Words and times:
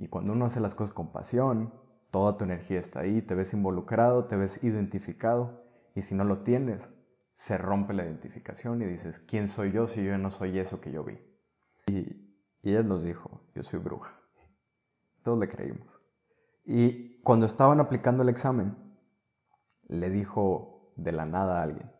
Y 0.00 0.08
cuando 0.08 0.32
uno 0.32 0.46
hace 0.46 0.60
las 0.60 0.74
cosas 0.74 0.94
con 0.94 1.12
pasión, 1.12 1.74
toda 2.10 2.38
tu 2.38 2.44
energía 2.44 2.80
está 2.80 3.00
ahí, 3.00 3.20
te 3.20 3.34
ves 3.34 3.52
involucrado, 3.52 4.24
te 4.24 4.34
ves 4.34 4.64
identificado. 4.64 5.62
Y 5.94 6.00
si 6.00 6.14
no 6.14 6.24
lo 6.24 6.42
tienes, 6.42 6.88
se 7.34 7.58
rompe 7.58 7.92
la 7.92 8.04
identificación 8.04 8.80
y 8.80 8.86
dices, 8.86 9.18
¿quién 9.18 9.46
soy 9.46 9.72
yo 9.72 9.86
si 9.86 10.02
yo 10.02 10.16
no 10.16 10.30
soy 10.30 10.58
eso 10.58 10.80
que 10.80 10.90
yo 10.90 11.04
vi? 11.04 11.18
Y, 11.86 12.34
y 12.62 12.72
él 12.72 12.88
nos 12.88 13.04
dijo, 13.04 13.42
yo 13.54 13.62
soy 13.62 13.78
bruja. 13.78 14.18
Todos 15.22 15.38
le 15.38 15.48
creímos. 15.48 16.00
Y 16.64 17.20
cuando 17.20 17.44
estaban 17.44 17.78
aplicando 17.78 18.22
el 18.22 18.30
examen, 18.30 18.74
le 19.86 20.08
dijo 20.08 20.94
de 20.96 21.12
la 21.12 21.26
nada 21.26 21.60
a 21.60 21.64
alguien, 21.64 21.92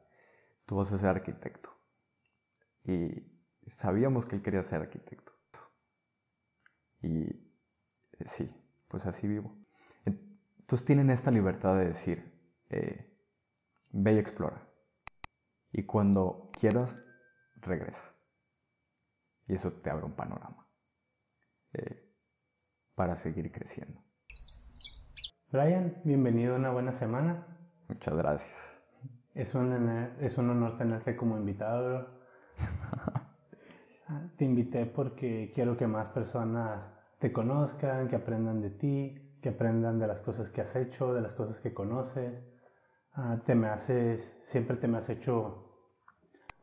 tú 0.64 0.76
vas 0.76 0.90
a 0.90 0.96
ser 0.96 1.10
arquitecto. 1.10 1.68
Y 2.82 3.26
sabíamos 3.66 4.24
que 4.24 4.36
él 4.36 4.42
quería 4.42 4.62
ser 4.62 4.80
arquitecto. 4.80 5.32
Y 7.02 7.49
sí, 8.26 8.50
pues 8.88 9.06
así 9.06 9.26
vivo. 9.26 9.56
Entonces 10.04 10.86
tienen 10.86 11.10
esta 11.10 11.30
libertad 11.30 11.76
de 11.76 11.86
decir, 11.86 12.32
eh, 12.68 13.12
ve 13.92 14.12
y 14.12 14.18
explora. 14.18 14.68
Y 15.72 15.84
cuando 15.84 16.50
quieras, 16.58 17.16
regresa. 17.56 18.04
Y 19.46 19.54
eso 19.54 19.72
te 19.72 19.90
abre 19.90 20.04
un 20.04 20.14
panorama 20.14 20.68
eh, 21.72 22.08
para 22.94 23.16
seguir 23.16 23.50
creciendo. 23.50 24.00
Brian, 25.50 26.00
bienvenido 26.04 26.54
a 26.54 26.58
una 26.58 26.70
buena 26.70 26.92
semana. 26.92 27.46
Muchas 27.88 28.14
gracias. 28.14 28.56
Es 29.34 29.54
un, 29.54 29.72
es 30.20 30.38
un 30.38 30.50
honor 30.50 30.78
tenerte 30.78 31.16
como 31.16 31.36
invitado. 31.36 32.20
te 34.36 34.44
invité 34.44 34.86
porque 34.86 35.50
quiero 35.54 35.76
que 35.76 35.88
más 35.88 36.08
personas 36.10 36.99
te 37.20 37.32
conozcan, 37.32 38.08
que 38.08 38.16
aprendan 38.16 38.60
de 38.60 38.70
ti, 38.70 39.38
que 39.40 39.50
aprendan 39.50 39.98
de 39.98 40.08
las 40.08 40.20
cosas 40.20 40.50
que 40.50 40.62
has 40.62 40.74
hecho, 40.74 41.14
de 41.14 41.20
las 41.20 41.34
cosas 41.34 41.60
que 41.60 41.72
conoces. 41.72 42.44
Ah, 43.12 43.40
te 43.46 43.54
me 43.54 43.68
haces, 43.68 44.40
siempre 44.46 44.76
te 44.76 44.88
me 44.88 44.98
has 44.98 45.08
hecho 45.08 45.66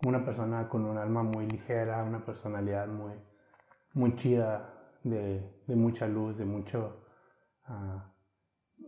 una 0.03 0.25
persona 0.25 0.67
con 0.67 0.85
un 0.85 0.97
alma 0.97 1.23
muy 1.23 1.47
ligera, 1.47 2.03
una 2.03 2.25
personalidad 2.25 2.88
muy, 2.88 3.13
muy 3.94 4.16
chida, 4.16 4.73
de, 5.03 5.61
de 5.67 5.75
mucha 5.75 6.08
luz, 6.08 6.38
de 6.38 6.45
mucho, 6.45 7.05
ah, 7.66 8.13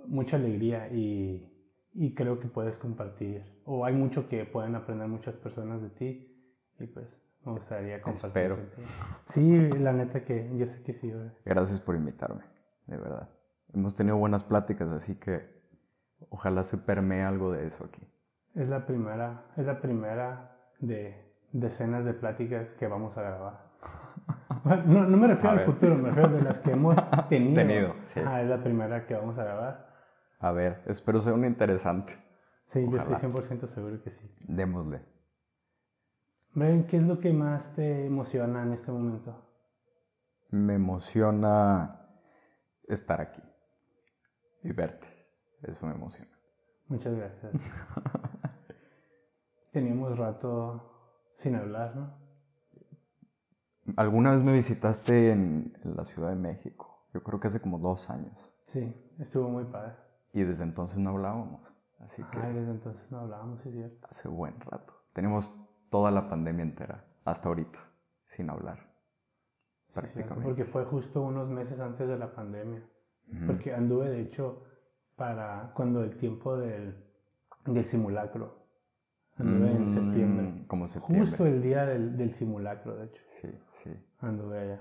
mucha 0.08 0.38
alegría 0.38 0.90
y, 0.92 1.48
y, 1.94 2.14
creo 2.14 2.40
que 2.40 2.48
puedes 2.48 2.78
compartir, 2.78 3.44
o 3.66 3.86
hay 3.86 3.94
mucho 3.94 4.28
que 4.28 4.46
pueden 4.46 4.76
aprender 4.76 5.08
muchas 5.08 5.36
personas 5.36 5.82
de 5.82 5.90
ti 5.90 6.54
y 6.80 6.88
pues 6.88 7.22
me 7.46 7.54
gustaría 7.54 8.02
compartir. 8.02 8.28
Espero. 8.28 8.58
Sí, 9.26 9.70
la 9.80 9.94
neta 9.94 10.24
que 10.24 10.56
yo 10.58 10.66
sé 10.68 10.82
que 10.84 10.94
sí. 10.94 11.14
Gracias 11.46 11.80
por 11.80 11.96
invitarme, 11.96 12.44
de 12.88 12.98
verdad. 12.98 13.30
Hemos 13.74 13.96
tenido 13.96 14.18
buenas 14.18 14.44
pláticas, 14.44 14.92
así 14.92 15.16
que 15.16 15.48
ojalá 16.30 16.64
se 16.64 16.78
permee 16.78 17.24
algo 17.24 17.52
de 17.52 17.68
eso 17.68 17.86
aquí. 17.86 18.02
Es 18.56 18.68
la 18.68 18.86
primera, 18.86 19.46
es 19.58 19.66
la 19.66 19.80
primera 19.80 20.58
de 20.80 21.34
decenas 21.52 22.04
de 22.06 22.14
pláticas 22.14 22.68
que 22.74 22.88
vamos 22.88 23.18
a 23.18 23.22
grabar. 23.22 23.70
No, 24.86 25.06
no 25.06 25.16
me 25.18 25.28
refiero 25.28 25.52
al 25.52 25.66
futuro, 25.66 25.96
me 25.96 26.10
refiero 26.10 26.30
de 26.32 26.42
las 26.42 26.60
que 26.60 26.72
hemos 26.72 26.96
tenido. 27.30 27.56
tenido 27.56 27.96
sí. 28.06 28.20
Ah, 28.26 28.42
es 28.42 28.50
la 28.50 28.62
primera 28.62 29.06
que 29.06 29.14
vamos 29.14 29.38
a 29.40 29.44
grabar. 29.46 29.88
A 30.40 30.52
ver, 30.52 30.82
espero 30.86 31.20
sea 31.22 31.34
una 31.34 31.48
interesante. 31.48 32.14
Sí, 32.66 32.86
yo 32.90 32.98
estoy 32.98 33.16
100% 33.16 33.68
seguro 33.68 34.02
que 34.04 34.12
sí. 34.12 34.30
Démosle. 34.48 35.02
Brian, 36.54 36.88
¿qué 36.88 36.98
es 36.98 37.04
lo 37.04 37.20
que 37.20 37.32
más 37.32 37.74
te 37.76 38.06
emociona 38.06 38.64
en 38.64 38.74
este 38.74 38.92
momento? 38.92 39.36
Me 40.50 40.74
emociona 40.74 42.08
estar 42.88 43.22
aquí 43.22 43.42
y 44.64 44.72
verte. 44.72 45.08
Eso 45.62 45.86
me 45.86 45.94
emociona. 45.94 46.32
Muchas 46.88 47.16
gracias. 47.16 47.54
Teníamos 49.72 50.18
rato 50.18 51.22
sin 51.36 51.56
hablar, 51.56 51.96
¿no? 51.96 52.18
Alguna 53.96 54.32
vez 54.32 54.44
me 54.44 54.54
visitaste 54.54 55.32
en, 55.32 55.78
la 55.84 56.06
Ciudad 56.06 56.30
de 56.30 56.36
México. 56.36 57.08
Yo 57.14 57.24
creo 57.24 57.40
que 57.40 57.48
hace 57.48 57.62
como 57.62 57.78
dos 57.78 58.10
años. 58.10 58.52
Sí, 58.68 58.96
estuvo 59.20 59.50
muy 59.50 59.66
padre. 59.66 59.94
Y 60.34 60.44
desde 60.44 60.64
entonces 60.64 60.98
no 60.98 61.12
hablábamos. 61.12 61.72
Así 62.00 62.24
que. 62.24 62.40
Ay, 62.40 62.54
desde 62.54 62.72
entonces 62.72 63.12
no 63.12 63.20
hablábamos, 63.20 63.62
sí, 63.62 63.70
es 63.70 63.76
cierto. 63.76 64.08
Hace 64.10 64.28
buen 64.28 64.60
rato. 64.62 64.94
Tenemos 65.14 65.56
toda 65.90 66.12
la 66.12 66.30
pandemia 66.30 66.64
entera, 66.64 67.06
hasta 67.26 67.50
ahorita, 67.50 67.80
sin 68.28 68.50
hablar. 68.50 68.80
prácticamente. 69.94 70.44
porque 70.44 70.66
fue 70.66 70.86
justo 70.86 71.22
unos 71.22 71.50
meses 71.50 71.80
antes 71.80 72.08
de 72.08 72.18
la 72.18 72.32
pandemia. 72.34 72.82
Porque 73.46 73.74
anduve, 73.74 74.10
de 74.10 74.22
hecho, 74.22 74.64
para 75.16 75.72
cuando 75.76 76.04
el 76.04 76.18
tiempo 76.18 76.58
del, 76.58 76.96
del 77.66 77.86
simulacro. 77.86 78.58
Anduve 79.38 79.72
en 79.72 79.84
Mm, 79.86 79.88
septiembre. 79.94 80.66
Como 80.68 80.88
septiembre. 80.88 81.28
Justo 81.28 81.46
el 81.46 81.62
día 81.62 81.86
del, 81.86 82.18
del 82.18 82.34
simulacro, 82.34 82.96
de 82.96 83.06
hecho. 83.06 83.22
Sí, 83.42 83.50
sí. 83.84 83.92
Anduve 84.20 84.60
allá. 84.60 84.80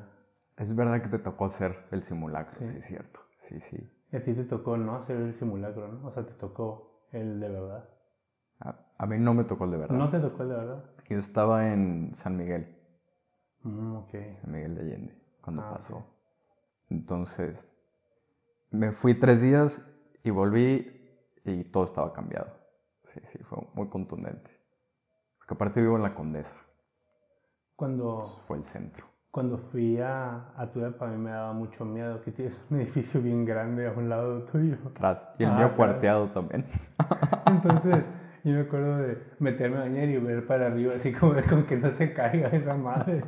Es 0.56 0.74
verdad 0.74 1.00
que 1.02 1.08
te 1.08 1.18
tocó 1.18 1.44
hacer 1.46 1.84
el 1.90 2.02
simulacro, 2.02 2.58
Sí. 2.60 2.66
sí, 2.66 2.78
es 2.78 2.84
cierto. 2.86 3.20
Sí, 3.38 3.60
sí. 3.60 3.90
Y 4.10 4.16
a 4.16 4.24
ti 4.24 4.32
te 4.34 4.44
tocó 4.44 4.76
no 4.76 4.96
hacer 4.96 5.16
el 5.16 5.34
simulacro, 5.34 5.88
¿no? 5.88 6.06
O 6.08 6.10
sea, 6.12 6.24
te 6.26 6.32
tocó 6.34 7.06
el 7.12 7.38
de 7.40 7.48
verdad. 7.50 7.88
A, 8.60 8.74
a 8.98 9.06
mí 9.06 9.18
no 9.18 9.34
me 9.34 9.44
tocó 9.44 9.64
el 9.66 9.72
de 9.72 9.76
verdad. 9.78 9.96
¿No 9.96 10.10
te 10.10 10.18
tocó 10.18 10.42
el 10.42 10.48
de 10.48 10.54
verdad? 10.56 10.84
Yo 11.08 11.18
estaba 11.18 11.72
en 11.72 12.14
San 12.14 12.36
Miguel, 12.36 12.68
Mm, 13.64 13.94
ok. 13.96 14.14
San 14.40 14.50
Miguel 14.52 14.74
de 14.74 14.80
Allende, 14.80 15.14
cuando 15.42 15.62
Ah, 15.62 15.68
pasó. 15.68 15.96
ok. 15.96 16.06
Entonces, 16.90 17.70
me 18.70 18.92
fui 18.92 19.14
tres 19.14 19.40
días 19.42 19.82
y 20.22 20.30
volví 20.30 20.86
y 21.44 21.64
todo 21.64 21.84
estaba 21.84 22.12
cambiado. 22.12 22.52
Sí, 23.12 23.20
sí, 23.24 23.38
fue 23.44 23.58
muy 23.74 23.88
contundente. 23.88 24.50
Porque 25.38 25.54
aparte 25.54 25.80
vivo 25.80 25.96
en 25.96 26.02
la 26.02 26.14
Condesa, 26.14 26.56
Cuando, 27.76 28.44
fue 28.46 28.56
el 28.56 28.64
centro. 28.64 29.06
cuando 29.30 29.58
fui 29.58 29.98
a, 30.00 30.52
a 30.56 30.70
tu 30.70 30.80
depa, 30.80 31.06
a 31.06 31.10
mí 31.10 31.16
me 31.18 31.30
daba 31.30 31.52
mucho 31.52 31.84
miedo 31.84 32.20
que 32.22 32.32
tienes 32.32 32.60
un 32.70 32.80
edificio 32.80 33.22
bien 33.22 33.44
grande 33.44 33.86
a 33.88 33.92
un 33.92 34.08
lado 34.08 34.42
tuyo. 34.44 34.76
Atrás. 34.84 35.24
Y 35.38 35.44
el 35.44 35.50
Ah, 35.50 35.52
mío 35.52 35.74
claro. 35.76 35.76
cuarteado 35.76 36.28
también. 36.30 36.66
Entonces, 37.46 38.10
yo 38.48 38.54
me 38.54 38.60
acuerdo 38.62 38.98
de 38.98 39.22
meterme 39.38 39.78
a 39.78 39.80
bañar 39.80 40.08
y 40.08 40.16
ver 40.18 40.46
para 40.46 40.66
arriba, 40.66 40.94
así 40.94 41.12
como 41.12 41.34
de 41.34 41.42
con 41.44 41.66
que 41.66 41.76
no 41.76 41.90
se 41.90 42.12
caiga 42.12 42.48
esa 42.48 42.76
madre. 42.76 43.24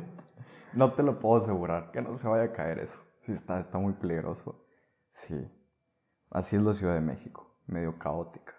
No 0.73 0.93
te 0.93 1.03
lo 1.03 1.19
puedo 1.19 1.41
asegurar, 1.41 1.91
que 1.91 2.01
no 2.01 2.13
se 2.13 2.27
vaya 2.27 2.45
a 2.45 2.53
caer 2.53 2.79
eso. 2.79 2.99
Sí, 3.25 3.31
está, 3.33 3.59
está 3.59 3.77
muy 3.77 3.93
peligroso. 3.93 4.65
Sí. 5.11 5.49
Así 6.29 6.55
es 6.55 6.61
la 6.61 6.73
Ciudad 6.73 6.95
de 6.95 7.01
México, 7.01 7.59
medio 7.67 7.99
caótica. 7.99 8.53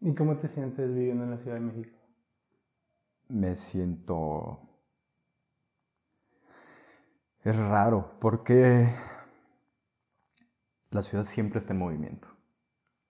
¿Y 0.00 0.14
cómo 0.14 0.36
te 0.38 0.48
sientes 0.48 0.92
viviendo 0.94 1.24
en 1.24 1.30
la 1.30 1.38
Ciudad 1.38 1.56
de 1.56 1.60
México? 1.60 1.96
Me 3.28 3.54
siento... 3.54 4.68
Es 7.44 7.56
raro, 7.56 8.18
porque 8.20 8.88
la 10.90 11.02
ciudad 11.02 11.24
siempre 11.24 11.58
está 11.58 11.72
en 11.72 11.80
movimiento. 11.80 12.28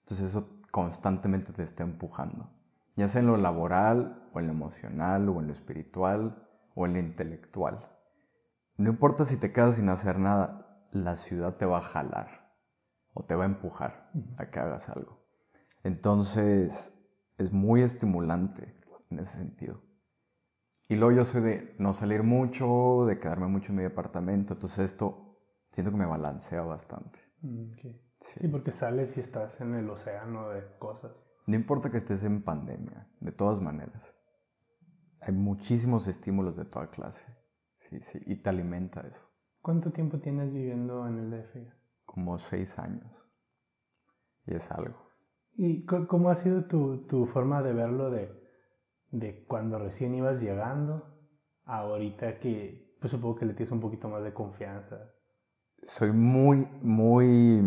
Entonces 0.01 0.31
eso 0.31 0.49
constantemente 0.71 1.53
te 1.53 1.63
está 1.63 1.83
empujando. 1.83 2.51
Ya 2.97 3.09
sea 3.09 3.21
en 3.21 3.27
lo 3.27 3.37
laboral, 3.37 4.29
o 4.33 4.41
en 4.41 4.47
lo 4.47 4.53
emocional, 4.53 5.29
o 5.29 5.41
en 5.41 5.47
lo 5.47 5.53
espiritual, 5.53 6.47
o 6.75 6.87
en 6.87 6.95
lo 6.95 6.99
intelectual. 6.99 7.89
No 8.77 8.91
importa 8.91 9.25
si 9.25 9.37
te 9.37 9.53
quedas 9.53 9.77
sin 9.77 9.89
hacer 9.89 10.19
nada, 10.19 10.87
la 10.93 11.17
ciudad 11.17 11.57
te 11.57 11.67
va 11.67 11.79
a 11.79 11.83
jalar 11.83 12.43
o 13.15 13.25
te 13.25 13.35
va 13.35 13.45
a 13.45 13.47
empujar 13.47 14.11
a 14.39 14.51
que 14.51 14.59
hagas 14.59 14.89
algo. 14.89 15.19
Entonces 15.85 16.93
es 17.39 17.53
muy 17.53 17.83
estimulante 17.83 18.75
en 19.11 19.19
ese 19.19 19.39
sentido. 19.39 19.81
Y 20.89 20.97
luego 20.97 21.13
yo 21.17 21.25
soy 21.25 21.41
de 21.43 21.75
no 21.79 21.93
salir 21.93 22.23
mucho, 22.23 23.07
de 23.07 23.19
quedarme 23.19 23.47
mucho 23.47 23.73
en 23.73 23.77
mi 23.77 23.83
departamento, 23.83 24.55
entonces 24.55 24.93
esto 24.93 25.39
siento 25.71 25.91
que 25.91 25.99
me 25.99 26.07
balancea 26.07 26.63
bastante. 26.63 27.19
Mm, 27.43 27.73
ok. 27.73 27.81
Sí. 28.21 28.41
Sí, 28.41 28.49
porque 28.49 28.73
sales 28.73 29.17
y 29.17 29.21
estás 29.21 29.61
en 29.61 29.75
el 29.75 29.89
océano 29.91 30.51
de 30.51 30.63
cosas. 30.79 31.13
No 31.47 31.57
importa 31.57 31.91
que 31.91 31.97
estés 31.97 32.25
en 32.25 32.43
pandemia, 32.43 33.09
de 33.21 33.33
todas 33.33 33.61
maneras. 33.61 34.15
Hay 35.21 35.33
muchísimos 35.33 36.07
estímulos 36.07 36.57
de 36.57 36.65
toda 36.65 36.91
clase. 36.91 37.25
Sí, 37.79 38.01
sí, 38.01 38.21
y 38.27 38.37
te 38.37 38.51
alimenta 38.51 39.01
eso. 39.01 39.23
¿Cuánto 39.61 39.91
tiempo 39.93 40.19
tienes 40.19 40.53
viviendo 40.53 41.07
en 41.07 41.19
el 41.19 41.31
DF? 41.31 41.57
Como 42.05 42.39
seis 42.39 42.79
años. 42.79 43.29
Y 44.47 44.55
es 44.55 44.71
algo. 44.71 44.97
¿Y 45.55 45.85
cómo 45.85 46.31
ha 46.31 46.35
sido 46.35 46.65
tu, 46.65 47.07
tu 47.07 47.27
forma 47.27 47.63
de 47.63 47.73
verlo 47.73 48.11
de, 48.11 48.33
de 49.11 49.45
cuando 49.47 49.79
recién 49.79 50.15
ibas 50.15 50.41
llegando 50.41 50.97
a 51.65 51.79
ahorita 51.79 52.41
que 52.41 52.97
pues 53.01 53.11
supongo 53.11 53.37
que 53.37 53.47
le 53.47 53.55
tienes 53.55 53.73
un 53.73 53.81
poquito 53.81 54.09
más 54.09 54.23
de 54.23 54.33
confianza? 54.33 55.13
Soy 55.83 56.13
muy, 56.13 56.69
muy 56.83 57.61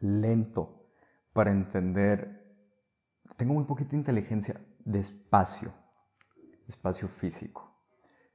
lento 0.00 0.90
para 1.32 1.50
entender. 1.50 2.33
Tengo 3.36 3.54
muy 3.54 3.64
poquita 3.64 3.96
inteligencia 3.96 4.60
de 4.84 5.00
espacio, 5.00 5.72
espacio 6.68 7.08
físico. 7.08 7.74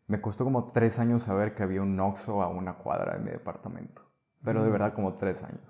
Me 0.07 0.19
costó 0.19 0.44
como 0.44 0.66
tres 0.66 1.00
años 1.00 1.24
saber 1.24 1.56
que 1.56 1.63
había 1.63 1.81
un 1.81 2.00
Oxxo 2.00 2.42
a 2.42 2.50
una 2.50 2.78
cuadra 2.78 3.13
de 3.13 3.24
mi 3.24 3.31
departamento. 3.31 4.04
pero 4.44 4.63
de 4.63 4.69
verdad 4.69 4.94
como 4.94 5.13
tres 5.13 5.44
años. 5.44 5.62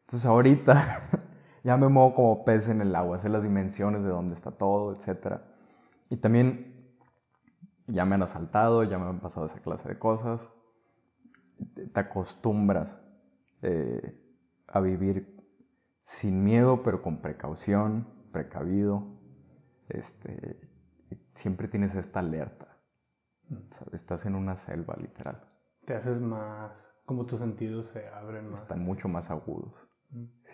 Entonces 0.00 0.26
ahorita 0.26 1.00
ya 1.64 1.76
me 1.76 1.88
muevo 1.88 2.14
como 2.14 2.44
pez 2.44 2.68
en 2.68 2.80
el 2.80 2.94
agua, 2.94 3.18
sé 3.18 3.28
las 3.28 3.42
dimensiones 3.42 4.02
de 4.02 4.10
dónde 4.10 4.34
está 4.34 4.50
todo, 4.50 4.94
etc. 4.94 5.40
Y 6.10 6.16
también 6.16 6.94
ya 7.86 8.04
me 8.04 8.16
han 8.16 8.22
asaltado, 8.22 8.84
ya 8.84 8.98
me 8.98 9.06
han 9.06 9.20
pasado 9.20 9.46
esa 9.46 9.58
clase 9.58 9.88
de 9.88 9.98
cosas. 9.98 10.50
Te 11.92 12.00
acostumbras 12.00 12.98
eh, 13.62 14.20
a 14.68 14.80
vivir 14.80 15.36
sin 16.04 16.42
miedo, 16.42 16.82
pero 16.82 17.02
con 17.02 17.20
precaución, 17.20 18.19
precavido. 18.30 19.18
Este, 19.88 20.68
siempre 21.34 21.68
tienes 21.68 21.94
esta 21.94 22.20
alerta. 22.20 22.78
Estás 23.92 24.26
en 24.26 24.34
una 24.34 24.56
selva, 24.56 24.96
literal. 24.96 25.40
Te 25.84 25.94
haces 25.94 26.20
más, 26.20 26.92
como 27.04 27.26
tus 27.26 27.40
sentidos 27.40 27.86
se 27.86 28.06
abren 28.08 28.50
más. 28.50 28.62
Están 28.62 28.80
mucho 28.80 29.08
más 29.08 29.30
agudos. 29.30 29.88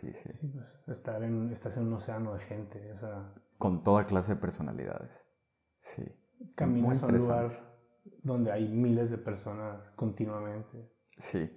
Sí, 0.00 0.12
sí. 0.12 0.30
Pues, 0.84 0.98
estar 0.98 1.22
en, 1.22 1.50
estás 1.50 1.76
en 1.76 1.86
un 1.86 1.94
océano 1.94 2.34
de 2.34 2.40
gente. 2.40 2.92
O 2.92 2.98
sea, 2.98 3.34
Con 3.58 3.82
toda 3.82 4.06
clase 4.06 4.34
de 4.34 4.40
personalidades. 4.40 5.24
Sí. 5.80 6.04
Caminas 6.54 7.02
a 7.02 7.06
un 7.06 7.18
lugar 7.18 7.76
donde 8.22 8.52
hay 8.52 8.68
miles 8.68 9.10
de 9.10 9.18
personas 9.18 9.90
continuamente. 9.96 10.90
Sí. 11.18 11.50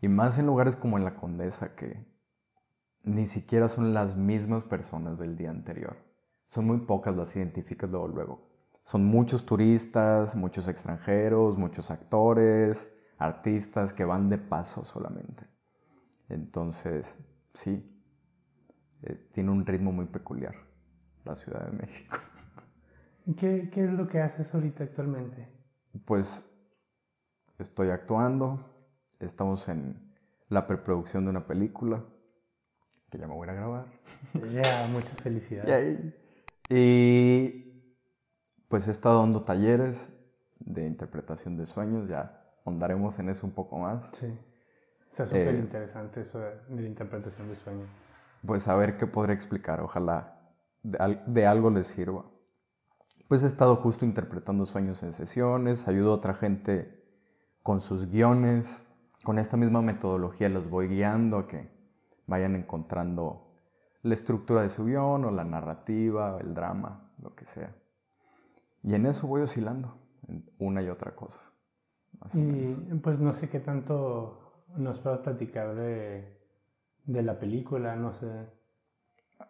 Y 0.00 0.08
más 0.08 0.38
en 0.38 0.46
lugares 0.46 0.76
como 0.76 0.98
en 0.98 1.04
la 1.04 1.16
Condesa 1.16 1.74
que 1.74 2.06
ni 3.04 3.26
siquiera 3.26 3.68
son 3.68 3.94
las 3.94 4.16
mismas 4.16 4.64
personas 4.64 5.18
del 5.18 5.36
día 5.36 5.50
anterior. 5.50 5.96
Son 6.46 6.66
muy 6.66 6.78
pocas 6.78 7.16
las 7.16 7.34
identificas 7.36 7.90
luego 7.90 8.08
luego. 8.08 8.50
Son 8.82 9.04
muchos 9.04 9.46
turistas, 9.46 10.34
muchos 10.34 10.68
extranjeros, 10.68 11.56
muchos 11.56 11.90
actores, 11.90 12.88
artistas 13.18 13.92
que 13.92 14.04
van 14.04 14.28
de 14.28 14.38
paso 14.38 14.84
solamente. 14.84 15.46
Entonces, 16.28 17.18
sí, 17.54 17.86
eh, 19.02 19.28
tiene 19.32 19.50
un 19.50 19.64
ritmo 19.64 19.92
muy 19.92 20.06
peculiar 20.06 20.54
la 21.24 21.36
Ciudad 21.36 21.66
de 21.66 21.76
México. 21.76 22.16
¿Qué, 23.36 23.70
¿Qué 23.72 23.84
es 23.84 23.90
lo 23.92 24.08
que 24.08 24.20
haces 24.20 24.52
ahorita 24.54 24.84
actualmente? 24.84 25.48
Pues 26.04 26.44
estoy 27.58 27.90
actuando, 27.90 28.58
estamos 29.20 29.68
en 29.68 30.14
la 30.48 30.66
preproducción 30.66 31.24
de 31.24 31.30
una 31.30 31.46
película 31.46 32.02
que 33.10 33.18
ya 33.18 33.26
me 33.26 33.34
voy 33.34 33.48
a 33.48 33.52
grabar. 33.52 33.86
Ya, 34.52 34.86
muchas 34.92 35.20
felicidades. 35.22 36.14
Y 36.68 37.70
pues 38.68 38.86
he 38.86 38.90
estado 38.92 39.20
dando 39.20 39.42
talleres 39.42 40.12
de 40.60 40.86
interpretación 40.86 41.56
de 41.56 41.66
sueños, 41.66 42.08
ya 42.08 42.40
ahondaremos 42.64 43.18
en 43.18 43.28
eso 43.30 43.46
un 43.46 43.52
poco 43.52 43.78
más. 43.78 44.08
Sí. 44.20 44.26
Está 45.10 45.26
súper 45.26 45.56
eh, 45.56 45.58
interesante 45.58 46.20
eso 46.20 46.38
de, 46.38 46.52
la 46.68 46.82
interpretación 46.82 47.48
de 47.48 47.56
sueños. 47.56 47.88
Pues 48.46 48.68
a 48.68 48.76
ver 48.76 48.96
qué 48.96 49.06
podré 49.06 49.32
explicar, 49.32 49.80
ojalá 49.80 50.38
de, 50.82 51.18
de, 51.26 51.46
algo 51.46 51.70
les 51.70 51.88
sirva. 51.88 52.24
Pues 53.26 53.42
he 53.42 53.46
estado 53.46 53.76
justo 53.76 54.04
interpretando 54.04 54.66
sueños 54.66 55.02
en 55.02 55.12
sesiones, 55.12 55.88
ayudo 55.88 56.12
a 56.12 56.14
otra 56.14 56.34
gente 56.34 57.02
con 57.62 57.80
sus 57.80 58.08
guiones, 58.08 58.82
con 59.24 59.38
esta 59.38 59.56
misma 59.56 59.82
metodología 59.82 60.48
los 60.48 60.70
voy 60.70 60.88
guiando 60.88 61.38
a 61.38 61.48
que 61.48 61.79
vayan 62.30 62.54
encontrando 62.54 63.50
la 64.02 64.14
estructura 64.14 64.62
de 64.62 64.70
su 64.70 64.86
guion 64.86 65.24
o 65.24 65.30
la 65.30 65.44
narrativa, 65.44 66.38
el 66.40 66.54
drama, 66.54 67.10
lo 67.20 67.34
que 67.34 67.44
sea. 67.44 67.74
Y 68.82 68.94
en 68.94 69.04
eso 69.04 69.26
voy 69.26 69.42
oscilando, 69.42 69.98
en 70.28 70.48
una 70.58 70.80
y 70.80 70.88
otra 70.88 71.14
cosa. 71.14 71.40
y 72.32 72.94
pues 73.02 73.18
no 73.18 73.32
sé 73.32 73.50
qué 73.50 73.60
tanto 73.60 74.64
nos 74.76 75.00
puedes 75.00 75.18
platicar 75.20 75.74
de, 75.74 76.38
de, 77.04 77.22
la 77.22 77.38
película, 77.38 77.96
no 77.96 78.14
sé. 78.14 78.48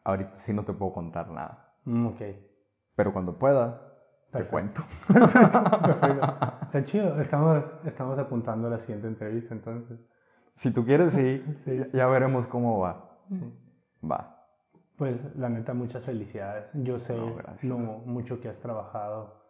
Ahorita 0.03 0.33
sí 0.38 0.55
no 0.55 0.65
te 0.65 0.73
puedo 0.73 0.93
contar 0.93 1.31
nada. 1.31 1.75
Mm, 1.85 2.06
ok. 2.06 2.23
Pero 2.97 3.12
cuando 3.12 3.38
pueda, 3.38 3.91
te 4.33 4.44
cuento. 4.47 4.83
Está 5.11 6.85
chido, 6.85 7.21
estamos, 7.21 7.62
estamos 7.85 8.19
apuntando 8.19 8.69
a 8.69 8.71
la 8.71 8.79
siguiente 8.79 9.06
entrevista 9.06 9.55
entonces. 9.55 10.00
Si 10.61 10.71
tú 10.71 10.85
quieres, 10.85 11.12
sí. 11.15 11.43
Ya, 11.95 12.07
veremos 12.07 12.47
cómo 12.47 12.79
va. 12.81 13.19
Sí. 13.33 13.51
Va. 14.07 14.47
Pues 14.99 15.17
la 15.37 15.49
neta, 15.49 15.73
muchas 15.73 16.05
felicidades. 16.05 16.67
Yo 16.75 16.99
sé 16.99 17.17
lo 17.62 17.79
mucho 17.79 18.43
que 18.43 18.51
has 18.51 18.59
trabajado 18.61 19.41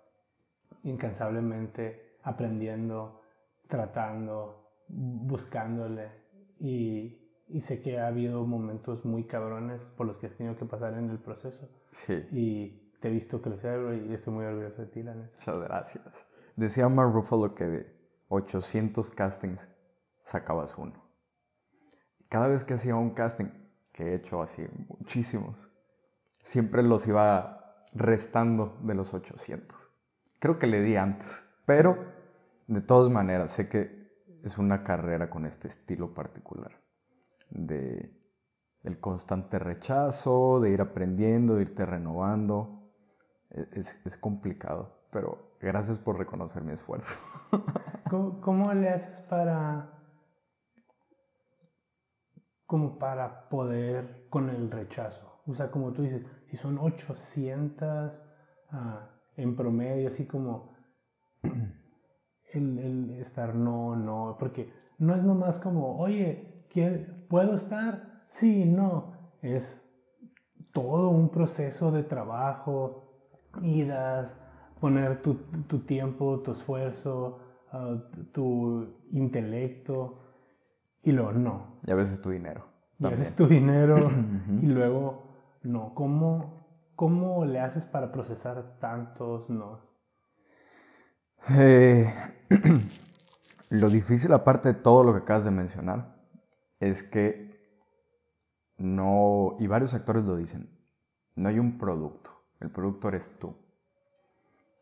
incansablemente, 0.85 2.17
aprendiendo, 2.23 3.23
tratando, 3.67 4.71
buscándole. 4.87 6.13
Y, 6.61 7.19
y, 7.49 7.61
sé 7.61 7.83
que 7.83 7.99
ha 7.99 8.07
habido 8.07 8.47
momentos 8.47 9.05
muy 9.05 9.25
cabrones 9.25 9.83
por 9.97 10.07
los 10.07 10.17
que 10.17 10.27
has 10.27 10.37
tenido 10.37 10.57
que 10.57 10.65
pasar 10.65 10.95
en 10.95 11.11
el 11.11 11.19
proceso. 11.19 11.69
Sí. 11.91 12.25
Y 12.31 12.97
te 13.01 13.09
he 13.09 13.11
visto 13.11 13.43
crecer 13.43 14.05
y 14.09 14.13
estoy 14.13 14.33
muy 14.33 14.45
orgulloso 14.45 14.83
de 14.83 14.87
ti, 14.87 15.03
la 15.03 15.17
neta. 15.17 15.33
Muchas 15.35 15.59
gracias. 15.59 16.27
Decía 16.55 16.89
Mark 16.89 17.13
Ruffalo 17.13 17.53
que 17.53 17.65
de 17.65 17.87
800 18.29 19.11
castings 19.11 19.67
sacabas 20.23 20.79
uno. 20.79 21.00
Cada 22.31 22.49
vez 22.49 22.65
que 22.65 22.75
hacía 22.75 22.97
un 22.97 23.11
casting, 23.11 23.51
he 24.01 24.15
hecho 24.15 24.43
así 24.43 24.67
muchísimos, 24.89 25.71
siempre 26.43 26.83
los 26.83 27.07
iba 27.07 27.85
restando 27.95 28.79
de 28.83 28.95
los 28.95 29.15
800. 29.15 29.91
Creo 30.39 30.59
que 30.59 30.67
le 30.67 30.81
di 30.81 30.97
antes, 30.97 31.45
pero 31.67 31.99
de 32.67 32.81
todas 32.81 33.11
maneras 33.11 33.53
sé 33.53 33.69
que 33.69 34.01
es 34.43 34.59
una 34.59 34.83
carrera 34.83 35.29
con 35.29 35.45
este 35.45 35.69
estilo 35.69 36.15
particular 36.15 36.73
de 37.51 38.17
el 38.85 38.99
constante 38.99 39.59
rechazo, 39.59 40.61
de 40.61 40.71
ir 40.71 40.81
aprendiendo, 40.81 41.57
de 41.57 41.63
irte 41.63 41.85
renovando. 41.85 42.91
E-, 43.51 43.69
es, 43.75 44.17
complicado, 44.17 45.05
pero 45.11 45.57
gracias 45.61 45.99
por 45.99 46.17
reconocer 46.17 46.63
mi 46.63 46.73
esfuerzo. 46.73 47.19
¿Cómo, 48.09 48.41
¿Cómo, 48.41 48.73
le 48.73 48.89
haces 48.89 49.21
para 49.29 50.00
como 52.71 53.01
para 53.01 53.49
poder 53.49 54.29
con 54.31 54.49
el 54.49 54.71
rechazo. 54.71 55.43
O 55.45 55.55
sea, 55.57 55.73
como 55.73 55.93
tú 55.93 56.03
dices, 56.03 56.25
si 56.47 56.57
son 56.57 56.79
800 56.79 58.13
ah, 58.71 59.09
en 59.37 59.57
promedio, 59.57 60.07
así 60.07 60.25
como 60.25 60.71
el, 62.53 63.11
estar 63.19 63.57
no, 63.57 63.97
no, 63.97 64.37
porque 64.39 64.73
no 64.99 65.17
es 65.17 65.25
nomás 65.25 65.59
como, 65.59 65.99
oye, 65.99 66.65
¿puedo 67.29 67.55
estar? 67.55 68.23
Sí, 68.29 68.65
no, 68.65 69.15
es 69.43 69.85
todo 70.73 71.11
un 71.11 71.29
proceso 71.29 71.91
de 71.91 72.05
trabajo, 72.05 73.03
idas, 73.63 74.41
poner 74.79 75.23
tu, 75.23 75.35
tu 75.67 75.81
tiempo, 75.81 76.39
tu 76.39 76.53
esfuerzo, 76.53 77.41
ah, 77.73 77.97
tu 78.31 78.95
intelecto 79.11 80.20
y 81.03 81.13
luego 81.13 81.33
no. 81.33 81.81
Y 81.87 81.91
a 81.91 81.95
veces 81.95 82.21
tu 82.21 82.31
dinero. 82.31 82.67
Y 82.99 83.07
a 83.07 83.11
veces 83.11 83.35
tu 83.35 83.47
dinero 83.47 83.97
y 84.63 84.67
luego 84.67 85.23
no. 85.63 85.95
¿Cómo, 85.95 86.93
¿Cómo 86.97 87.45
le 87.45 87.61
haces 87.61 87.85
para 87.85 88.13
procesar 88.13 88.79
tantos 88.79 89.49
no? 89.49 89.81
Eh, 91.49 92.13
lo 93.71 93.89
difícil, 93.89 94.33
aparte 94.33 94.75
de 94.75 94.81
todo 94.81 95.05
lo 95.05 95.13
que 95.13 95.21
acabas 95.21 95.45
de 95.45 95.51
mencionar, 95.51 96.15
es 96.79 97.03
que 97.03 97.51
no, 98.77 99.57
y 99.59 99.67
varios 99.67 99.95
actores 99.95 100.25
lo 100.25 100.37
dicen, 100.37 100.71
no 101.35 101.49
hay 101.49 101.59
un 101.59 101.79
producto, 101.79 102.31
el 102.61 102.71
producto 102.71 103.09
eres 103.09 103.31
tú. 103.39 103.55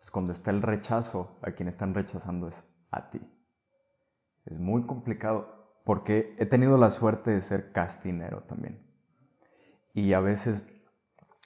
Es 0.01 0.11
cuando 0.11 0.33
está 0.33 0.51
el 0.51 0.63
rechazo, 0.63 1.39
a 1.43 1.53
quien 1.53 1.69
están 1.69 1.95
rechazando 1.95 2.49
es 2.49 2.63
a 2.91 3.11
ti. 3.11 3.21
Es 4.47 4.59
muy 4.59 4.85
complicado 4.85 5.58
porque 5.89 6.37
he 6.37 6.45
tenido 6.45 6.77
la 6.77 6.91
suerte 6.91 7.31
de 7.31 7.41
ser 7.41 7.73
castinero 7.73 8.43
también. 8.43 8.79
Y 9.95 10.13
a 10.13 10.21
veces 10.21 10.67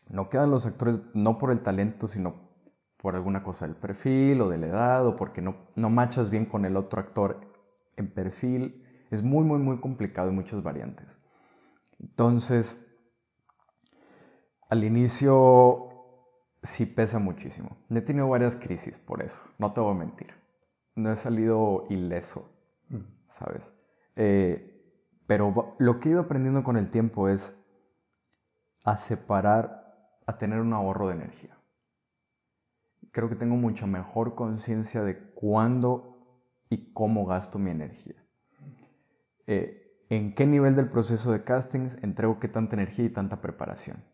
no 0.09 0.29
quedan 0.31 0.51
los 0.51 0.67
actores 0.67 1.01
no 1.15 1.39
por 1.39 1.53
el 1.53 1.61
talento, 1.61 2.09
sino 2.09 2.51
por 2.97 3.15
alguna 3.15 3.45
cosa 3.45 3.69
del 3.69 3.77
perfil 3.77 4.41
o 4.41 4.49
de 4.49 4.59
la 4.59 4.67
edad 4.67 5.07
o 5.07 5.15
porque 5.15 5.43
no, 5.43 5.69
no 5.77 5.91
machas 5.91 6.29
bien 6.29 6.47
con 6.47 6.65
el 6.65 6.77
otro 6.77 6.99
actor 6.99 7.53
en 7.97 8.13
perfil. 8.13 8.85
Es 9.13 9.23
muy, 9.23 9.45
muy, 9.45 9.61
muy 9.61 9.79
complicado 9.79 10.29
y 10.29 10.35
muchas 10.35 10.61
variantes. 10.61 11.17
Entonces, 12.01 12.85
al 14.69 14.83
inicio 14.83 15.89
sí 16.65 16.85
pesa 16.85 17.21
muchísimo. 17.21 17.77
He 17.91 18.01
tenido 18.01 18.29
varias 18.29 18.57
crisis 18.57 18.99
por 18.99 19.23
eso, 19.23 19.41
no 19.59 19.73
te 19.73 19.81
voy 19.81 19.95
a 19.95 19.99
mentir. 19.99 20.35
No 20.97 21.13
he 21.13 21.17
salido 21.17 21.87
ileso, 21.91 22.51
mm. 22.89 23.05
¿sabes? 23.29 23.73
Eh, 24.17 24.69
pero 25.27 25.77
lo 25.79 26.01
que 26.01 26.09
he 26.09 26.13
ido 26.13 26.21
aprendiendo 26.21 26.63
con 26.63 26.77
el 26.77 26.91
tiempo 26.91 27.29
es 27.29 27.57
a 28.85 28.97
separar, 28.97 30.19
a 30.27 30.39
tener 30.39 30.61
un 30.61 30.73
ahorro 30.73 31.09
de 31.09 31.15
energía. 31.15 31.57
Creo 33.13 33.29
que 33.29 33.37
tengo 33.37 33.57
mucha 33.57 33.87
mejor 33.87 34.35
conciencia 34.35 35.03
de 35.03 35.19
cuándo 35.33 36.13
y 36.69 36.93
cómo 36.93 37.27
gasto 37.27 37.59
mi 37.59 37.71
energía. 37.71 38.17
Eh, 39.47 40.07
en 40.09 40.35
qué 40.35 40.47
nivel 40.47 40.77
del 40.77 40.89
proceso 40.89 41.33
de 41.33 41.45
castings 41.45 41.97
entrego 42.03 42.39
qué 42.39 42.49
tanta 42.49 42.77
energía 42.77 43.07
y 43.07 43.11
tanta 43.11 43.41
preparación. 43.41 44.05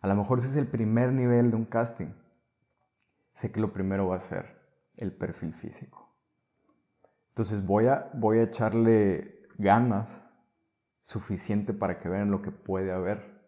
A 0.00 0.06
lo 0.06 0.14
mejor 0.14 0.40
si 0.40 0.48
es 0.48 0.56
el 0.56 0.68
primer 0.68 1.12
nivel 1.12 1.50
de 1.50 1.56
un 1.56 1.64
casting, 1.64 2.12
sé 3.32 3.50
que 3.50 3.60
lo 3.60 3.72
primero 3.72 4.08
va 4.08 4.16
a 4.16 4.20
ser 4.20 4.60
el 4.96 5.12
perfil 5.12 5.54
físico. 5.54 6.03
Entonces 7.34 7.66
voy 7.66 7.88
a, 7.88 8.10
voy 8.14 8.38
a 8.38 8.44
echarle 8.44 9.42
ganas 9.58 10.22
suficiente 11.02 11.72
para 11.72 11.98
que 11.98 12.08
vean 12.08 12.30
lo 12.30 12.42
que 12.42 12.52
puede 12.52 12.92
haber 12.92 13.42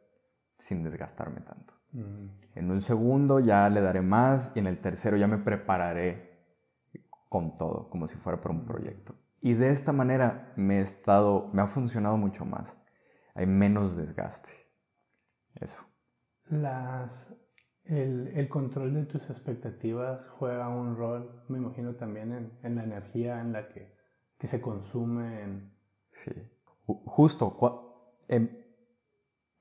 sin 0.59 0.83
desgastarme 0.83 1.40
tanto. 1.40 1.73
Mm. 1.93 2.26
En 2.57 2.71
un 2.73 2.83
segundo 2.83 3.38
ya 3.38 3.71
le 3.71 3.81
daré 3.81 4.02
más 4.02 4.50
y 4.57 4.59
en 4.59 4.66
el 4.66 4.81
tercero 4.81 5.16
ya 5.16 5.28
me 5.28 5.38
prepararé 5.38 6.37
con 7.28 7.55
todo, 7.55 7.88
como 7.88 8.09
si 8.09 8.16
fuera 8.16 8.40
para 8.40 8.57
un 8.57 8.62
mm. 8.62 8.66
proyecto. 8.66 9.14
Y 9.40 9.55
de 9.55 9.71
esta 9.71 9.93
manera 9.93 10.52
me, 10.57 10.78
he 10.78 10.83
estado, 10.83 11.49
me 11.52 11.62
ha 11.62 11.69
funcionado 11.69 12.16
mucho 12.16 12.45
más. 12.45 12.76
Hay 13.37 13.47
menos 13.47 13.97
desgaste. 13.97 14.50
Eso. 15.61 15.87
Las, 16.47 17.33
el, 17.88 18.49
control 18.49 18.95
de 18.95 19.05
tus 19.05 19.31
expectativas 19.31 20.26
juega 20.38 20.69
un 20.69 20.97
rol, 20.97 21.45
me 21.49 21.59
imagino, 21.59 21.95
también 21.95 22.52
en, 22.62 22.75
la 22.75 22.83
energía 22.83 23.40
en 23.40 23.52
la 23.52 23.69
que, 23.69 23.95
se 24.40 24.61
consume. 24.61 25.43
En... 25.43 25.73
Sí. 26.12 26.33
Justo. 26.87 28.14
Em, 28.28 28.49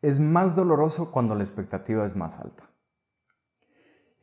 es 0.02 0.20
más 0.20 0.56
doloroso 0.56 1.12
cuando 1.12 1.36
la 1.36 1.44
expectativa 1.44 2.06
es 2.06 2.16
más 2.16 2.40
alta. 2.40 2.70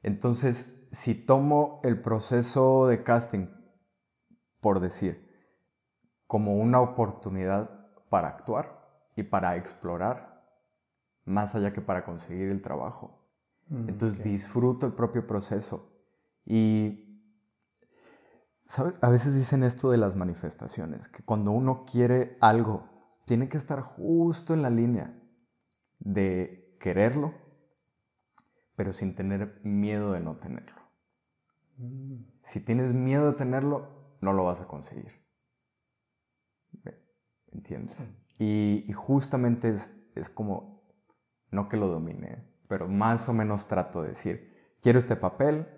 Entonces, 0.03 0.89
si 0.93 1.15
tomo 1.15 1.81
el 1.85 2.01
proceso 2.01 2.87
de 2.87 3.03
casting, 3.03 3.47
por 4.61 4.81
decir, 4.81 5.29
como 6.27 6.57
una 6.57 6.81
oportunidad 6.81 7.89
para 8.09 8.29
actuar 8.29 8.81
y 9.17 9.23
para 9.23 9.57
explorar, 9.57 10.45
más 11.25 11.55
allá 11.55 11.73
que 11.73 11.81
para 11.81 12.05
conseguir 12.05 12.51
el 12.51 12.63
trabajo. 12.63 13.22
Mm, 13.73 13.89
Entonces 13.89 14.23
disfruto 14.23 14.87
el 14.87 14.93
propio 14.93 15.27
proceso. 15.27 15.91
Y, 16.45 17.23
¿sabes? 18.69 18.95
A 19.01 19.09
veces 19.09 19.35
dicen 19.35 19.63
esto 19.63 19.91
de 19.91 19.97
las 19.97 20.15
manifestaciones, 20.15 21.09
que 21.09 21.23
cuando 21.23 21.53
uno 21.53 21.85
quiere 21.91 22.37
algo, 22.41 22.87
tiene 23.25 23.49
que 23.49 23.57
estar 23.57 23.81
justo 23.81 24.53
en 24.53 24.61
la 24.61 24.69
línea 24.69 25.19
de 26.01 26.77
quererlo, 26.79 27.33
pero 28.77 28.93
sin 28.93 29.15
tener 29.15 29.61
miedo 29.65 30.13
de 30.13 30.21
no 30.21 30.37
tenerlo. 30.37 30.83
Mm. 31.79 32.17
Si 32.43 32.61
tienes 32.61 32.93
miedo 32.93 33.31
de 33.31 33.39
tenerlo, 33.39 34.17
no 34.21 34.35
lo 34.35 34.45
vas 34.45 34.61
a 34.61 34.67
conseguir. 34.67 35.13
¿Entiendes? 37.53 37.97
Y, 38.39 38.93
justamente 38.95 39.71
es, 39.71 39.95
es, 40.15 40.29
como, 40.29 40.83
no 41.51 41.69
que 41.69 41.77
lo 41.77 41.87
domine, 41.87 42.52
pero 42.73 42.89
más 42.89 43.29
o 43.29 43.35
menos 43.35 43.69
trato 43.69 44.01
de 44.01 44.09
decir, 44.09 44.79
quiero 44.81 44.99
este 44.99 45.15
papel 45.15 45.69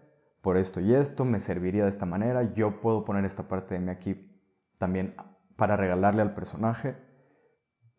por 0.43 0.57
esto 0.57 0.81
y 0.81 0.95
esto, 0.95 1.25
me 1.25 1.41
serviría 1.41 1.83
de 1.83 1.89
esta 1.89 2.07
manera, 2.07 2.53
yo 2.53 2.81
puedo 2.81 3.05
poner 3.05 3.25
esta 3.25 3.49
parte 3.49 3.75
de 3.75 3.81
mí 3.81 3.91
aquí 3.91 4.33
también 4.79 5.17
para 5.57 5.77
regalarle 5.77 6.23
al 6.23 6.35
personaje, 6.35 6.97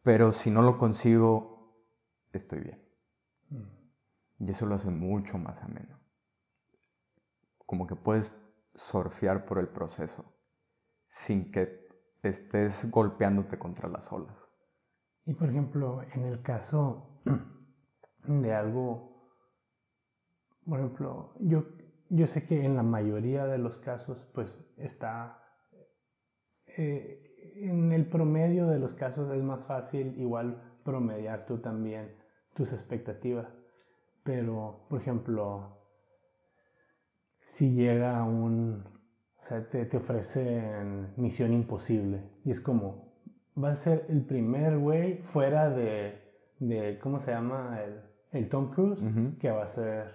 pero 0.02 0.32
si 0.32 0.50
no 0.50 0.62
lo 0.62 0.78
consigo, 0.78 1.76
estoy 2.32 2.62
bien. 2.62 2.82
Mm. 3.50 4.46
Y 4.46 4.50
eso 4.52 4.66
lo 4.66 4.76
hace 4.76 4.92
mucho 4.92 5.38
más 5.38 5.62
ameno. 5.62 6.00
Como 7.66 7.88
que 7.88 7.98
puedes 7.98 8.32
surfear 8.76 9.44
por 9.44 9.60
el 9.60 9.68
proceso 9.68 10.24
sin 11.10 11.52
que 11.52 11.86
estés 12.24 12.90
golpeándote 12.90 13.60
contra 13.60 13.90
las 13.90 14.10
olas. 14.14 14.38
Y 15.26 15.34
por 15.34 15.50
ejemplo, 15.50 16.02
en 16.14 16.24
el 16.28 16.42
caso 16.42 17.20
de 18.28 18.54
algo, 18.54 19.32
por 20.66 20.80
ejemplo, 20.80 21.34
yo, 21.40 21.66
yo 22.10 22.28
sé 22.28 22.46
que 22.46 22.64
en 22.64 22.76
la 22.76 22.84
mayoría 22.84 23.46
de 23.46 23.58
los 23.58 23.78
casos, 23.78 24.18
pues 24.34 24.58
está, 24.78 25.44
eh, 26.78 27.26
en 27.56 27.92
el 27.92 28.08
promedio 28.08 28.68
de 28.68 28.80
los 28.80 28.94
casos 28.94 29.32
es 29.34 29.44
más 29.44 29.66
fácil 29.66 30.20
igual 30.20 30.62
promediar 30.84 31.46
tú 31.46 31.60
también 31.60 32.16
tus 32.54 32.74
expectativas. 32.74 33.48
Pero, 34.24 34.86
por 34.90 35.02
ejemplo, 35.02 35.78
si 37.40 37.74
llega 37.74 38.24
un, 38.24 38.84
o 39.40 39.44
sea, 39.44 39.70
te, 39.70 39.86
te 39.86 39.98
ofrecen 39.98 41.14
Misión 41.18 41.54
Imposible. 41.54 42.24
Y 42.44 42.52
es 42.52 42.60
como, 42.60 43.14
va 43.62 43.72
a 43.72 43.76
ser 43.76 44.06
el 44.10 44.26
primer 44.26 44.78
güey 44.78 45.18
fuera 45.18 45.70
de, 45.70 46.22
de, 46.60 47.00
¿cómo 47.00 47.20
se 47.20 47.32
llama? 47.32 47.80
El, 47.84 48.02
el 48.36 48.50
Tom 48.50 48.72
Cruise, 48.72 49.02
que 49.40 49.50
va 49.50 49.64
a 49.64 49.68
ser 49.68 50.14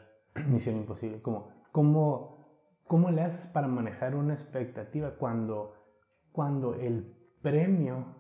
Misión 0.49 0.77
Imposible. 0.77 1.23
Como, 1.23 1.51
¿cómo, 1.73 2.41
¿Cómo 2.87 3.11
le 3.11 3.23
haces 3.23 3.47
para 3.47 3.69
manejar 3.69 4.15
una 4.17 4.35
expectativa 4.35 5.17
cuando, 5.17 5.75
cuando 6.33 6.75
el 6.75 7.17
premio 7.43 8.17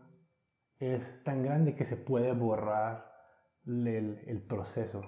es 0.79 1.23
tan 1.25 1.43
grande 1.43 1.75
que 1.75 1.85
se 1.85 1.97
puede 1.97 2.33
borrar 2.33 3.13
el, 3.67 4.23
el 4.27 4.43
proceso? 4.43 5.01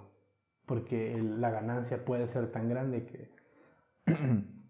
Porque 0.66 1.16
la 1.16 1.50
ganancia 1.50 2.04
puede 2.04 2.26
ser 2.26 2.50
tan 2.52 2.68
grande 2.68 3.06
que... 3.06 3.34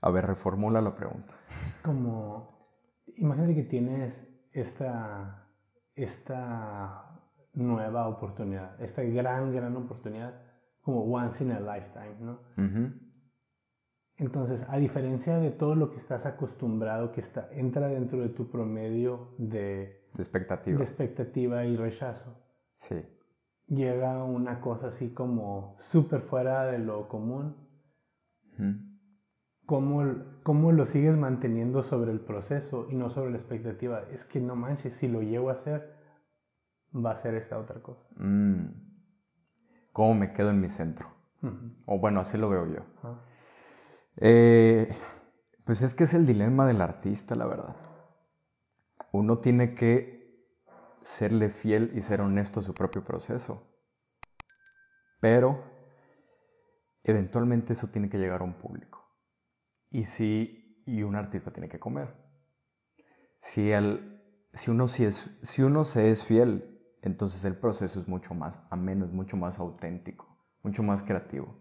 A 0.00 0.10
ver, 0.10 0.26
reformula 0.26 0.80
la 0.80 0.94
pregunta. 0.94 1.34
Como, 1.82 2.70
imagínate 3.16 3.56
que 3.56 3.64
tienes 3.64 4.24
esta, 4.52 5.48
esta 5.96 7.07
nueva 7.58 8.08
oportunidad, 8.08 8.80
esta 8.80 9.02
gran, 9.02 9.52
gran 9.52 9.76
oportunidad, 9.76 10.34
como 10.80 11.02
once 11.02 11.44
in 11.44 11.52
a 11.52 11.60
lifetime, 11.60 12.16
¿no? 12.20 12.40
Entonces, 14.16 14.64
a 14.68 14.78
diferencia 14.78 15.38
de 15.38 15.50
todo 15.50 15.74
lo 15.74 15.90
que 15.90 15.96
estás 15.96 16.26
acostumbrado, 16.26 17.12
que 17.12 17.20
está, 17.20 17.48
entra 17.52 17.88
dentro 17.88 18.20
de 18.20 18.30
tu 18.30 18.50
promedio 18.50 19.34
de, 19.38 20.08
de 20.14 20.22
expectativa. 20.22 20.78
de 20.78 20.84
expectativa 20.84 21.64
y 21.64 21.76
rechazo. 21.76 22.36
Sí. 22.76 22.96
Llega 23.66 24.24
una 24.24 24.60
cosa 24.60 24.88
así 24.88 25.10
como 25.10 25.76
súper 25.78 26.22
fuera 26.22 26.64
de 26.64 26.78
lo 26.78 27.08
común 27.08 27.68
cómo, 29.68 30.02
cómo 30.42 30.72
lo 30.72 30.86
sigues 30.86 31.18
manteniendo 31.18 31.82
sobre 31.82 32.10
el 32.10 32.20
proceso 32.20 32.86
y 32.90 32.94
no 32.94 33.10
sobre 33.10 33.32
la 33.32 33.36
expectativa. 33.36 34.02
Es 34.10 34.24
que 34.24 34.40
no 34.40 34.56
manches, 34.56 34.94
si 34.94 35.08
lo 35.08 35.20
llevo 35.20 35.50
a 35.50 35.52
hacer, 35.52 35.97
va 36.94 37.12
a 37.12 37.16
ser 37.16 37.34
esta 37.34 37.58
otra 37.58 37.82
cosa. 37.82 38.04
Mm. 38.16 38.66
¿Cómo 39.92 40.14
me 40.14 40.32
quedo 40.32 40.50
en 40.50 40.60
mi 40.60 40.68
centro? 40.68 41.08
O 41.86 41.98
bueno, 41.98 42.20
así 42.20 42.36
lo 42.36 42.48
veo 42.48 42.66
yo. 42.66 42.84
Eh, 44.16 44.88
pues 45.64 45.82
es 45.82 45.94
que 45.94 46.04
es 46.04 46.14
el 46.14 46.26
dilema 46.26 46.66
del 46.66 46.80
artista, 46.80 47.34
la 47.36 47.46
verdad. 47.46 47.76
Uno 49.12 49.36
tiene 49.38 49.74
que 49.74 50.18
serle 51.02 51.48
fiel 51.48 51.92
y 51.94 52.02
ser 52.02 52.20
honesto 52.20 52.60
a 52.60 52.62
su 52.62 52.74
propio 52.74 53.04
proceso. 53.04 53.66
Pero 55.20 55.62
eventualmente 57.04 57.72
eso 57.72 57.88
tiene 57.88 58.08
que 58.08 58.18
llegar 58.18 58.40
a 58.40 58.44
un 58.44 58.54
público. 58.54 59.04
Y 59.90 60.04
si 60.04 60.68
y 60.88 61.02
un 61.02 61.16
artista 61.16 61.50
tiene 61.50 61.68
que 61.68 61.78
comer. 61.78 62.14
Si, 63.40 63.70
el, 63.70 64.22
si, 64.54 64.70
uno, 64.70 64.88
si, 64.88 65.04
es, 65.04 65.30
si 65.42 65.62
uno 65.62 65.84
se 65.84 66.10
es 66.10 66.24
fiel, 66.24 66.77
entonces 67.02 67.44
el 67.44 67.56
proceso 67.56 68.00
es 68.00 68.08
mucho 68.08 68.34
más 68.34 68.60
ameno, 68.70 69.04
es 69.04 69.12
mucho 69.12 69.36
más 69.36 69.58
auténtico, 69.58 70.26
mucho 70.62 70.82
más 70.82 71.02
creativo. 71.02 71.56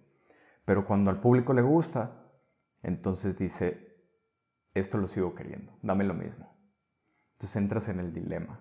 Pero 0.65 0.85
cuando 0.85 1.09
al 1.09 1.19
público 1.19 1.53
le 1.53 1.61
gusta, 1.61 2.23
entonces 2.83 3.37
dice, 3.37 4.01
esto 4.73 4.97
lo 4.97 5.07
sigo 5.07 5.35
queriendo, 5.35 5.73
dame 5.81 6.03
lo 6.03 6.13
mismo. 6.13 6.53
Entonces 7.33 7.55
entras 7.55 7.87
en 7.89 7.99
el 7.99 8.13
dilema 8.13 8.59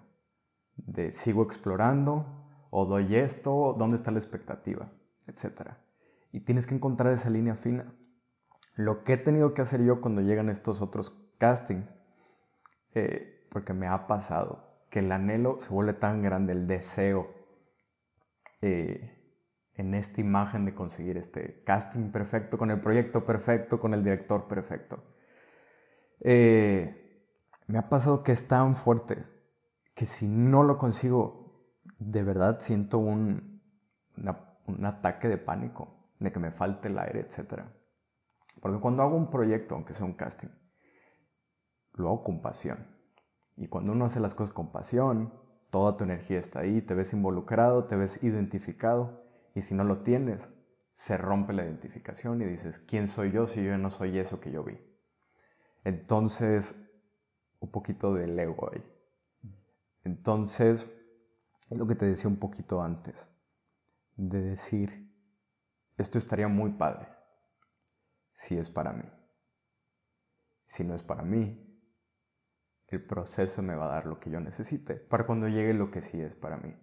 de 0.76 1.10
sigo 1.12 1.42
explorando 1.42 2.26
o 2.70 2.84
doy 2.84 3.16
esto, 3.16 3.74
dónde 3.78 3.96
está 3.96 4.10
la 4.10 4.18
expectativa, 4.18 4.90
etc. 5.26 5.70
Y 6.32 6.40
tienes 6.40 6.66
que 6.66 6.74
encontrar 6.74 7.12
esa 7.12 7.30
línea 7.30 7.54
fina. 7.54 7.94
Lo 8.74 9.04
que 9.04 9.14
he 9.14 9.16
tenido 9.16 9.54
que 9.54 9.62
hacer 9.62 9.82
yo 9.82 10.00
cuando 10.00 10.20
llegan 10.20 10.50
estos 10.50 10.82
otros 10.82 11.10
castings, 11.38 11.94
eh, 12.94 13.46
porque 13.50 13.72
me 13.72 13.86
ha 13.86 14.06
pasado 14.06 14.65
que 14.96 15.00
el 15.00 15.12
anhelo 15.12 15.60
se 15.60 15.68
vuelve 15.68 15.92
tan 15.92 16.22
grande, 16.22 16.54
el 16.54 16.66
deseo 16.66 17.28
eh, 18.62 19.12
en 19.74 19.92
esta 19.92 20.22
imagen 20.22 20.64
de 20.64 20.74
conseguir 20.74 21.18
este 21.18 21.62
casting 21.64 22.10
perfecto, 22.10 22.56
con 22.56 22.70
el 22.70 22.80
proyecto 22.80 23.22
perfecto, 23.26 23.78
con 23.78 23.92
el 23.92 24.02
director 24.02 24.48
perfecto. 24.48 25.04
Eh, 26.20 27.28
me 27.66 27.76
ha 27.76 27.90
pasado 27.90 28.22
que 28.22 28.32
es 28.32 28.48
tan 28.48 28.74
fuerte 28.74 29.22
que 29.94 30.06
si 30.06 30.26
no 30.26 30.62
lo 30.62 30.78
consigo, 30.78 31.68
de 31.98 32.22
verdad 32.22 32.60
siento 32.60 32.96
un, 32.96 33.60
un 34.66 34.86
ataque 34.86 35.28
de 35.28 35.36
pánico, 35.36 36.08
de 36.20 36.32
que 36.32 36.38
me 36.38 36.52
falte 36.52 36.88
el 36.88 36.98
aire, 36.98 37.20
etcétera. 37.20 37.70
Porque 38.62 38.80
cuando 38.80 39.02
hago 39.02 39.14
un 39.14 39.28
proyecto, 39.28 39.74
aunque 39.74 39.92
sea 39.92 40.06
un 40.06 40.14
casting, 40.14 40.48
lo 41.92 42.08
hago 42.08 42.24
con 42.24 42.40
pasión. 42.40 42.95
Y 43.56 43.68
cuando 43.68 43.92
uno 43.92 44.04
hace 44.04 44.20
las 44.20 44.34
cosas 44.34 44.52
con 44.52 44.70
pasión, 44.70 45.32
toda 45.70 45.96
tu 45.96 46.04
energía 46.04 46.38
está 46.38 46.60
ahí, 46.60 46.82
te 46.82 46.94
ves 46.94 47.12
involucrado, 47.12 47.84
te 47.86 47.96
ves 47.96 48.22
identificado, 48.22 49.24
y 49.54 49.62
si 49.62 49.74
no 49.74 49.84
lo 49.84 50.02
tienes, 50.02 50.48
se 50.92 51.16
rompe 51.16 51.52
la 51.52 51.64
identificación 51.64 52.40
y 52.42 52.44
dices, 52.44 52.78
¿quién 52.78 53.08
soy 53.08 53.32
yo 53.32 53.46
si 53.46 53.64
yo 53.64 53.76
no 53.78 53.90
soy 53.90 54.18
eso 54.18 54.40
que 54.40 54.50
yo 54.50 54.62
vi? 54.62 54.78
Entonces, 55.84 56.76
un 57.60 57.70
poquito 57.70 58.12
del 58.14 58.38
ego 58.38 58.70
ahí. 58.72 58.84
Entonces, 60.04 60.86
es 61.70 61.78
lo 61.78 61.86
que 61.86 61.94
te 61.94 62.06
decía 62.06 62.28
un 62.28 62.38
poquito 62.38 62.82
antes, 62.82 63.28
de 64.16 64.40
decir, 64.40 65.12
esto 65.96 66.18
estaría 66.18 66.48
muy 66.48 66.72
padre 66.72 67.08
si 68.34 68.56
es 68.56 68.70
para 68.70 68.92
mí. 68.92 69.04
Si 70.66 70.84
no 70.84 70.94
es 70.94 71.02
para 71.02 71.22
mí, 71.22 71.65
el 72.88 73.04
proceso 73.04 73.62
me 73.62 73.74
va 73.74 73.86
a 73.86 73.94
dar 73.94 74.06
lo 74.06 74.20
que 74.20 74.30
yo 74.30 74.40
necesite 74.40 74.94
para 74.94 75.26
cuando 75.26 75.48
llegue 75.48 75.74
lo 75.74 75.90
que 75.90 76.02
sí 76.02 76.20
es 76.20 76.34
para 76.34 76.56
mí. 76.56 76.74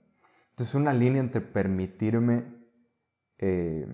Entonces 0.49 0.75
una 0.75 0.93
línea 0.93 1.21
entre 1.21 1.41
permitirme 1.41 2.45
eh, 3.37 3.87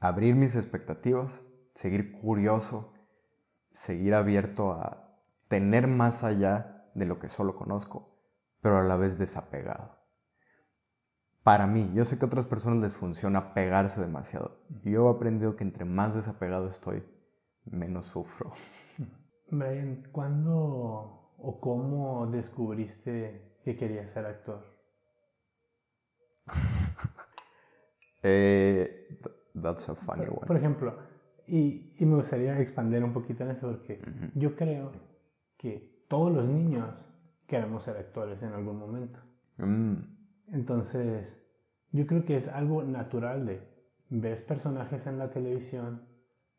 abrir 0.00 0.34
mis 0.34 0.56
expectativas, 0.56 1.42
seguir 1.74 2.12
curioso, 2.12 2.94
seguir 3.70 4.14
abierto 4.14 4.72
a 4.72 5.18
tener 5.48 5.86
más 5.86 6.24
allá 6.24 6.90
de 6.94 7.06
lo 7.06 7.18
que 7.18 7.28
solo 7.28 7.56
conozco, 7.56 8.18
pero 8.60 8.78
a 8.78 8.84
la 8.84 8.96
vez 8.96 9.18
desapegado. 9.18 10.00
Para 11.42 11.66
mí, 11.66 11.90
yo 11.94 12.04
sé 12.04 12.18
que 12.18 12.24
a 12.24 12.28
otras 12.28 12.46
personas 12.46 12.80
les 12.82 12.94
funciona 12.94 13.54
pegarse 13.54 14.00
demasiado. 14.00 14.60
Yo 14.84 15.08
he 15.08 15.14
aprendido 15.14 15.56
que 15.56 15.64
entre 15.64 15.84
más 15.84 16.14
desapegado 16.14 16.68
estoy, 16.68 17.02
menos 17.64 18.06
sufro. 18.06 18.52
Brian, 19.50 20.02
¿cuándo 20.12 21.34
o 21.38 21.60
cómo 21.60 22.26
descubriste 22.26 23.58
que 23.64 23.76
querías 23.76 24.10
ser 24.10 24.26
actor? 24.26 24.64
eh, 28.22 29.18
that's 29.60 29.88
a 29.88 29.94
funny 29.94 30.26
one. 30.26 30.46
Por 30.46 30.56
ejemplo, 30.56 30.96
y, 31.46 31.94
y, 31.98 32.06
me 32.06 32.16
gustaría 32.16 32.58
expandir 32.58 33.02
un 33.02 33.12
poquito 33.12 33.44
en 33.44 33.50
eso 33.50 33.68
porque 33.68 34.00
yo 34.34 34.54
creo 34.54 34.92
que 35.56 36.04
todos 36.08 36.32
los 36.32 36.44
niños 36.44 36.94
queremos 37.46 37.82
ser 37.82 37.96
actores 37.96 38.42
en 38.42 38.52
algún 38.52 38.78
momento. 38.78 39.18
Mm. 39.58 39.94
Entonces, 40.52 41.40
yo 41.92 42.06
creo 42.06 42.24
que 42.24 42.36
es 42.36 42.48
algo 42.48 42.82
natural 42.82 43.46
de 43.46 43.60
ves 44.08 44.42
personajes 44.42 45.06
en 45.06 45.18
la 45.18 45.30
televisión, 45.30 46.02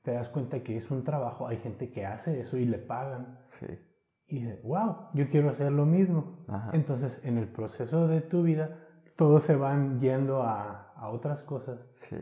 te 0.01 0.11
das 0.11 0.29
cuenta 0.29 0.63
que 0.63 0.77
es 0.77 0.89
un 0.91 1.03
trabajo, 1.03 1.47
hay 1.47 1.57
gente 1.57 1.91
que 1.91 2.05
hace 2.05 2.39
eso 2.39 2.57
y 2.57 2.65
le 2.65 2.77
pagan. 2.79 3.39
Sí. 3.49 3.67
Y 4.27 4.39
dices, 4.39 4.63
wow, 4.63 5.09
yo 5.13 5.29
quiero 5.29 5.49
hacer 5.49 5.71
lo 5.71 5.85
mismo. 5.85 6.45
Ajá. 6.47 6.71
Entonces, 6.73 7.19
en 7.23 7.37
el 7.37 7.47
proceso 7.47 8.07
de 8.07 8.21
tu 8.21 8.43
vida, 8.43 8.79
todos 9.15 9.43
se 9.43 9.55
van 9.55 9.99
yendo 9.99 10.43
a, 10.43 10.93
a 10.95 11.09
otras 11.09 11.43
cosas. 11.43 11.85
Sí. 11.95 12.17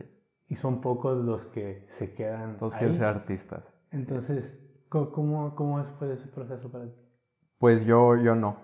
Y 0.48 0.56
son 0.56 0.80
pocos 0.80 1.24
los 1.24 1.46
que 1.46 1.86
se 1.88 2.12
quedan. 2.12 2.56
Todos 2.56 2.74
quieren 2.74 2.94
ser 2.94 3.06
artistas. 3.06 3.62
Entonces, 3.92 4.58
¿cómo, 4.88 5.54
cómo 5.54 5.82
fue 5.98 6.12
ese 6.12 6.28
proceso 6.28 6.70
para 6.70 6.86
ti? 6.86 6.94
Pues 7.58 7.84
yo, 7.84 8.16
yo 8.16 8.34
no. 8.34 8.56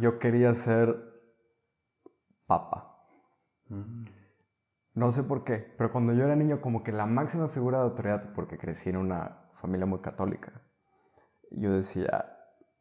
Yo 0.00 0.18
quería 0.18 0.54
ser 0.54 0.96
papa. 2.46 3.06
Mm. 3.68 4.04
No 4.94 5.10
sé 5.12 5.22
por 5.22 5.44
qué, 5.44 5.74
pero 5.76 5.92
cuando 5.92 6.12
yo 6.14 6.24
era 6.24 6.36
niño 6.36 6.60
como 6.60 6.82
que 6.82 6.92
la 6.92 7.06
máxima 7.06 7.48
figura 7.48 7.78
de 7.78 7.84
autoridad, 7.84 8.32
porque 8.34 8.58
crecí 8.58 8.90
en 8.90 8.96
una 8.96 9.50
familia 9.54 9.86
muy 9.86 10.00
católica, 10.00 10.62
yo 11.50 11.72
decía, 11.72 12.36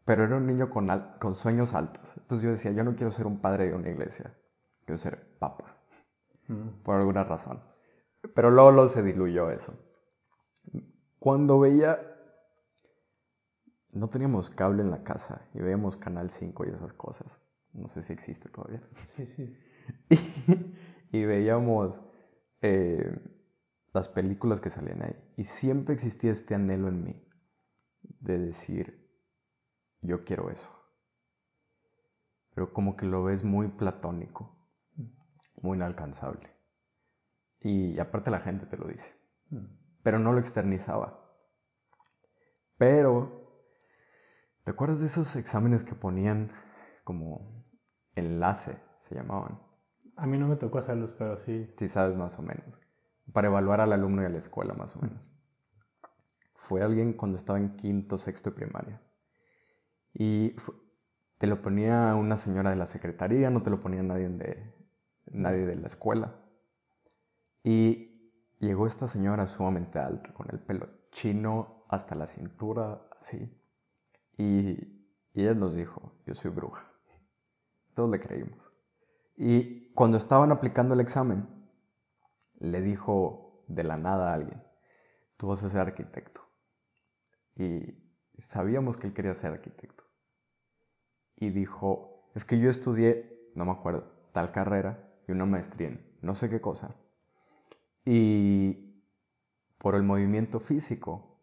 pero 0.06 0.24
era 0.26 0.38
un 0.38 0.48
niño 0.48 0.70
con, 0.70 0.90
con 1.20 1.36
sueños 1.36 1.74
altos. 1.74 2.16
Entonces 2.18 2.44
yo 2.46 2.52
decía, 2.52 2.72
yo 2.72 2.84
no 2.84 2.96
quiero 2.96 3.12
ser 3.12 3.28
un 3.28 3.42
padre 3.42 3.68
de 3.70 3.76
una 3.76 3.90
iglesia, 3.90 4.34
quiero 4.86 4.98
ser 4.98 5.38
papa, 5.40 5.78
Mm. 6.50 6.84
por 6.84 6.96
alguna 6.98 7.24
razón. 7.24 7.62
Pero 8.36 8.52
luego, 8.52 8.72
luego 8.72 8.90
se 8.90 9.04
diluyó 9.04 9.52
eso. 9.52 9.74
Cuando 11.20 11.60
veía, 11.60 12.00
no 13.92 14.10
teníamos 14.10 14.50
cable 14.50 14.82
en 14.82 14.90
la 14.92 15.04
casa 15.04 15.48
y 15.54 15.60
veíamos 15.60 15.96
Canal 15.96 16.30
5 16.30 16.66
y 16.66 16.70
esas 16.70 16.94
cosas. 16.94 17.40
No 17.74 17.88
sé 17.88 18.04
si 18.04 18.12
existe 18.14 18.50
todavía. 18.50 18.82
Sí, 19.16 19.26
sí. 19.26 19.58
y, 20.10 20.18
y 21.12 21.26
veíamos 21.26 22.02
eh, 22.62 23.20
las 23.94 24.08
películas 24.08 24.62
que 24.62 24.70
salían 24.70 25.04
ahí. 25.04 25.34
Y 25.38 25.44
siempre 25.44 25.94
existía 25.94 26.32
este 26.32 26.56
anhelo 26.56 26.88
en 26.88 27.04
mí 27.04 27.28
de 28.20 28.38
decir, 28.38 29.10
yo 30.02 30.24
quiero 30.24 30.50
eso. 30.50 30.72
Pero 32.54 32.74
como 32.74 32.96
que 32.96 33.06
lo 33.06 33.24
ves 33.24 33.44
muy 33.44 33.68
platónico, 33.70 34.56
muy 35.62 35.78
inalcanzable. 35.78 36.50
Y 37.60 38.00
aparte 38.00 38.32
la 38.32 38.40
gente 38.40 38.66
te 38.66 38.78
lo 38.78 38.88
dice. 38.88 39.14
Mm. 39.50 39.66
Pero 40.04 40.20
no 40.20 40.34
lo 40.34 40.40
externizaba. 40.40 41.22
Pero, 42.78 43.70
¿te 44.64 44.72
acuerdas 44.72 45.00
de 45.00 45.06
esos 45.06 45.36
exámenes 45.36 45.84
que 45.84 45.94
ponían 45.94 46.52
como 47.04 47.64
enlace, 48.16 48.82
se 48.98 49.16
llamaban? 49.16 49.71
A 50.22 50.28
mí 50.28 50.38
no 50.38 50.48
me 50.48 50.56
tocó 50.56 50.78
hacerlos, 50.78 51.10
pero 51.18 51.36
sí. 51.40 51.68
Si 51.78 51.88
sabes 51.88 52.16
más 52.16 52.38
o 52.38 52.44
menos. 52.44 52.80
Para 53.34 53.48
evaluar 53.48 53.82
al 53.82 53.92
alumno 53.92 54.22
y 54.22 54.26
a 54.26 54.30
la 54.30 54.38
escuela 54.38 54.76
más 54.76 54.96
o 54.96 55.00
menos. 55.02 55.32
Fue 56.54 56.84
alguien 56.84 57.14
cuando 57.14 57.40
estaba 57.40 57.58
en 57.58 57.76
quinto, 57.76 58.20
sexto 58.20 58.52
y 58.52 58.54
primaria. 58.54 59.02
Y 60.14 60.56
te 61.40 61.48
lo 61.48 61.64
ponía 61.64 62.14
una 62.14 62.38
señora 62.38 62.70
de 62.70 62.76
la 62.76 62.86
secretaría, 62.86 63.50
no 63.50 63.64
te 63.64 63.72
lo 63.72 63.82
ponía 63.82 64.04
nadie 64.04 64.30
de, 64.30 64.72
nadie 65.26 65.66
de 65.66 65.76
la 65.76 65.88
escuela. 65.88 66.36
Y 67.64 68.32
llegó 68.60 68.86
esta 68.86 69.08
señora 69.08 69.48
sumamente 69.48 69.98
alta, 69.98 70.36
con 70.36 70.48
el 70.52 70.60
pelo 70.60 70.88
chino 71.10 71.84
hasta 71.90 72.14
la 72.14 72.28
cintura, 72.28 73.02
así. 73.20 73.52
Y, 74.38 74.70
y 75.34 75.42
ella 75.42 75.56
nos 75.56 75.74
dijo, 75.74 76.14
yo 76.28 76.36
soy 76.36 76.52
bruja. 76.52 76.86
Todos 77.96 78.12
le 78.12 78.20
creímos. 78.20 78.71
Y 79.36 79.94
cuando 79.94 80.18
estaban 80.18 80.52
aplicando 80.52 80.94
el 80.94 81.00
examen, 81.00 81.48
le 82.60 82.82
dijo 82.82 83.64
de 83.68 83.84
la 83.84 83.98
nada 83.98 84.32
a 84.32 84.34
alguien, 84.36 84.62
tú 85.38 85.48
vas 85.48 85.64
a 85.64 85.70
ser 85.70 85.82
arquitecto. 85.82 86.42
Y 87.56 87.96
sabíamos 88.38 88.98
que 88.98 89.08
él 89.08 89.14
quería 89.14 89.34
ser 89.36 89.54
arquitecto. 89.54 90.04
Y 91.36 91.50
dijo, 91.50 92.30
es 92.36 92.46
que 92.46 92.60
yo 92.60 92.70
estudié, 92.70 93.52
no 93.56 93.66
me 93.66 93.72
acuerdo, 93.72 94.12
tal 94.32 94.52
carrera 94.52 95.12
y 95.28 95.32
una 95.32 95.46
maestría 95.46 95.90
en 95.90 96.12
no 96.22 96.36
sé 96.36 96.50
qué 96.50 96.62
cosa. 96.62 96.96
Y 98.06 99.04
por 99.78 99.96
el 99.96 100.04
movimiento 100.04 100.60
físico 100.60 101.40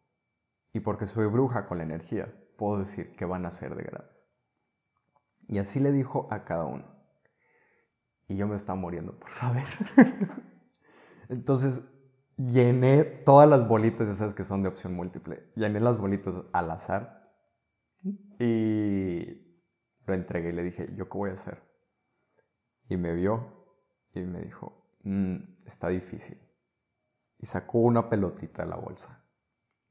y 0.72 0.80
porque 0.80 1.06
soy 1.06 1.26
bruja 1.26 1.66
con 1.66 1.78
la 1.78 1.84
energía, 1.84 2.32
puedo 2.56 2.78
decir 2.78 3.14
que 3.16 3.24
van 3.24 3.46
a 3.46 3.50
ser 3.50 3.74
de 3.74 3.82
grandes. 3.82 4.16
Y 5.48 5.58
así 5.58 5.80
le 5.80 5.92
dijo 5.92 6.28
a 6.30 6.44
cada 6.44 6.64
uno. 6.64 6.84
Y 8.28 8.36
yo 8.36 8.46
me 8.46 8.56
estaba 8.56 8.78
muriendo 8.78 9.18
por 9.18 9.30
saber. 9.30 9.64
Entonces 11.28 11.82
llené 12.36 13.04
todas 13.04 13.48
las 13.48 13.66
bolitas, 13.66 14.08
esas 14.08 14.34
que 14.34 14.44
son 14.44 14.62
de 14.62 14.68
opción 14.68 14.94
múltiple. 14.94 15.50
Llené 15.56 15.80
las 15.80 15.98
bolitas 15.98 16.34
al 16.52 16.70
azar. 16.70 17.32
Y 18.38 19.24
lo 20.06 20.14
entregué 20.14 20.50
y 20.50 20.52
le 20.52 20.62
dije, 20.62 20.94
¿yo 20.94 21.08
qué 21.08 21.18
voy 21.18 21.30
a 21.30 21.34
hacer? 21.34 21.62
Y 22.88 22.96
me 22.96 23.14
vio 23.14 23.66
y 24.14 24.20
me 24.20 24.40
dijo, 24.40 24.96
"Mm, 25.02 25.36
está 25.66 25.88
difícil. 25.88 26.38
Y 27.38 27.46
sacó 27.46 27.78
una 27.78 28.08
pelotita 28.08 28.62
de 28.64 28.68
la 28.68 28.76
bolsa. 28.76 29.24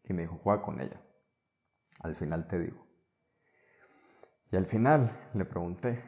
Y 0.04 0.14
me 0.14 0.24
dijo, 0.24 0.40
juega 0.44 0.62
con 0.62 0.82
ella. 0.82 1.02
Al 2.02 2.16
final 2.16 2.48
te 2.48 2.60
digo. 2.60 2.86
Y 4.52 4.58
al 4.58 4.66
final 4.66 5.10
le 5.34 5.46
pregunté, 5.46 6.04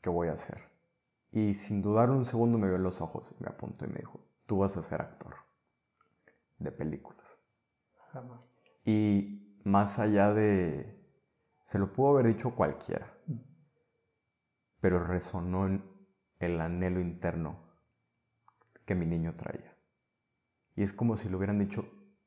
¿qué 0.00 0.10
voy 0.10 0.28
a 0.28 0.32
hacer? 0.32 0.73
Y 1.34 1.54
sin 1.54 1.82
dudar 1.82 2.10
un 2.10 2.24
segundo 2.24 2.58
me 2.58 2.68
vio 2.68 2.76
en 2.76 2.84
los 2.84 3.00
ojos, 3.00 3.34
me 3.40 3.48
apuntó 3.48 3.84
y 3.84 3.88
me 3.88 3.98
dijo, 3.98 4.20
tú 4.46 4.58
vas 4.58 4.76
a 4.76 4.84
ser 4.84 5.02
actor 5.02 5.34
de 6.58 6.70
películas. 6.70 7.26
Jamás. 8.12 8.40
Y 8.84 9.58
más 9.64 9.98
allá 9.98 10.32
de... 10.32 10.96
Se 11.64 11.80
lo 11.80 11.92
pudo 11.92 12.10
haber 12.10 12.28
dicho 12.28 12.54
cualquiera, 12.54 13.12
pero 14.80 15.02
resonó 15.02 15.66
en 15.66 15.82
el 16.38 16.60
anhelo 16.60 17.00
interno 17.00 17.58
que 18.86 18.94
mi 18.94 19.04
niño 19.04 19.34
traía. 19.34 19.76
Y 20.76 20.84
es 20.84 20.92
como 20.92 21.16
si 21.16 21.28
lo 21.28 21.38
hubieran 21.38 21.58
dicho 21.58 21.84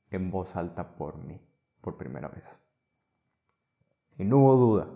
en 0.10 0.32
voz 0.32 0.58
alta 0.58 0.98
por 0.98 1.15
mí, 1.24 1.39
por 1.80 1.96
primera 1.96 2.28
vez. 2.28 2.60
Y 4.17 4.26
no 4.26 4.39
hubo 4.39 4.56
duda. 4.58 4.89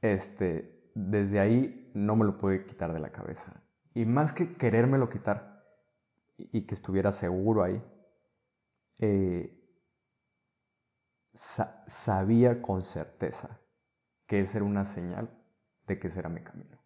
Este, 0.00 0.90
desde 0.96 1.38
ahí 1.38 1.87
no 1.94 2.16
me 2.16 2.24
lo 2.24 2.38
pude 2.38 2.64
quitar 2.66 2.92
de 2.92 2.98
la 3.00 3.10
cabeza. 3.10 3.52
Y 3.94 4.04
más 4.06 4.32
que 4.32 4.54
querérmelo 4.56 5.08
quitar 5.08 5.64
y 6.38 6.66
que 6.66 6.74
estuviera 6.74 7.12
seguro 7.12 7.62
ahí, 7.62 7.82
eh, 8.98 9.54
sa- 11.34 11.82
sabía 11.86 12.60
con 12.62 12.82
certeza 12.82 13.60
que 14.26 14.40
esa 14.40 14.58
era 14.58 14.64
una 14.66 14.84
señal 14.84 15.30
de 15.86 15.98
que 15.98 16.08
ese 16.08 16.20
era 16.20 16.28
mi 16.28 16.42
camino. 16.42 16.76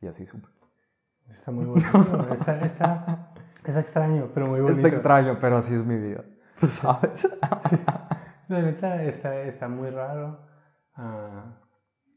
Y 0.00 0.06
así 0.06 0.24
supe. 0.26 0.48
Está 1.30 1.50
muy 1.50 1.66
bonito. 1.66 2.34
está, 2.34 2.60
está, 2.60 3.34
es 3.64 3.76
extraño, 3.76 4.30
pero 4.32 4.46
muy 4.46 4.60
bonito. 4.60 4.86
Está 4.86 4.88
extraño, 4.88 5.38
pero 5.40 5.56
así 5.58 5.74
es 5.74 5.84
mi 5.84 5.96
vida. 5.96 6.24
¿Tú 6.58 6.68
sabes? 6.68 7.28
La 8.48 8.62
neta 8.62 9.02
está, 9.02 9.42
está 9.42 9.68
muy 9.68 9.90
raro. 9.90 10.38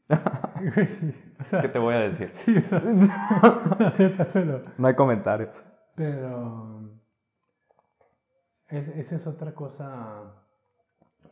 Ah, 0.08 0.60
¿Qué 1.60 1.68
te 1.68 1.78
voy 1.78 1.94
a 1.94 2.00
decir? 2.00 2.30
Sí, 2.34 2.56
o 2.56 2.60
sea, 2.62 2.80
la 2.80 3.94
neta, 3.98 4.28
pero, 4.32 4.62
No 4.78 4.86
hay 4.88 4.94
comentarios. 4.94 5.64
pero 5.94 6.80
es- 8.68 8.88
esa 8.88 9.16
es 9.16 9.26
otra 9.26 9.54
cosa 9.54 10.34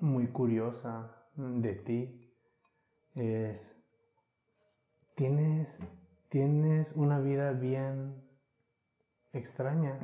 muy 0.00 0.28
curiosa 0.28 1.10
de 1.36 1.74
ti. 1.74 2.32
Es, 3.16 3.60
tienes, 5.14 5.76
tienes 6.28 6.92
una 6.94 7.18
vida 7.18 7.52
bien 7.52 8.14
extraña. 9.32 9.98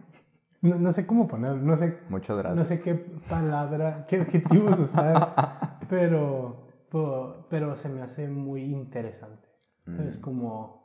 No, 0.62 0.76
no 0.76 0.92
sé 0.92 1.06
cómo 1.06 1.28
ponerlo, 1.28 1.62
no 1.62 1.76
sé 1.76 1.98
Muchas 2.08 2.36
No 2.36 2.42
gracias. 2.42 2.68
sé 2.68 2.80
qué 2.80 2.94
palabra, 2.94 4.04
qué 4.08 4.16
adjetivos 4.20 4.78
usar, 4.80 5.34
pero, 5.88 6.65
pero, 6.96 7.46
pero 7.50 7.76
se 7.76 7.88
me 7.88 8.02
hace 8.02 8.28
muy 8.28 8.62
interesante. 8.62 9.48
Es 9.86 10.18
Mm. 10.18 10.20
como 10.20 10.84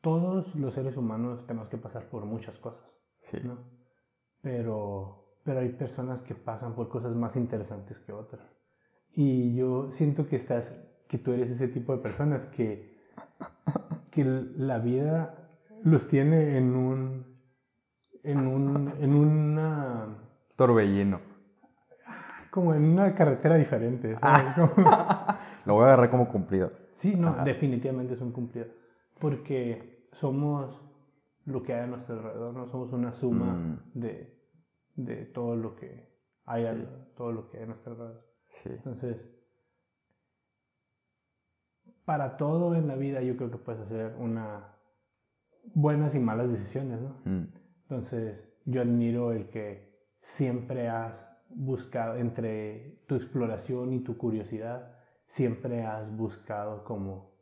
todos 0.00 0.54
los 0.56 0.74
seres 0.74 0.96
humanos 0.96 1.46
tenemos 1.46 1.68
que 1.68 1.78
pasar 1.78 2.04
por 2.08 2.24
muchas 2.24 2.58
cosas, 2.58 2.88
Sí. 3.22 3.38
¿no? 3.44 3.58
Pero, 4.40 5.36
pero 5.44 5.60
hay 5.60 5.70
personas 5.70 6.22
que 6.22 6.34
pasan 6.34 6.74
por 6.74 6.88
cosas 6.88 7.14
más 7.14 7.36
interesantes 7.36 7.98
que 8.00 8.12
otras. 8.12 8.44
Y 9.14 9.54
yo 9.54 9.90
siento 9.92 10.26
que 10.28 10.36
estás, 10.36 10.74
que 11.08 11.18
tú 11.18 11.32
eres 11.32 11.50
ese 11.50 11.68
tipo 11.68 11.94
de 11.96 12.02
personas 12.02 12.46
que, 12.46 12.98
que 14.10 14.24
la 14.24 14.78
vida 14.78 15.34
los 15.84 16.08
tiene 16.08 16.56
en 16.56 16.74
un, 16.74 17.36
en 18.22 18.46
un, 18.46 18.92
en 19.00 19.14
una 19.14 20.16
Torbellino. 20.56 21.20
Como 22.52 22.74
en 22.74 22.84
una 22.84 23.14
carretera 23.14 23.56
diferente. 23.56 24.16
¿sabes? 24.20 24.54
Como- 24.54 24.86
Lo 25.66 25.74
voy 25.74 25.82
a 25.84 25.86
agarrar 25.86 26.10
como 26.10 26.28
cumplido. 26.28 26.70
sí, 26.94 27.16
no, 27.16 27.28
Ajá. 27.30 27.44
definitivamente 27.44 28.14
es 28.14 28.20
un 28.20 28.30
cumplido. 28.32 28.66
Porque 29.18 30.06
somos 30.12 30.80
lo 31.46 31.62
que 31.62 31.72
hay 31.74 31.80
a 31.84 31.86
nuestro 31.86 32.16
alrededor, 32.16 32.54
¿no? 32.54 32.66
Somos 32.68 32.92
una 32.92 33.12
suma 33.12 33.54
Mm. 33.54 33.78
de, 33.94 34.38
de 34.96 35.24
todo 35.26 35.56
lo 35.56 35.74
que 35.74 36.12
hay, 36.44 36.62
Sí. 36.62 36.68
al- 36.68 37.08
todo 37.16 37.32
lo 37.32 37.48
que 37.48 37.56
hay 37.58 37.62
a 37.64 37.66
nuestro 37.66 37.92
alrededor. 37.92 38.24
Sí. 38.46 38.68
Entonces, 38.70 39.16
para 42.04 42.36
todo 42.36 42.74
en 42.74 42.86
la 42.88 42.96
vida 42.96 43.22
yo 43.22 43.36
creo 43.36 43.50
que 43.50 43.58
puedes 43.58 43.80
hacer 43.80 44.14
una 44.18 44.68
buenas 45.74 46.14
y 46.14 46.18
malas 46.20 46.50
decisiones, 46.50 47.00
¿no? 47.00 47.16
Mm. 47.24 47.46
Entonces, 47.82 48.38
yo 48.64 48.82
admiro 48.82 49.32
el 49.32 49.48
que 49.48 49.90
siempre 50.20 50.88
has 50.88 51.28
buscado, 51.54 52.16
entre 52.16 53.02
tu 53.06 53.14
exploración 53.14 53.92
y 53.92 54.00
tu 54.00 54.16
curiosidad, 54.16 54.92
siempre 55.26 55.84
has 55.84 56.14
buscado 56.14 56.84
como 56.84 57.32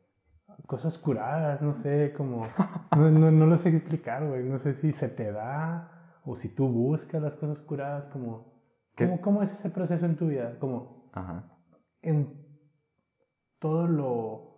cosas 0.66 0.98
curadas, 0.98 1.62
no 1.62 1.74
sé, 1.74 2.12
como, 2.16 2.42
no, 2.96 3.10
no, 3.10 3.30
no 3.30 3.46
lo 3.46 3.56
sé 3.56 3.70
explicar, 3.70 4.26
güey, 4.26 4.44
no 4.44 4.58
sé 4.58 4.74
si 4.74 4.92
se 4.92 5.08
te 5.08 5.32
da 5.32 6.20
o 6.24 6.36
si 6.36 6.48
tú 6.48 6.68
buscas 6.68 7.22
las 7.22 7.36
cosas 7.36 7.60
curadas, 7.60 8.06
como. 8.06 8.50
¿cómo, 8.96 9.20
cómo 9.20 9.42
es 9.42 9.52
ese 9.52 9.70
proceso 9.70 10.06
en 10.06 10.16
tu 10.16 10.28
vida? 10.28 10.58
Como, 10.58 11.10
Ajá. 11.12 11.44
en 12.02 12.28
todo 13.58 13.86
lo 13.86 14.50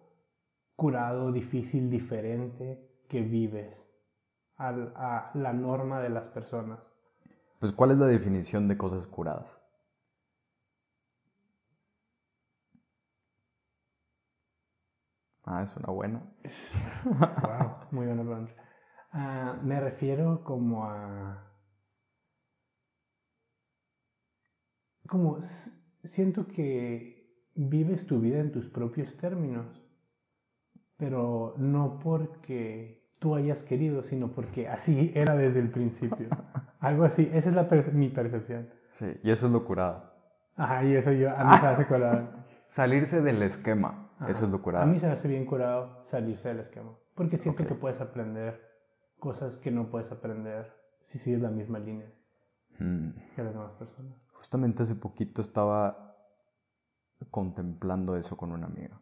curado, 0.76 1.32
difícil, 1.32 1.90
diferente 1.90 2.80
que 3.08 3.22
vives 3.22 3.76
a 4.56 5.30
la 5.34 5.52
norma 5.52 6.00
de 6.00 6.10
las 6.10 6.28
personas. 6.28 6.91
Pues, 7.62 7.72
¿cuál 7.72 7.92
es 7.92 7.98
la 7.98 8.06
definición 8.08 8.66
de 8.66 8.76
cosas 8.76 9.06
curadas? 9.06 9.56
Ah, 15.44 15.62
es 15.62 15.76
una 15.76 15.90
buena. 15.92 16.22
Wow, 17.04 17.88
muy 17.92 18.06
buena 18.06 18.22
pregunta. 18.24 18.52
Ah, 19.12 19.58
me 19.62 19.80
refiero 19.80 20.42
como 20.44 20.84
a... 20.84 21.48
Como 25.08 25.38
siento 26.02 26.48
que 26.48 27.48
vives 27.54 28.06
tu 28.06 28.18
vida 28.20 28.40
en 28.40 28.50
tus 28.50 28.66
propios 28.68 29.16
términos, 29.16 29.80
pero 30.96 31.54
no 31.58 31.98
porque 31.98 33.01
tú 33.22 33.36
hayas 33.36 33.62
querido, 33.62 34.02
sino 34.02 34.32
porque 34.32 34.68
así 34.68 35.12
era 35.14 35.36
desde 35.36 35.60
el 35.60 35.70
principio. 35.70 36.28
Algo 36.80 37.04
así, 37.04 37.30
esa 37.32 37.50
es 37.50 37.54
la 37.54 37.68
perce- 37.70 37.92
mi 37.92 38.08
percepción. 38.08 38.68
Sí, 38.90 39.06
y 39.22 39.30
eso 39.30 39.46
es 39.46 39.52
lo 39.52 39.64
curado. 39.64 40.12
Ajá, 40.56 40.84
y 40.84 40.94
eso 40.96 41.12
yo, 41.12 41.30
a 41.30 41.44
mí 41.44 41.56
se 41.56 41.62
me 41.62 41.68
hace 41.68 41.86
curado. 41.86 42.28
Salirse 42.66 43.22
del 43.22 43.40
esquema, 43.42 44.10
Ajá. 44.18 44.28
eso 44.30 44.44
es 44.46 44.50
lo 44.50 44.60
curado. 44.60 44.84
A 44.84 44.86
mí 44.88 44.98
se 44.98 45.06
me 45.06 45.12
hace 45.12 45.28
bien 45.28 45.46
curado 45.46 46.00
salirse 46.04 46.48
del 46.48 46.58
esquema. 46.60 46.90
Porque 47.14 47.36
siento 47.36 47.62
Ok. 47.62 47.68
que 47.68 47.74
puedes 47.76 48.00
aprender 48.00 48.60
cosas 49.20 49.56
que 49.58 49.70
no 49.70 49.88
puedes 49.88 50.10
aprender 50.10 50.72
si 51.06 51.18
sigues 51.18 51.40
la 51.40 51.50
misma 51.50 51.78
línea 51.78 52.10
Mm. 52.80 53.10
que 53.36 53.42
las 53.44 53.52
demás 53.54 53.72
personas. 53.74 54.14
Justamente 54.32 54.82
hace 54.82 54.96
poquito 54.96 55.40
estaba 55.42 56.16
contemplando 57.30 58.16
eso 58.16 58.36
con 58.36 58.50
una 58.50 58.66
amiga, 58.66 59.00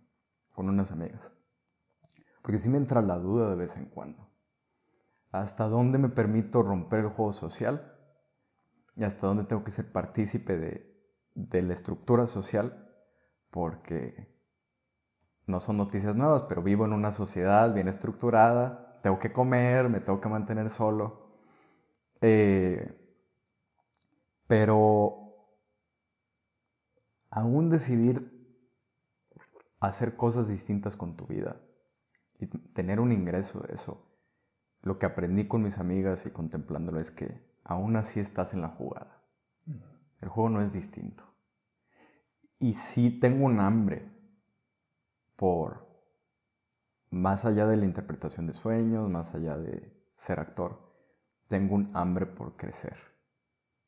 con 0.54 0.68
unas 0.68 0.92
amigas. 0.92 1.32
Porque 2.42 2.58
sí 2.58 2.68
me 2.68 2.78
entra 2.78 3.02
la 3.02 3.18
duda 3.18 3.50
de 3.50 3.56
vez 3.56 3.76
en 3.76 3.86
cuando. 3.86 4.28
¿Hasta 5.32 5.68
dónde 5.68 5.98
me 5.98 6.08
permito 6.08 6.62
romper 6.62 7.00
el 7.00 7.08
juego 7.08 7.32
social? 7.32 7.96
¿Y 8.96 9.04
hasta 9.04 9.26
dónde 9.26 9.44
tengo 9.44 9.62
que 9.62 9.70
ser 9.70 9.92
partícipe 9.92 10.58
de, 10.58 11.62
la 11.62 11.72
estructura 11.72 12.26
social? 12.26 12.88
Porque 13.50 14.28
no 15.46 15.60
son 15.60 15.76
noticias 15.76 16.16
nuevas, 16.16 16.42
pero 16.42 16.62
vivo 16.62 16.84
en 16.84 16.92
una 16.92 17.12
sociedad 17.12 17.72
bien 17.72 17.88
estructurada, 17.88 19.00
tengo 19.02 19.18
que 19.18 19.32
comer, 19.32 19.88
me 19.88 20.00
tengo 20.00 20.20
que 20.20 20.28
mantener 20.28 20.70
solo. 20.70 21.30
Eh, 22.20 22.96
pero 24.46 25.36
aún 27.30 27.70
decidir 27.70 28.28
hacer 29.78 30.16
cosas 30.16 30.48
distintas 30.48 30.96
con 30.96 31.16
tu 31.16 31.26
vida 31.26 31.60
y 32.40 32.46
tener 32.46 33.00
un 33.00 33.12
ingreso 33.12 33.60
de 33.60 33.74
eso, 33.74 34.06
lo 34.82 34.98
que 34.98 35.06
aprendí 35.06 35.48
con 35.48 35.62
mis 35.62 35.78
amigas 35.78 36.26
y 36.26 36.30
contemplándolo 36.32 37.00
es 37.00 37.10
que 37.10 37.40
aún 37.64 37.96
así 37.96 38.20
estás 38.20 38.54
en 38.54 38.62
la 38.62 38.68
jugada. 38.70 39.22
El 40.22 40.28
juego 40.30 40.50
no 40.50 40.62
es 40.62 40.72
distinto. 40.72 41.24
Y 42.60 42.74
sí 42.74 43.10
tengo 43.18 43.44
un 43.46 43.58
hambre 43.58 44.08
por, 45.36 45.88
más 47.10 47.44
allá 47.44 47.66
de 47.66 47.76
la 47.76 47.84
interpretación 47.84 48.46
de 48.46 48.54
sueños, 48.54 49.08
más 49.10 49.34
allá 49.34 49.56
de 49.56 49.92
ser 50.16 50.40
actor, 50.40 50.80
tengo 51.48 51.74
un 51.74 51.90
hambre 51.94 52.26
por 52.26 52.56
crecer 52.56 52.96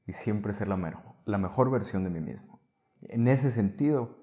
y 0.06 0.12
siempre 0.12 0.52
ser 0.52 0.68
la, 0.68 0.76
mejo- 0.76 1.16
la 1.24 1.38
mejor 1.38 1.70
versión 1.70 2.04
de 2.04 2.10
mí 2.10 2.20
mismo. 2.20 2.60
En 3.02 3.28
ese 3.28 3.50
sentido, 3.50 4.20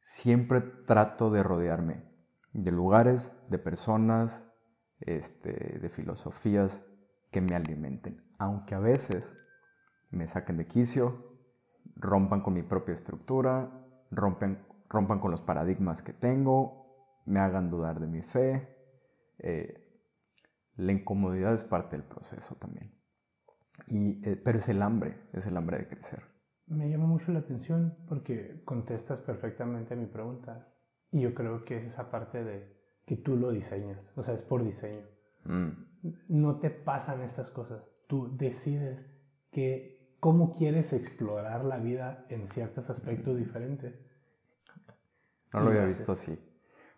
siempre 0.00 0.60
trato 0.60 1.30
de 1.30 1.42
rodearme 1.42 2.02
de 2.56 2.72
lugares, 2.72 3.32
de 3.50 3.58
personas, 3.58 4.42
este, 5.00 5.78
de 5.78 5.88
filosofías 5.90 6.80
que 7.30 7.40
me 7.40 7.54
alimenten, 7.54 8.24
aunque 8.38 8.74
a 8.74 8.78
veces 8.80 9.54
me 10.10 10.26
saquen 10.26 10.56
de 10.56 10.66
quicio, 10.66 11.38
rompan 11.96 12.40
con 12.40 12.54
mi 12.54 12.62
propia 12.62 12.94
estructura, 12.94 13.70
rompen, 14.10 14.58
rompan 14.88 15.18
con 15.20 15.30
los 15.30 15.42
paradigmas 15.42 16.02
que 16.02 16.12
tengo, 16.12 17.22
me 17.26 17.40
hagan 17.40 17.70
dudar 17.70 18.00
de 18.00 18.06
mi 18.06 18.22
fe. 18.22 18.74
eh, 19.38 19.82
la 20.76 20.92
incomodidad 20.92 21.54
es 21.54 21.64
parte 21.64 21.96
del 21.96 22.04
proceso 22.04 22.54
también. 22.56 22.94
Y, 23.88 24.26
eh, 24.28 24.36
pero 24.36 24.58
es 24.58 24.68
el 24.68 24.82
hambre, 24.82 25.28
es 25.32 25.46
el 25.46 25.56
hambre 25.56 25.78
de 25.78 25.88
crecer. 25.88 26.22
Me 26.66 26.88
llama 26.90 27.06
mucho 27.06 27.32
la 27.32 27.40
atención 27.40 27.96
porque 28.08 28.62
contestas 28.64 29.20
perfectamente 29.20 29.94
a 29.94 29.96
mi 29.96 30.06
pregunta. 30.06 30.66
Y 31.16 31.22
yo 31.22 31.34
creo 31.34 31.64
que 31.64 31.78
es 31.78 31.84
esa 31.86 32.10
parte 32.10 32.44
de 32.44 32.76
que 33.06 33.16
tú 33.16 33.36
lo 33.36 33.50
diseñas. 33.50 33.98
O 34.16 34.22
sea, 34.22 34.34
es 34.34 34.42
por 34.42 34.62
diseño. 34.62 35.00
Mm, 35.44 35.68
No 36.28 36.58
te 36.60 36.68
pasan 36.68 37.22
estas 37.22 37.50
cosas. 37.50 37.82
Tú 38.06 38.36
decides 38.36 39.00
que, 39.50 40.14
cómo 40.20 40.54
quieres 40.54 40.92
explorar 40.92 41.64
la 41.64 41.78
vida 41.78 42.26
en 42.28 42.48
ciertos 42.48 42.90
aspectos 42.90 43.38
diferentes. 43.38 43.94
No 45.54 45.60
lo 45.60 45.68
había 45.70 45.84
haces. 45.84 45.98
visto 46.00 46.12
así. 46.12 46.38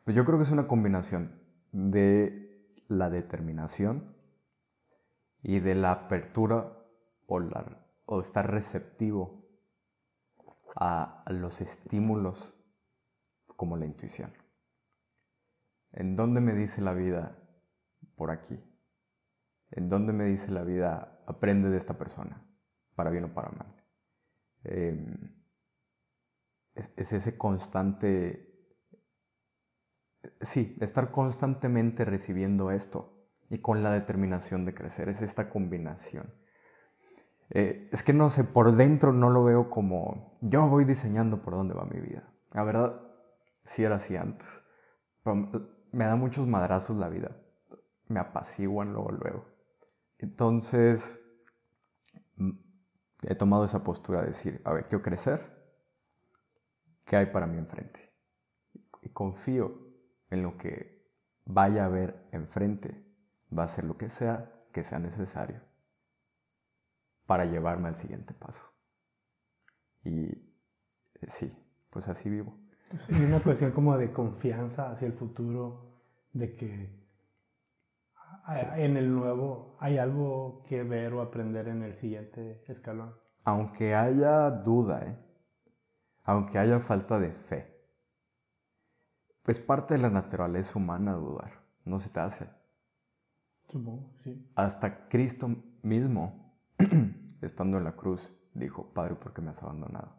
Pues 0.04 0.16
yo 0.16 0.24
creo 0.24 0.36
que 0.38 0.42
es 0.44 0.50
una 0.50 0.66
combinación 0.66 1.28
de 1.70 2.74
la 2.88 3.10
determinación 3.10 4.16
y 5.42 5.60
de 5.60 5.76
la 5.76 5.92
apertura 5.92 6.72
o, 7.28 7.38
la- 7.38 7.86
o 8.06 8.20
estar 8.20 8.50
receptivo 8.50 9.44
a 10.74 11.24
los 11.30 11.60
estímulos 11.60 12.57
como 13.58 13.76
la 13.76 13.86
intuición. 13.86 14.32
¿En 15.90 16.14
dónde 16.14 16.40
me 16.40 16.54
dice 16.54 16.80
la 16.80 16.94
vida 16.94 17.36
por 18.14 18.30
aquí? 18.30 18.56
¿En 19.72 19.88
dónde 19.88 20.12
me 20.12 20.26
dice 20.26 20.52
la 20.52 20.62
vida 20.62 21.24
aprende 21.26 21.68
de 21.68 21.76
esta 21.76 21.98
persona, 21.98 22.40
para 22.94 23.10
bien 23.10 23.24
o 23.24 23.34
para 23.34 23.50
mal? 23.50 23.84
Es, 24.62 24.96
es, 26.96 27.12
ese 27.12 27.36
constante, 27.36 28.48
sí, 30.40 30.76
estar 30.80 31.10
constantemente 31.10 32.04
recibiendo 32.04 32.70
esto 32.70 33.28
y 33.50 33.58
con 33.58 33.82
la 33.82 33.90
determinación 33.90 34.66
de 34.66 34.74
crecer, 34.74 35.08
es 35.08 35.20
esta 35.20 35.50
combinación. 35.50 36.32
Eh, 37.50 37.88
es 37.90 38.04
que 38.04 38.12
no 38.12 38.30
sé, 38.30 38.44
por 38.44 38.76
dentro 38.76 39.12
no 39.12 39.30
lo 39.30 39.42
veo 39.42 39.68
como 39.68 40.38
yo 40.42 40.68
voy 40.68 40.84
diseñando 40.84 41.42
por 41.42 41.54
dónde 41.54 41.74
va 41.74 41.86
mi 41.86 41.98
vida. 41.98 42.32
La 42.52 42.62
verdad, 42.62 43.07
sí 43.68 43.84
era 43.84 43.96
así 43.96 44.16
antes. 44.16 44.48
Me 45.92 46.04
da 46.04 46.16
muchos 46.16 46.46
madrazos 46.46 46.96
la 46.96 47.08
vida. 47.08 47.36
Me 48.08 48.18
apaciguan 48.20 48.92
luego, 48.92 49.12
luego. 49.12 49.44
Entonces, 50.18 51.14
he 53.22 53.34
tomado 53.34 53.64
esa 53.64 53.84
postura 53.84 54.22
de 54.22 54.28
decir, 54.28 54.62
a 54.64 54.72
ver, 54.72 54.86
quiero 54.88 55.02
crecer. 55.02 55.40
¿Qué 57.04 57.16
hay 57.16 57.26
para 57.26 57.46
mí 57.46 57.58
enfrente? 57.58 58.10
Y 59.02 59.10
confío 59.10 59.72
en 60.30 60.42
lo 60.42 60.56
que 60.56 61.06
vaya 61.44 61.82
a 61.82 61.86
haber 61.86 62.28
enfrente. 62.32 63.04
Va 63.56 63.64
a 63.64 63.68
ser 63.68 63.84
lo 63.84 63.96
que 63.98 64.08
sea 64.08 64.52
que 64.72 64.84
sea 64.84 64.98
necesario 64.98 65.60
para 67.26 67.44
llevarme 67.44 67.88
al 67.88 67.96
siguiente 67.96 68.34
paso. 68.34 68.64
Y 70.04 70.24
eh, 70.26 71.28
sí, 71.28 71.52
pues 71.90 72.08
así 72.08 72.30
vivo. 72.30 72.58
Y 73.08 73.22
una 73.22 73.40
cuestión 73.40 73.72
como 73.72 73.96
de 73.96 74.12
confianza 74.12 74.90
hacia 74.90 75.06
el 75.06 75.12
futuro, 75.12 75.88
de 76.32 76.56
que 76.56 76.98
en 78.76 78.96
el 78.96 79.14
nuevo 79.14 79.76
hay 79.78 79.98
algo 79.98 80.64
que 80.68 80.82
ver 80.82 81.12
o 81.12 81.20
aprender 81.20 81.68
en 81.68 81.82
el 81.82 81.94
siguiente 81.94 82.62
escalón. 82.66 83.14
Aunque 83.44 83.94
haya 83.94 84.50
duda, 84.50 85.06
¿eh? 85.06 85.18
aunque 86.24 86.58
haya 86.58 86.80
falta 86.80 87.18
de 87.18 87.32
fe, 87.32 87.74
pues 89.42 89.60
parte 89.60 89.94
de 89.94 90.00
la 90.00 90.10
naturaleza 90.10 90.78
humana 90.78 91.12
dudar, 91.14 91.52
no 91.84 91.98
se 91.98 92.10
te 92.10 92.20
hace. 92.20 92.48
Supongo, 93.68 94.14
sí. 94.22 94.50
Hasta 94.54 95.08
Cristo 95.08 95.48
mismo, 95.82 96.54
estando 97.42 97.78
en 97.78 97.84
la 97.84 97.96
cruz, 97.96 98.32
dijo, 98.54 98.92
Padre, 98.92 99.14
¿por 99.14 99.32
qué 99.34 99.42
me 99.42 99.50
has 99.50 99.62
abandonado? 99.62 100.17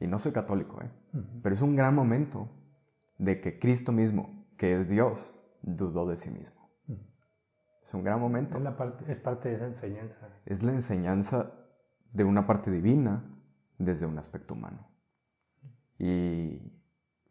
Y 0.00 0.06
no 0.06 0.18
soy 0.18 0.32
católico, 0.32 0.80
¿eh? 0.80 0.90
pero 1.42 1.54
es 1.54 1.62
un 1.62 1.74
gran 1.74 1.94
momento 1.94 2.48
de 3.18 3.40
que 3.40 3.58
Cristo 3.58 3.92
mismo, 3.92 4.46
que 4.56 4.74
es 4.74 4.88
Dios, 4.88 5.32
dudó 5.62 6.06
de 6.06 6.16
sí 6.16 6.30
mismo. 6.30 6.58
Es 7.82 7.94
un 7.94 8.04
gran 8.04 8.20
momento. 8.20 8.58
Es, 8.58 8.62
la 8.62 8.76
parte, 8.76 9.10
es 9.10 9.18
parte 9.18 9.48
de 9.48 9.54
esa 9.54 9.66
enseñanza. 9.66 10.28
Es 10.44 10.62
la 10.62 10.72
enseñanza 10.72 11.52
de 12.12 12.24
una 12.24 12.46
parte 12.46 12.70
divina 12.70 13.24
desde 13.78 14.04
un 14.04 14.18
aspecto 14.18 14.52
humano. 14.52 14.86
Y, 15.98 16.60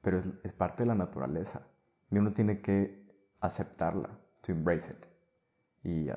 pero 0.01 0.17
es, 0.17 0.25
es 0.43 0.53
parte 0.53 0.83
de 0.83 0.87
la 0.87 0.95
naturaleza. 0.95 1.61
Y 2.09 2.17
uno 2.17 2.33
tiene 2.33 2.61
que 2.61 3.05
aceptarla, 3.39 4.09
to 4.41 4.51
embrace 4.51 4.91
it. 4.91 5.05
Y 5.83 6.09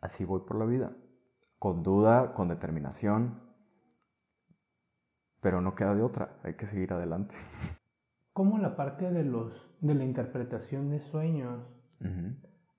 así 0.00 0.24
voy 0.24 0.42
por 0.46 0.56
la 0.56 0.64
vida. 0.64 0.92
Con 1.58 1.82
duda, 1.82 2.34
con 2.34 2.46
determinación. 2.46 3.45
Pero 5.40 5.60
no 5.60 5.74
queda 5.74 5.94
de 5.94 6.02
otra, 6.02 6.38
hay 6.42 6.54
que 6.54 6.66
seguir 6.66 6.92
adelante. 6.92 7.34
¿Cómo 8.32 8.58
la 8.58 8.76
parte 8.76 9.10
de, 9.10 9.24
los, 9.24 9.70
de 9.80 9.94
la 9.94 10.04
interpretación 10.04 10.90
de 10.90 11.00
sueños 11.00 11.64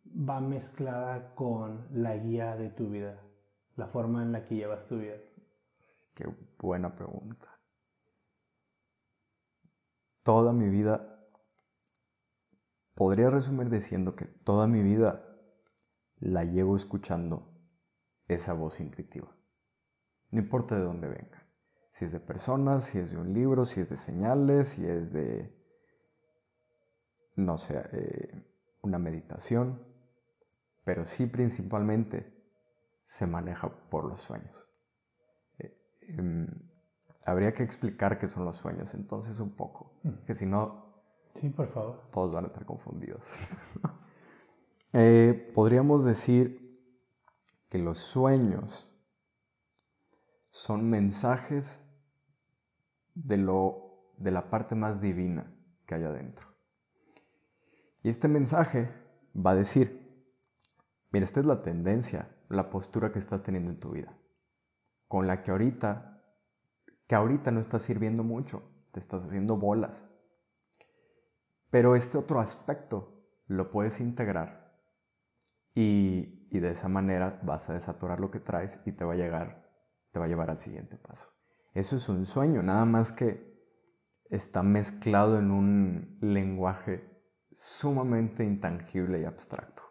va 0.05 0.39
mezclada 0.39 1.33
con 1.33 1.87
la 1.91 2.15
guía 2.15 2.55
de 2.55 2.69
tu 2.69 2.89
vida, 2.89 3.19
la 3.75 3.87
forma 3.87 4.21
en 4.21 4.31
la 4.31 4.45
que 4.45 4.55
llevas 4.55 4.87
tu 4.87 4.99
vida? 4.99 5.15
Qué 6.13 6.27
buena 6.59 6.95
pregunta. 6.95 7.47
Toda 10.21 10.53
mi 10.53 10.69
vida, 10.69 11.27
podría 12.93 13.29
resumir 13.29 13.69
diciendo 13.69 14.15
que 14.15 14.25
toda 14.25 14.67
mi 14.67 14.83
vida 14.83 15.23
la 16.19 16.43
llevo 16.43 16.75
escuchando 16.75 17.51
esa 18.27 18.53
voz 18.53 18.79
intuitiva. 18.79 19.35
No 20.31 20.39
importa 20.39 20.75
de 20.75 20.83
dónde 20.83 21.07
venga. 21.07 21.46
Si 21.97 22.05
es 22.05 22.11
de 22.11 22.19
personas, 22.19 22.85
si 22.85 22.99
es 22.99 23.11
de 23.11 23.17
un 23.17 23.33
libro, 23.33 23.65
si 23.65 23.79
es 23.79 23.89
de 23.89 23.97
señales, 23.97 24.69
si 24.69 24.85
es 24.85 25.11
de, 25.11 25.51
no 27.35 27.57
sé, 27.57 27.81
eh, 27.91 28.45
una 28.81 28.99
meditación 28.99 29.87
pero 30.87 31.05
sí 31.05 31.25
principalmente 31.25 32.33
se 33.05 33.27
maneja 33.27 33.67
por 33.89 34.05
los 34.05 34.21
sueños. 34.21 34.69
Eh, 35.59 35.77
em, 36.17 36.47
habría 37.25 37.53
que 37.53 37.63
explicar 37.63 38.17
qué 38.17 38.29
son 38.29 38.45
los 38.45 38.55
sueños 38.55 38.93
entonces 38.93 39.37
un 39.41 39.49
poco, 39.49 39.99
mm. 40.03 40.25
que 40.25 40.33
si 40.33 40.45
no... 40.45 40.85
Sí, 41.41 41.49
por 41.49 41.67
favor. 41.73 42.09
Todos 42.09 42.31
van 42.33 42.45
a 42.45 42.47
estar 42.47 42.65
confundidos. 42.65 43.21
Eh, 44.93 45.51
podríamos 45.53 46.05
decir 46.05 46.81
que 47.67 47.77
los 47.77 47.99
sueños 47.99 48.89
son 50.49 50.89
mensajes 50.89 51.83
de, 53.23 53.37
lo, 53.37 54.13
de 54.17 54.31
la 54.31 54.49
parte 54.49 54.75
más 54.75 55.01
divina 55.01 55.53
que 55.85 55.95
hay 55.95 56.03
adentro. 56.03 56.47
Y 58.03 58.09
este 58.09 58.27
mensaje 58.27 58.89
va 59.35 59.51
a 59.51 59.55
decir, 59.55 60.07
Mira, 61.11 61.23
esta 61.23 61.39
es 61.39 61.45
la 61.45 61.61
tendencia, 61.61 62.29
la 62.49 62.69
postura 62.69 63.11
que 63.11 63.19
estás 63.19 63.41
teniendo 63.41 63.71
en 63.71 63.79
tu 63.79 63.91
vida, 63.91 64.17
con 65.07 65.25
la 65.25 65.41
que 65.41 65.51
ahorita, 65.51 66.21
que 67.07 67.15
ahorita 67.15 67.51
no 67.51 67.61
estás 67.61 67.83
sirviendo 67.83 68.23
mucho, 68.23 68.63
te 68.91 68.99
estás 68.99 69.23
haciendo 69.23 69.55
bolas. 69.55 70.05
Pero 71.69 71.95
este 71.95 72.17
otro 72.17 72.39
aspecto 72.39 73.25
lo 73.47 73.71
puedes 73.71 74.01
integrar 74.01 74.77
y, 75.73 76.47
y 76.51 76.59
de 76.59 76.71
esa 76.71 76.89
manera 76.89 77.39
vas 77.43 77.69
a 77.69 77.73
desaturar 77.73 78.19
lo 78.19 78.29
que 78.29 78.39
traes 78.39 78.79
y 78.85 78.91
te 78.91 79.05
va 79.05 79.13
a 79.13 79.17
llegar, 79.17 79.69
te 80.11 80.19
va 80.19 80.25
a 80.25 80.29
llevar 80.29 80.49
al 80.49 80.57
siguiente 80.57 80.97
paso. 80.97 81.36
Eso 81.77 81.97
es 81.97 82.09
un 82.09 82.25
sueño, 82.25 82.63
nada 82.63 82.85
más 82.85 83.11
que 83.11 83.55
está 84.31 84.63
mezclado 84.63 85.37
en 85.37 85.51
un 85.51 86.17
lenguaje 86.21 87.03
sumamente 87.51 88.43
intangible 88.43 89.21
y 89.21 89.25
abstracto. 89.25 89.83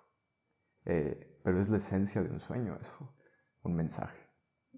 Eh, 0.85 1.39
pero 1.45 1.61
es 1.61 1.69
la 1.69 1.77
esencia 1.77 2.25
de 2.25 2.31
un 2.31 2.41
sueño 2.41 2.77
eso, 2.81 3.15
un 3.63 3.77
mensaje. 3.77 4.19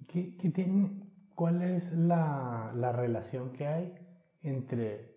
¿Qué, 0.07 0.37
qué 0.37 0.51
tiene, 0.51 1.01
¿Cuál 1.35 1.63
es 1.63 1.91
la, 1.95 2.75
la, 2.77 2.93
relación 2.93 3.53
que 3.53 3.67
hay 3.67 3.95
entre 4.43 5.17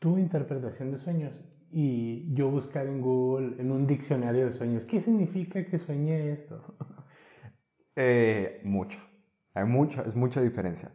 tu 0.00 0.18
interpretación 0.18 0.90
de 0.90 0.98
sueños 0.98 1.40
y 1.70 2.34
yo 2.34 2.50
buscar 2.50 2.88
en 2.88 3.00
Google, 3.00 3.54
en 3.62 3.70
un 3.70 3.86
diccionario 3.86 4.46
de 4.46 4.52
sueños, 4.52 4.84
qué 4.84 4.98
significa 4.98 5.64
que 5.64 5.78
sueñe 5.78 6.32
esto? 6.32 6.76
eh, 7.94 8.60
mucho, 8.64 8.98
hay 9.54 9.64
mucha, 9.64 10.02
es 10.02 10.16
mucha 10.16 10.42
diferencia, 10.42 10.90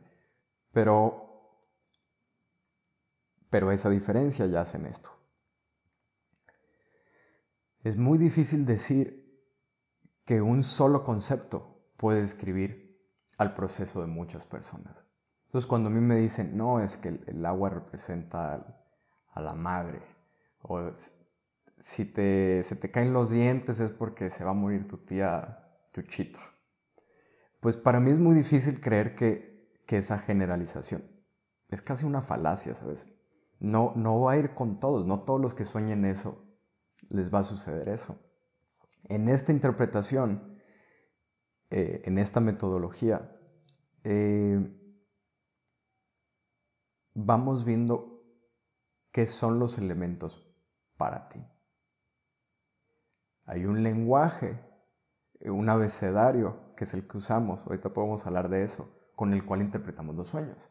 pero, 0.75 1.61
pero 3.49 3.71
esa 3.71 3.89
diferencia 3.89 4.45
ya 4.47 4.65
en 4.73 4.87
esto. 4.87 5.09
Es 7.81 7.95
muy 7.95 8.17
difícil 8.17 8.65
decir 8.65 9.41
que 10.25 10.41
un 10.41 10.63
solo 10.63 11.01
concepto 11.01 11.81
puede 11.95 12.23
escribir 12.23 12.99
al 13.37 13.53
proceso 13.53 14.01
de 14.01 14.07
muchas 14.07 14.45
personas. 14.45 15.01
Entonces 15.45 15.65
cuando 15.65 15.87
a 15.87 15.93
mí 15.93 16.01
me 16.01 16.17
dicen, 16.17 16.57
no, 16.57 16.81
es 16.81 16.97
que 16.97 17.21
el, 17.25 17.45
agua 17.45 17.69
representa 17.69 18.83
a 19.31 19.41
la 19.41 19.53
madre, 19.53 20.01
o 20.61 20.91
si 21.79 22.03
te, 22.03 22.63
se 22.63 22.75
te 22.75 22.91
caen 22.91 23.13
los 23.13 23.29
dientes 23.29 23.79
es 23.79 23.91
porque 23.91 24.29
se 24.29 24.43
va 24.43 24.51
a 24.51 24.53
morir 24.53 24.89
tu 24.89 24.97
tía 24.97 25.57
Chuchito. 25.93 26.39
Pues 27.61 27.77
para 27.77 28.01
mí 28.01 28.11
es 28.11 28.19
muy 28.19 28.35
difícil 28.35 28.81
creer 28.81 29.15
que, 29.15 29.54
que 29.85 29.97
esa 29.97 30.19
generalización 30.19 31.15
es 31.69 31.81
casi 31.81 32.05
una 32.05 32.21
falacia, 32.21 32.75
¿sabes? 32.75 33.07
No, 33.59 33.93
no 33.95 34.21
va 34.21 34.33
a 34.33 34.37
ir 34.37 34.53
con 34.53 34.79
todos, 34.79 35.05
no 35.05 35.21
todos 35.21 35.41
los 35.41 35.53
que 35.53 35.65
sueñen 35.65 36.05
eso 36.05 36.45
les 37.09 37.33
va 37.33 37.39
a 37.39 37.43
suceder 37.43 37.89
eso. 37.89 38.19
En 39.03 39.29
esta 39.29 39.51
interpretación, 39.51 40.59
eh, 41.69 42.01
en 42.05 42.17
esta 42.17 42.39
metodología, 42.39 43.37
eh, 44.03 44.59
vamos 47.13 47.65
viendo 47.65 48.23
qué 49.11 49.27
son 49.27 49.59
los 49.59 49.77
elementos 49.77 50.47
para 50.97 51.29
ti. 51.29 51.43
Hay 53.45 53.65
un 53.65 53.83
lenguaje, 53.83 54.59
un 55.41 55.69
abecedario, 55.69 56.73
que 56.75 56.85
es 56.85 56.93
el 56.93 57.07
que 57.07 57.17
usamos, 57.17 57.65
ahorita 57.65 57.93
podemos 57.93 58.25
hablar 58.25 58.49
de 58.49 58.63
eso, 58.63 58.89
con 59.15 59.33
el 59.33 59.45
cual 59.45 59.61
interpretamos 59.61 60.15
los 60.15 60.27
sueños. 60.27 60.69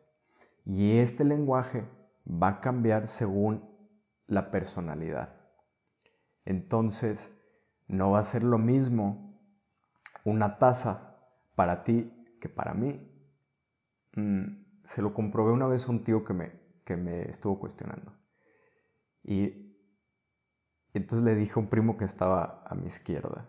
Y 0.64 0.98
este 0.98 1.24
lenguaje 1.24 1.88
va 2.26 2.48
a 2.48 2.60
cambiar 2.60 3.08
según 3.08 3.68
la 4.26 4.50
personalidad. 4.50 5.34
Entonces, 6.44 7.32
no 7.86 8.10
va 8.10 8.20
a 8.20 8.24
ser 8.24 8.42
lo 8.42 8.58
mismo 8.58 9.38
una 10.24 10.58
taza 10.58 11.18
para 11.54 11.84
ti 11.84 12.10
que 12.40 12.48
para 12.48 12.74
mí. 12.74 13.10
Mm, 14.16 14.64
se 14.84 15.02
lo 15.02 15.14
comprobé 15.14 15.52
una 15.52 15.66
vez 15.66 15.88
un 15.88 16.04
tío 16.04 16.24
que 16.24 16.34
me, 16.34 16.52
que 16.84 16.96
me 16.96 17.22
estuvo 17.22 17.58
cuestionando. 17.58 18.12
Y 19.22 19.74
entonces 20.92 21.24
le 21.24 21.34
dije 21.34 21.52
a 21.56 21.60
un 21.60 21.68
primo 21.68 21.96
que 21.96 22.04
estaba 22.04 22.62
a 22.66 22.74
mi 22.74 22.86
izquierda, 22.86 23.48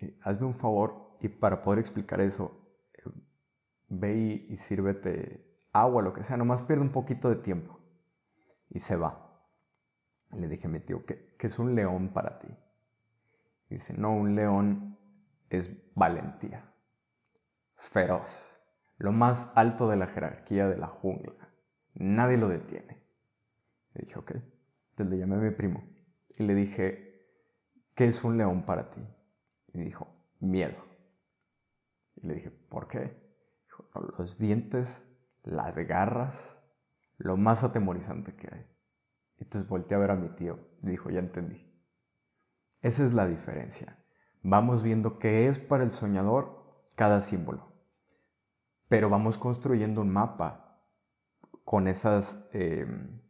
eh, 0.00 0.18
hazme 0.22 0.46
un 0.46 0.54
favor 0.54 1.16
y 1.20 1.28
para 1.28 1.62
poder 1.62 1.80
explicar 1.80 2.20
eso, 2.20 2.63
ve 3.98 4.46
y, 4.48 4.56
sírvete 4.56 5.58
agua, 5.72 6.02
lo 6.02 6.12
que 6.12 6.22
sea, 6.22 6.36
nomás 6.36 6.62
pierde 6.62 6.82
un 6.82 6.92
poquito 6.92 7.28
de 7.28 7.36
tiempo 7.36 7.78
y 8.70 8.80
se 8.80 8.96
va. 8.96 9.42
Le 10.36 10.48
dije 10.48 10.66
a 10.66 10.70
mi 10.70 10.80
tío, 10.80 11.04
¿qué, 11.06 11.36
es 11.38 11.58
un 11.58 11.74
león 11.74 12.12
para 12.12 12.38
ti? 12.38 12.48
dice, 13.68 13.92
no, 13.94 14.12
un 14.12 14.36
león 14.36 14.96
es 15.50 15.68
valentía, 15.94 16.72
feroz, 17.74 18.40
lo 18.98 19.10
más 19.10 19.50
alto 19.54 19.88
de 19.88 19.96
la 19.96 20.06
jerarquía 20.06 20.68
de 20.68 20.76
la 20.76 20.86
jungla. 20.86 21.34
Nadie 21.94 22.36
lo 22.36 22.48
detiene. 22.48 23.02
Le 23.94 24.02
dije, 24.04 24.18
ok. 24.18 24.32
Entonces 24.90 25.10
le 25.10 25.18
llamé 25.18 25.36
a 25.36 25.38
mi 25.38 25.50
primo 25.50 25.82
y 26.38 26.44
le 26.44 26.54
dije, 26.54 27.26
¿qué 27.94 28.06
es 28.06 28.22
un 28.22 28.36
león 28.36 28.64
para 28.64 28.90
ti? 28.90 29.00
Y 29.72 29.80
dijo, 29.80 30.12
miedo. 30.40 30.76
Y 32.16 32.26
le 32.28 32.34
dije, 32.34 32.50
¿por 32.50 32.86
qué? 32.86 33.23
Los 33.94 34.38
dientes, 34.38 35.04
las 35.42 35.76
garras, 35.76 36.56
lo 37.18 37.36
más 37.36 37.62
atemorizante 37.62 38.34
que 38.34 38.48
hay. 38.52 38.66
Entonces 39.38 39.68
volteé 39.68 39.96
a 39.96 40.00
ver 40.00 40.10
a 40.10 40.16
mi 40.16 40.28
tío 40.30 40.58
y 40.82 40.88
dijo, 40.90 41.10
ya 41.10 41.20
entendí. 41.20 41.70
Esa 42.82 43.04
es 43.04 43.14
la 43.14 43.26
diferencia. 43.26 43.98
Vamos 44.42 44.82
viendo 44.82 45.18
qué 45.18 45.46
es 45.46 45.58
para 45.58 45.84
el 45.84 45.90
soñador 45.90 46.82
cada 46.96 47.22
símbolo. 47.22 47.72
Pero 48.88 49.08
vamos 49.08 49.38
construyendo 49.38 50.02
un 50.02 50.12
mapa 50.12 50.82
con, 51.64 51.88
esas, 51.88 52.46
em, 52.52 53.20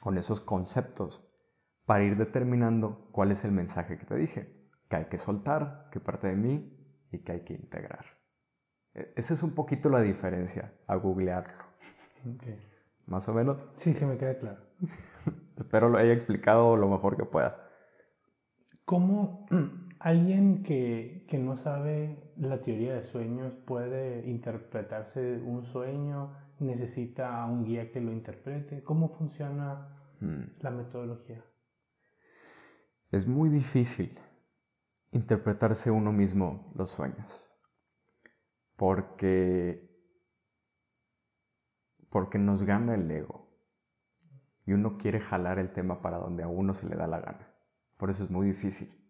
con 0.00 0.18
esos 0.18 0.40
conceptos 0.40 1.24
para 1.84 2.04
ir 2.04 2.16
determinando 2.16 3.08
cuál 3.12 3.30
es 3.30 3.44
el 3.44 3.52
mensaje 3.52 3.96
que 3.96 4.06
te 4.06 4.16
dije. 4.16 4.68
Que 4.88 4.96
hay 4.96 5.04
que 5.06 5.18
soltar, 5.18 5.88
que 5.92 6.00
parte 6.00 6.28
de 6.28 6.36
mí 6.36 6.76
y 7.12 7.20
que 7.20 7.32
hay 7.32 7.44
que 7.44 7.54
integrar. 7.54 8.15
E, 8.96 9.12
esa 9.14 9.34
es 9.34 9.42
un 9.42 9.52
poquito 9.52 9.90
la 9.90 10.00
diferencia 10.00 10.72
a 10.86 10.96
googlearlo. 10.96 11.64
¿Más 13.06 13.28
o 13.28 13.34
menos? 13.34 13.58
Sí, 13.76 13.92
sí, 13.92 14.04
me 14.04 14.16
queda 14.16 14.38
claro. 14.38 14.58
Espero 15.56 15.88
lo 15.88 15.98
haya 15.98 16.12
explicado 16.12 16.76
lo 16.76 16.88
mejor 16.88 17.16
que 17.16 17.24
pueda. 17.24 17.68
¿Cómo 18.84 19.46
alguien 20.00 20.62
que, 20.62 21.26
que, 21.28 21.38
no 21.38 21.56
sabe 21.56 22.32
la 22.36 22.62
teoría 22.62 22.94
de 22.94 23.04
sueños 23.04 23.52
puede 23.66 24.26
interpretarse 24.26 25.40
un 25.44 25.64
sueño? 25.64 26.32
¿Necesita 26.58 27.44
un 27.44 27.64
guía 27.64 27.92
que 27.92 28.00
lo 28.00 28.10
interprete? 28.12 28.82
¿Cómo 28.82 29.10
funciona 29.10 29.88
hmm. 30.20 30.62
la 30.62 30.70
metodología? 30.70 31.44
Es 33.12 33.26
muy 33.26 33.50
difícil 33.50 34.18
interpretarse 35.12 35.90
uno 35.90 36.12
mismo 36.12 36.72
los 36.74 36.90
sueños. 36.90 37.45
Porque, 38.76 39.88
porque 42.10 42.38
nos 42.38 42.62
gana 42.62 42.94
el 42.94 43.10
ego 43.10 43.46
y 44.66 44.72
uno 44.72 44.98
quiere 44.98 45.20
jalar 45.20 45.58
el 45.58 45.72
tema 45.72 46.02
para 46.02 46.18
donde 46.18 46.42
a 46.42 46.48
uno 46.48 46.74
se 46.74 46.86
le 46.86 46.96
da 46.96 47.06
la 47.06 47.20
gana. 47.20 47.48
Por 47.96 48.10
eso 48.10 48.24
es 48.24 48.30
muy 48.30 48.48
difícil. 48.48 49.02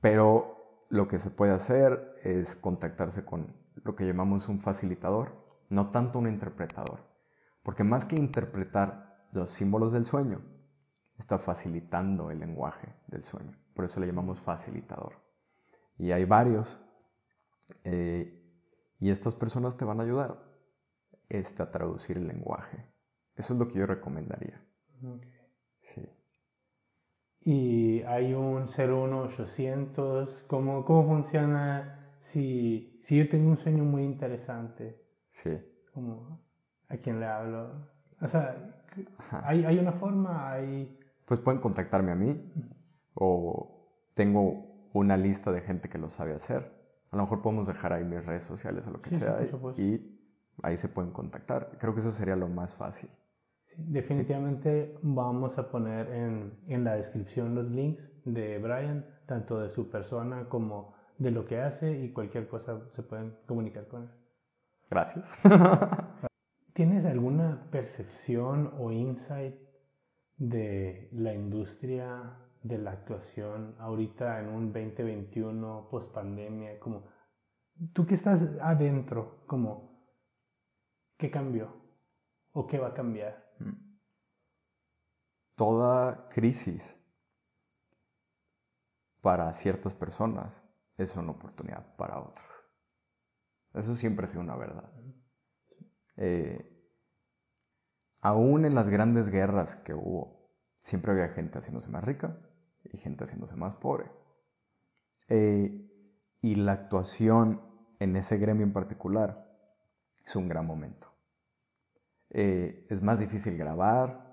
Pero 0.00 0.86
lo 0.90 1.08
que 1.08 1.18
se 1.18 1.30
puede 1.30 1.52
hacer 1.52 2.16
es 2.22 2.54
contactarse 2.54 3.24
con 3.24 3.56
lo 3.82 3.96
que 3.96 4.06
llamamos 4.06 4.48
un 4.48 4.60
facilitador, 4.60 5.32
no 5.70 5.90
tanto 5.90 6.18
un 6.18 6.28
interpretador. 6.28 7.00
Porque 7.62 7.82
más 7.82 8.04
que 8.04 8.16
interpretar 8.16 9.26
los 9.32 9.52
símbolos 9.52 9.92
del 9.92 10.04
sueño, 10.04 10.42
está 11.18 11.38
facilitando 11.38 12.30
el 12.30 12.40
lenguaje 12.40 12.94
del 13.06 13.24
sueño. 13.24 13.56
Por 13.74 13.86
eso 13.86 14.00
le 14.00 14.06
llamamos 14.06 14.40
facilitador. 14.40 15.14
Y 15.96 16.12
hay 16.12 16.24
varios. 16.24 16.78
Eh, 17.84 18.41
y 19.02 19.10
estas 19.10 19.34
personas 19.34 19.76
te 19.76 19.84
van 19.84 19.98
a 19.98 20.04
ayudar 20.04 20.38
este, 21.28 21.60
a 21.64 21.72
traducir 21.72 22.18
el 22.18 22.28
lenguaje. 22.28 22.86
Eso 23.34 23.52
es 23.52 23.58
lo 23.58 23.66
que 23.66 23.80
yo 23.80 23.86
recomendaría. 23.86 24.64
Sí. 25.80 26.08
Y 27.40 28.02
hay 28.02 28.32
un 28.32 28.68
01800, 28.68 30.44
¿cómo, 30.46 30.84
cómo 30.84 31.04
funciona 31.04 32.14
si, 32.20 33.00
si 33.02 33.16
yo 33.16 33.28
tengo 33.28 33.50
un 33.50 33.56
sueño 33.56 33.82
muy 33.82 34.04
interesante? 34.04 35.04
Sí. 35.32 35.58
¿A 36.88 36.96
quién 36.98 37.18
le 37.18 37.26
hablo? 37.26 37.88
O 38.20 38.28
sea, 38.28 38.84
¿hay, 39.30 39.64
¿hay, 39.64 39.78
una 39.80 39.94
forma? 39.94 40.52
¿Hay... 40.52 40.96
Pues 41.24 41.40
pueden 41.40 41.60
contactarme 41.60 42.12
a 42.12 42.14
mí 42.14 42.40
o 43.14 43.84
tengo 44.14 44.88
una 44.92 45.16
lista 45.16 45.50
de 45.50 45.60
gente 45.60 45.88
que 45.88 45.98
lo 45.98 46.08
sabe 46.08 46.34
hacer. 46.34 46.81
A 47.12 47.16
lo 47.16 47.22
mejor 47.22 47.42
podemos 47.42 47.66
dejar 47.66 47.92
ahí 47.92 48.04
mis 48.04 48.26
redes 48.26 48.42
sociales 48.42 48.86
o 48.86 48.90
lo 48.90 49.00
que 49.00 49.10
sea 49.10 49.38
y 49.76 50.18
ahí 50.62 50.76
se 50.76 50.88
pueden 50.88 51.12
contactar. 51.12 51.76
Creo 51.78 51.94
que 51.94 52.00
eso 52.00 52.10
sería 52.10 52.34
lo 52.34 52.48
más 52.48 52.74
fácil 52.74 53.08
definitivamente 53.76 54.98
vamos 55.02 55.58
a 55.58 55.70
poner 55.70 56.10
en, 56.10 56.52
en, 56.68 56.84
la 56.84 56.96
descripción 56.96 57.54
los 57.54 57.70
links 57.70 58.10
de 58.24 58.58
Brian, 58.58 59.06
tanto 59.26 59.60
de 59.60 59.70
su 59.70 59.90
persona 59.90 60.48
como 60.48 60.94
de 61.18 61.30
lo 61.30 61.46
que 61.46 61.60
hace 61.60 62.00
y 62.00 62.12
cualquier 62.12 62.48
cosa 62.48 62.80
se 62.94 63.02
pueden 63.02 63.34
comunicar 63.46 63.86
con 63.88 64.02
él. 64.02 64.10
Gracias. 64.90 65.38
¿Tienes 66.74 67.06
alguna 67.06 67.68
percepción 67.70 68.72
o 68.78 68.90
insight 68.90 69.54
de 70.36 71.08
la 71.12 71.34
industria 71.34 72.38
de 72.62 72.78
la 72.78 72.92
actuación 72.92 73.74
ahorita 73.78 74.40
en 74.40 74.48
un 74.48 74.72
2021 74.72 75.88
post 75.90 76.12
pandemia? 76.12 76.78
Como, 76.78 77.04
tú 77.92 78.06
que 78.06 78.14
estás 78.14 78.42
adentro, 78.60 79.44
como, 79.46 80.06
¿qué 81.18 81.30
cambió? 81.30 81.74
¿O 82.52 82.66
qué 82.66 82.78
va 82.78 82.88
a 82.88 82.94
cambiar? 82.94 83.52
Toda 85.56 86.28
crisis 86.28 86.96
para 89.20 89.52
ciertas 89.52 89.94
personas 89.94 90.62
es 90.96 91.16
una 91.16 91.32
oportunidad 91.32 91.96
para 91.96 92.20
otras. 92.20 92.48
Eso 93.74 93.94
siempre 93.94 94.26
ha 94.26 94.28
sido 94.28 94.42
una 94.42 94.56
verdad. 94.56 94.92
Eh, 96.16 96.68
aún 98.20 98.64
en 98.64 98.74
las 98.74 98.88
grandes 98.88 99.30
guerras 99.30 99.76
que 99.76 99.94
hubo, 99.94 100.50
siempre 100.78 101.12
había 101.12 101.28
gente 101.28 101.58
haciéndose 101.58 101.88
más 101.88 102.04
rica 102.04 102.36
y 102.90 102.98
gente 102.98 103.24
haciéndose 103.24 103.56
más 103.56 103.74
pobre. 103.74 104.10
Eh, 105.28 105.88
y 106.40 106.54
la 106.56 106.72
actuación 106.72 107.60
en 107.98 108.16
ese 108.16 108.36
gremio 108.38 108.64
en 108.64 108.72
particular 108.72 109.48
es 110.24 110.36
un 110.36 110.48
gran 110.48 110.66
momento. 110.66 111.08
Eh, 112.30 112.86
es 112.88 113.02
más 113.02 113.18
difícil 113.18 113.56
grabar, 113.56 114.32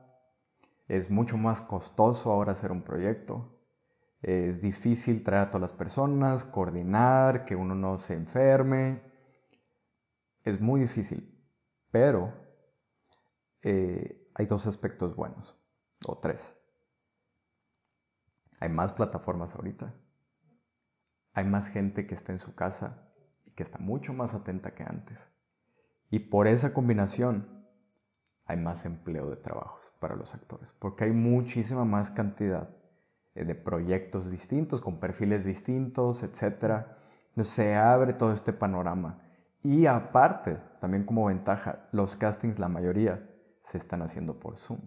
es 0.87 1.09
mucho 1.09 1.37
más 1.37 1.61
costoso 1.61 2.31
ahora 2.31 2.53
hacer 2.53 2.71
un 2.71 2.83
proyecto, 2.83 3.59
es 4.21 4.61
difícil 4.61 5.23
traer 5.23 5.43
a 5.43 5.49
todas 5.49 5.61
las 5.61 5.73
personas, 5.73 6.45
coordinar, 6.45 7.45
que 7.45 7.55
uno 7.55 7.75
no 7.75 7.97
se 7.97 8.13
enferme, 8.13 9.01
es 10.43 10.59
muy 10.59 10.81
difícil, 10.81 11.37
pero 11.91 12.33
eh, 13.61 14.29
hay 14.33 14.45
dos 14.45 14.65
aspectos 14.65 15.15
buenos, 15.15 15.55
o 16.07 16.17
tres. 16.17 16.58
Hay 18.59 18.69
más 18.69 18.91
plataformas 18.91 19.55
ahorita, 19.55 19.93
hay 21.33 21.45
más 21.45 21.67
gente 21.69 22.05
que 22.05 22.15
está 22.15 22.33
en 22.33 22.39
su 22.39 22.55
casa 22.55 23.09
y 23.45 23.51
que 23.51 23.63
está 23.63 23.77
mucho 23.77 24.13
más 24.13 24.33
atenta 24.33 24.73
que 24.73 24.83
antes. 24.83 25.29
Y 26.09 26.19
por 26.19 26.47
esa 26.47 26.73
combinación, 26.73 27.65
hay 28.45 28.57
más 28.57 28.85
empleo 28.85 29.29
de 29.29 29.37
trabajos 29.37 29.93
para 29.99 30.15
los 30.15 30.33
actores, 30.33 30.73
porque 30.79 31.05
hay 31.05 31.11
muchísima 31.11 31.85
más 31.85 32.11
cantidad 32.11 32.69
eh, 33.35 33.45
de 33.45 33.55
proyectos 33.55 34.29
distintos, 34.29 34.81
con 34.81 34.99
perfiles 34.99 35.45
distintos, 35.45 36.23
etc. 36.23 36.85
Se 37.43 37.75
abre 37.75 38.13
todo 38.13 38.33
este 38.33 38.51
panorama. 38.51 39.21
Y 39.63 39.85
aparte, 39.85 40.57
también 40.81 41.05
como 41.05 41.25
ventaja, 41.25 41.87
los 41.91 42.15
castings, 42.15 42.59
la 42.59 42.69
mayoría, 42.69 43.29
se 43.63 43.77
están 43.77 44.01
haciendo 44.01 44.39
por 44.39 44.57
Zoom. 44.57 44.79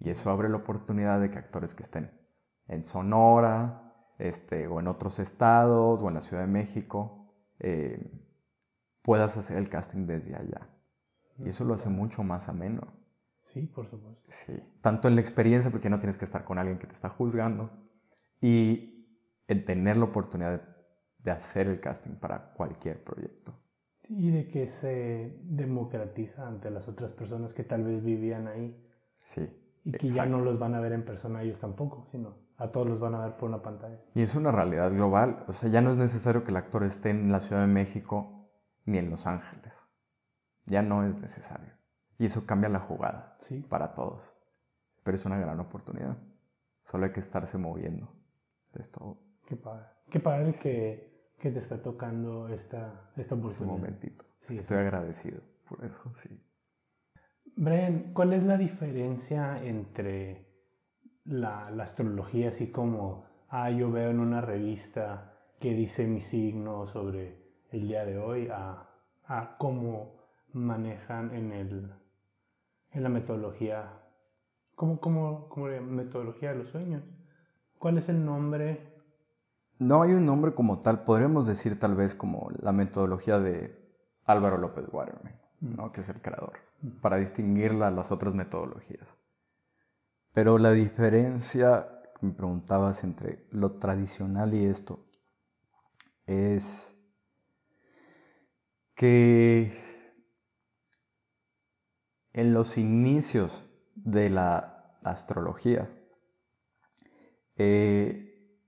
Y 0.00 0.10
eso 0.10 0.30
abre 0.30 0.48
la 0.48 0.56
oportunidad 0.58 1.20
de 1.20 1.30
que 1.30 1.38
actores 1.38 1.74
que 1.74 1.84
estén 1.84 2.10
en 2.68 2.82
Sonora, 2.82 3.94
este, 4.18 4.66
o 4.66 4.80
en 4.80 4.88
otros 4.88 5.18
estados, 5.18 6.02
o 6.02 6.08
en 6.08 6.14
la 6.14 6.20
Ciudad 6.20 6.42
de 6.42 6.52
México, 6.52 7.28
eh, 7.58 8.10
puedas 9.02 9.36
hacer 9.36 9.58
el 9.58 9.68
casting 9.68 10.06
desde 10.06 10.34
allá. 10.34 10.68
Y 11.38 11.48
eso 11.50 11.64
lo 11.64 11.74
hace 11.74 11.90
mucho 11.90 12.22
más 12.22 12.48
ameno. 12.48 12.82
Sí, 13.52 13.62
por 13.66 13.86
supuesto. 13.88 14.22
Sí, 14.28 14.54
tanto 14.80 15.08
en 15.08 15.14
la 15.14 15.20
experiencia, 15.20 15.70
porque 15.70 15.90
no 15.90 15.98
tienes 15.98 16.16
que 16.18 16.24
estar 16.24 16.44
con 16.44 16.58
alguien 16.58 16.78
que 16.78 16.86
te 16.86 16.94
está 16.94 17.08
juzgando, 17.08 17.70
y 18.40 19.06
en 19.48 19.64
tener 19.64 19.96
la 19.96 20.06
oportunidad 20.06 20.62
de 21.18 21.30
hacer 21.30 21.68
el 21.68 21.80
casting 21.80 22.16
para 22.16 22.52
cualquier 22.52 23.02
proyecto. 23.02 23.54
Y 24.08 24.30
de 24.30 24.48
que 24.48 24.68
se 24.68 25.40
democratiza 25.42 26.46
ante 26.46 26.70
las 26.70 26.88
otras 26.88 27.12
personas 27.12 27.52
que 27.52 27.64
tal 27.64 27.84
vez 27.84 28.02
vivían 28.04 28.46
ahí. 28.46 28.76
Sí. 29.16 29.50
Y 29.84 29.92
que 29.92 30.10
ya 30.10 30.26
no 30.26 30.40
los 30.40 30.58
van 30.58 30.74
a 30.74 30.80
ver 30.80 30.92
en 30.92 31.04
persona 31.04 31.42
ellos 31.42 31.58
tampoco, 31.58 32.06
sino 32.10 32.45
a 32.58 32.68
todos 32.72 32.86
los 32.88 32.98
van 33.00 33.14
a 33.14 33.20
ver 33.20 33.36
por 33.36 33.48
una 33.48 33.62
pantalla. 33.62 34.00
Y 34.14 34.22
es 34.22 34.34
una 34.34 34.50
realidad 34.52 34.90
global. 34.90 35.44
O 35.48 35.52
sea, 35.52 35.68
ya 35.70 35.80
no 35.80 35.90
es 35.90 35.96
necesario 35.96 36.44
que 36.44 36.50
el 36.50 36.56
actor 36.56 36.84
esté 36.84 37.10
en 37.10 37.30
la 37.30 37.40
Ciudad 37.40 37.62
de 37.62 37.68
México 37.72 38.48
ni 38.84 38.98
en 38.98 39.10
Los 39.10 39.26
Ángeles. 39.26 39.74
Ya 40.64 40.82
no 40.82 41.04
es 41.04 41.20
necesario. 41.20 41.72
Y 42.18 42.26
eso 42.26 42.46
cambia 42.46 42.68
la 42.68 42.80
jugada 42.80 43.36
Sí. 43.40 43.60
para 43.68 43.94
todos. 43.94 44.34
Pero 45.02 45.16
es 45.16 45.24
una 45.24 45.38
gran 45.38 45.60
oportunidad. 45.60 46.16
Solo 46.84 47.04
hay 47.06 47.12
que 47.12 47.20
estarse 47.20 47.58
moviendo. 47.58 48.08
Es 48.74 48.90
todo. 48.90 49.18
Qué 49.46 49.56
padre. 49.56 49.86
Qué 50.10 50.20
padre 50.20 50.54
que, 50.54 51.32
que 51.38 51.50
te 51.50 51.58
está 51.58 51.82
tocando 51.82 52.48
esta, 52.48 53.10
esta 53.16 53.20
Es 53.20 53.32
un 53.32 53.38
oportunidad. 53.40 53.76
momentito. 53.76 54.24
Sí, 54.40 54.56
Estoy 54.56 54.78
agradecido 54.78 55.40
por 55.68 55.84
eso, 55.84 56.12
sí. 56.22 56.40
Brian, 57.56 58.12
¿cuál 58.12 58.32
es 58.32 58.42
la 58.44 58.56
diferencia 58.56 59.62
entre 59.64 60.45
la, 61.26 61.70
la 61.70 61.84
astrología, 61.84 62.48
así 62.48 62.70
como, 62.70 63.26
ah, 63.48 63.70
yo 63.70 63.90
veo 63.90 64.10
en 64.10 64.20
una 64.20 64.40
revista 64.40 65.32
que 65.60 65.72
dice 65.72 66.06
mi 66.06 66.20
signo 66.20 66.86
sobre 66.86 67.46
el 67.70 67.88
día 67.88 68.04
de 68.04 68.18
hoy, 68.18 68.48
a, 68.48 68.88
a 69.26 69.56
cómo 69.58 70.16
manejan 70.52 71.34
en, 71.34 71.52
el, 71.52 71.92
en 72.92 73.02
la 73.02 73.08
metodología, 73.08 74.00
¿cómo, 74.74 75.00
cómo, 75.00 75.48
cómo 75.48 75.68
llaman? 75.68 75.94
metodología 75.94 76.52
de 76.52 76.58
los 76.58 76.68
sueños? 76.68 77.02
¿Cuál 77.78 77.98
es 77.98 78.08
el 78.08 78.24
nombre? 78.24 78.94
No 79.78 80.02
hay 80.02 80.12
un 80.12 80.24
nombre 80.24 80.54
como 80.54 80.80
tal. 80.80 81.04
Podríamos 81.04 81.46
decir 81.46 81.78
tal 81.78 81.94
vez 81.94 82.14
como 82.14 82.48
la 82.60 82.72
metodología 82.72 83.38
de 83.38 83.76
Álvaro 84.24 84.56
López 84.56 84.86
Waterman, 84.90 85.38
¿no? 85.60 85.92
que 85.92 86.00
es 86.00 86.08
el 86.08 86.22
creador, 86.22 86.54
para 87.02 87.16
distinguirla 87.16 87.88
a 87.88 87.90
las 87.90 88.10
otras 88.10 88.34
metodologías. 88.34 89.06
Pero 90.36 90.58
la 90.58 90.72
diferencia 90.72 91.88
me 92.20 92.30
preguntabas 92.30 93.04
entre 93.04 93.46
lo 93.52 93.78
tradicional 93.78 94.52
y 94.52 94.66
esto 94.66 95.06
es 96.26 96.94
que 98.94 99.72
en 102.34 102.52
los 102.52 102.76
inicios 102.76 103.64
de 103.94 104.28
la 104.28 104.98
astrología, 105.04 105.88
eh, 107.56 108.60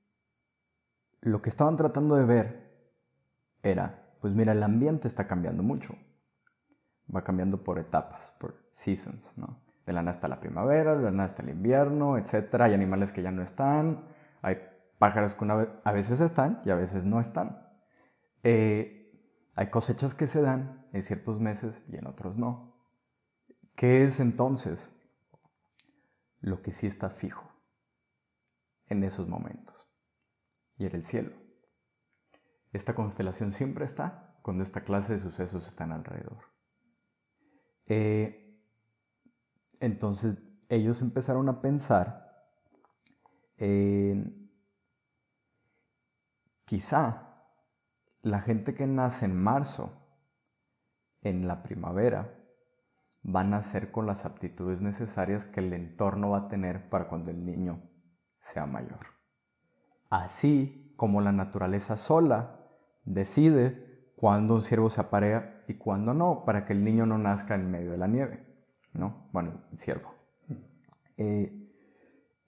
lo 1.20 1.42
que 1.42 1.50
estaban 1.50 1.76
tratando 1.76 2.14
de 2.14 2.24
ver 2.24 2.92
era, 3.62 4.16
pues 4.22 4.32
mira, 4.32 4.52
el 4.52 4.62
ambiente 4.62 5.06
está 5.06 5.26
cambiando 5.26 5.62
mucho. 5.62 5.94
Va 7.14 7.22
cambiando 7.22 7.62
por 7.62 7.78
etapas, 7.78 8.32
por 8.38 8.70
seasons, 8.72 9.36
¿no? 9.36 9.67
De 9.89 9.95
la 9.95 10.03
está 10.11 10.28
la 10.28 10.39
primavera, 10.39 10.97
de 10.97 11.11
la 11.11 11.24
está 11.24 11.43
el 11.43 11.49
invierno, 11.49 12.18
etc. 12.18 12.61
Hay 12.61 12.74
animales 12.74 13.11
que 13.11 13.22
ya 13.22 13.30
no 13.30 13.41
están, 13.43 14.05
hay 14.43 14.59
pájaros 14.99 15.34
que 15.34 15.47
a 15.82 15.93
veces 15.93 16.20
están 16.20 16.61
y 16.66 16.68
a 16.68 16.74
veces 16.74 17.07
no 17.07 17.20
están. 17.20 17.66
Eh, 18.43 19.11
hay 19.57 19.70
cosechas 19.70 20.14
que 20.14 20.26
se 20.26 20.43
dan 20.43 20.86
en 20.93 21.03
ciertos 21.03 21.41
meses 21.41 21.82
y 21.89 21.97
en 21.97 22.07
otros 22.07 22.36
no. 22.36 22.76
¿Qué 23.76 24.03
es 24.03 24.20
entonces 24.20 24.91
lo 26.41 26.61
que 26.61 26.74
sí 26.74 26.86
está 26.86 27.09
fijo 27.09 27.51
en 28.89 29.05
esos 29.05 29.26
momentos? 29.26 29.89
Y 30.76 30.84
era 30.84 30.99
el 30.99 31.03
cielo. 31.03 31.32
Esta 32.74 32.95
constelación 32.95 33.53
siempre 33.53 33.86
está 33.86 34.39
cuando 34.43 34.64
esta 34.64 34.82
clase 34.82 35.14
de 35.14 35.20
sucesos 35.20 35.66
están 35.66 35.93
alrededor. 35.93 36.45
Eh, 37.86 38.47
entonces 39.80 40.36
ellos 40.68 41.00
empezaron 41.00 41.48
a 41.48 41.60
pensar 41.60 42.28
en 43.56 44.50
quizá 46.64 47.28
la 48.22 48.40
gente 48.40 48.74
que 48.74 48.86
nace 48.86 49.24
en 49.24 49.42
marzo, 49.42 49.92
en 51.22 51.48
la 51.48 51.62
primavera, 51.62 52.34
va 53.24 53.40
a 53.40 53.44
nacer 53.44 53.90
con 53.90 54.06
las 54.06 54.24
aptitudes 54.24 54.80
necesarias 54.80 55.44
que 55.44 55.60
el 55.60 55.72
entorno 55.72 56.30
va 56.30 56.38
a 56.38 56.48
tener 56.48 56.88
para 56.88 57.08
cuando 57.08 57.30
el 57.30 57.44
niño 57.44 57.82
sea 58.40 58.66
mayor. 58.66 59.06
Así 60.10 60.94
como 60.96 61.20
la 61.20 61.32
naturaleza 61.32 61.96
sola 61.96 62.60
decide 63.04 64.12
cuándo 64.16 64.54
un 64.54 64.62
ciervo 64.62 64.90
se 64.90 65.00
aparea 65.00 65.64
y 65.68 65.74
cuándo 65.74 66.14
no, 66.14 66.44
para 66.44 66.64
que 66.64 66.72
el 66.72 66.84
niño 66.84 67.06
no 67.06 67.18
nazca 67.18 67.54
en 67.54 67.70
medio 67.70 67.92
de 67.92 67.98
la 67.98 68.08
nieve, 68.08 68.47
¿no? 68.99 69.28
Bueno, 69.32 69.62
el 69.72 69.78
ciervo. 69.78 70.14
Eh, 71.16 71.68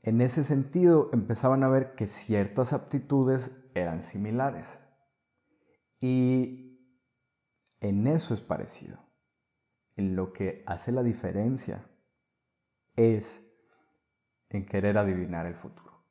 en 0.02 0.20
ese 0.20 0.44
sentido 0.44 1.10
empezaban 1.12 1.62
a 1.62 1.68
ver 1.68 1.94
que 1.94 2.06
ciertas 2.06 2.72
aptitudes 2.72 3.50
eran 3.74 4.02
similares. 4.02 4.80
Y 6.00 6.78
en 7.80 8.06
eso 8.06 8.34
es 8.34 8.40
parecido. 8.40 8.98
En 9.96 10.16
lo 10.16 10.32
que 10.32 10.62
hace 10.66 10.92
la 10.92 11.02
diferencia 11.02 11.84
es 12.96 13.42
en 14.48 14.66
querer 14.66 14.98
adivinar 14.98 15.46
el 15.46 15.54
futuro. 15.54 16.04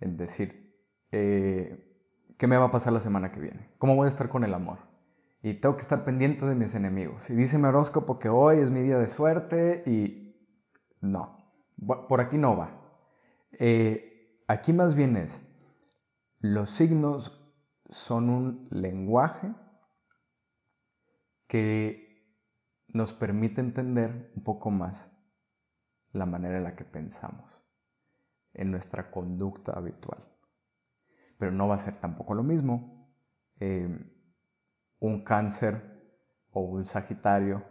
En 0.00 0.16
decir, 0.16 0.76
eh, 1.10 1.98
¿qué 2.38 2.46
me 2.46 2.56
va 2.56 2.66
a 2.66 2.70
pasar 2.70 2.92
la 2.92 3.00
semana 3.00 3.32
que 3.32 3.40
viene? 3.40 3.70
¿Cómo 3.78 3.96
voy 3.96 4.06
a 4.06 4.10
estar 4.10 4.28
con 4.28 4.44
el 4.44 4.52
amor? 4.52 4.91
Y 5.42 5.54
tengo 5.54 5.74
que 5.74 5.82
estar 5.82 6.04
pendiente 6.04 6.46
de 6.46 6.54
mis 6.54 6.74
enemigos. 6.74 7.28
Y 7.28 7.34
dice 7.34 7.58
mi 7.58 7.64
horóscopo 7.64 8.20
que 8.20 8.28
hoy 8.28 8.58
es 8.58 8.70
mi 8.70 8.80
día 8.80 8.98
de 8.98 9.08
suerte 9.08 9.82
y 9.86 10.22
no, 11.00 11.36
por 12.08 12.20
aquí 12.20 12.38
no 12.38 12.56
va. 12.56 12.80
Eh, 13.52 14.40
aquí 14.46 14.72
más 14.72 14.94
bien 14.94 15.16
es, 15.16 15.42
los 16.38 16.70
signos 16.70 17.52
son 17.90 18.30
un 18.30 18.68
lenguaje 18.70 19.52
que 21.48 22.24
nos 22.86 23.12
permite 23.12 23.60
entender 23.60 24.32
un 24.36 24.44
poco 24.44 24.70
más 24.70 25.10
la 26.12 26.24
manera 26.24 26.58
en 26.58 26.64
la 26.64 26.76
que 26.76 26.84
pensamos, 26.84 27.62
en 28.54 28.70
nuestra 28.70 29.10
conducta 29.10 29.72
habitual. 29.72 30.24
Pero 31.36 31.50
no 31.50 31.66
va 31.66 31.74
a 31.74 31.78
ser 31.78 31.98
tampoco 32.00 32.34
lo 32.34 32.44
mismo 32.44 33.12
eh, 33.58 34.11
un 35.02 35.24
cáncer 35.24 35.82
o 36.52 36.60
un 36.60 36.86
sagitario 36.86 37.64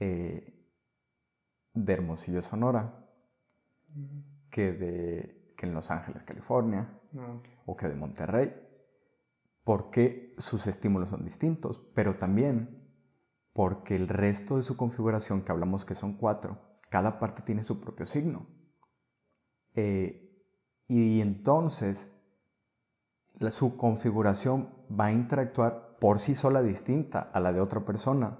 eh, 0.00 0.66
de 1.72 1.92
Hermosillo, 1.92 2.42
Sonora, 2.42 3.06
que, 4.50 4.72
de, 4.72 5.54
que 5.56 5.66
en 5.66 5.74
Los 5.74 5.90
Ángeles, 5.90 6.24
California, 6.24 6.96
Okay. 7.12 7.52
o 7.66 7.76
que 7.76 7.88
de 7.88 7.96
Monterrey, 7.96 8.54
porque 9.64 10.36
sus 10.38 10.68
estímulos 10.68 11.08
son 11.08 11.24
distintos, 11.24 11.82
pero 11.92 12.16
también 12.16 12.88
porque 13.52 13.96
el 13.96 14.06
resto 14.06 14.58
de 14.58 14.62
su 14.62 14.76
configuración, 14.76 15.42
que 15.42 15.50
hablamos 15.50 15.84
que 15.84 15.96
son 15.96 16.14
cuatro, 16.16 16.78
cada 16.88 17.18
parte 17.18 17.42
tiene 17.42 17.64
su 17.64 17.80
propio 17.80 18.06
signo. 18.06 18.46
Eh, 19.74 20.40
y 20.86 21.20
entonces 21.20 22.08
la, 23.34 23.50
su 23.50 23.76
configuración 23.76 24.72
va 24.88 25.06
a 25.06 25.12
interactuar 25.12 25.89
por 26.00 26.18
sí 26.18 26.34
sola 26.34 26.62
distinta 26.62 27.30
a 27.32 27.40
la 27.40 27.52
de 27.52 27.60
otra 27.60 27.84
persona, 27.84 28.38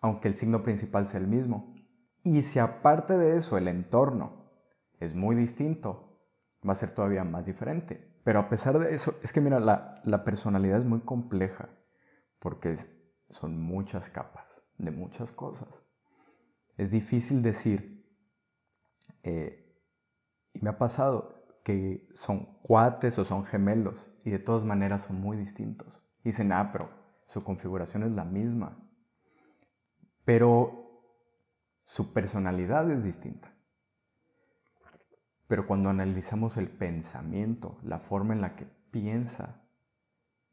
aunque 0.00 0.28
el 0.28 0.34
signo 0.34 0.62
principal 0.62 1.06
sea 1.06 1.20
el 1.20 1.26
mismo. 1.26 1.74
Y 2.22 2.42
si 2.42 2.60
aparte 2.60 3.18
de 3.18 3.36
eso 3.36 3.58
el 3.58 3.68
entorno 3.68 4.50
es 5.00 5.14
muy 5.14 5.34
distinto, 5.34 6.20
va 6.66 6.72
a 6.72 6.76
ser 6.76 6.92
todavía 6.92 7.24
más 7.24 7.46
diferente. 7.46 8.12
Pero 8.24 8.38
a 8.38 8.48
pesar 8.48 8.78
de 8.78 8.94
eso, 8.94 9.16
es 9.22 9.32
que 9.32 9.40
mira, 9.40 9.58
la, 9.58 10.24
personalidad 10.24 10.78
es 10.78 10.84
muy 10.84 11.00
compleja, 11.00 11.68
porque 12.38 12.76
son 13.30 13.60
muchas 13.60 14.08
capas 14.08 14.62
de 14.78 14.92
muchas 14.92 15.32
cosas. 15.32 15.68
Es 16.76 16.92
difícil 16.92 17.42
decir, 17.42 18.06
eh, 19.24 19.76
y 20.52 20.60
me 20.60 20.70
ha 20.70 20.78
pasado 20.78 21.44
que 21.64 22.08
son 22.14 22.58
cuates 22.62 23.18
o 23.18 23.24
son 23.24 23.44
gemelos, 23.44 24.08
y 24.24 24.30
de 24.30 24.38
todas 24.38 24.62
maneras 24.62 25.02
son 25.02 25.20
muy 25.20 25.36
distintos. 25.36 26.01
Y 26.22 26.30
dicen, 26.30 26.52
ah, 26.52 26.70
pero 26.72 26.90
su 27.26 27.42
configuración 27.42 28.02
es 28.04 28.12
la 28.12 28.24
misma. 28.24 28.78
Pero 30.24 30.82
su 31.84 32.12
personalidad 32.12 32.90
es 32.90 33.02
distinta. 33.02 33.52
Pero 35.48 35.66
cuando 35.66 35.90
analizamos 35.90 36.56
el 36.56 36.70
pensamiento, 36.70 37.78
la 37.82 37.98
forma 37.98 38.32
en 38.32 38.40
la 38.40 38.56
que 38.56 38.64
piensa, 38.90 39.68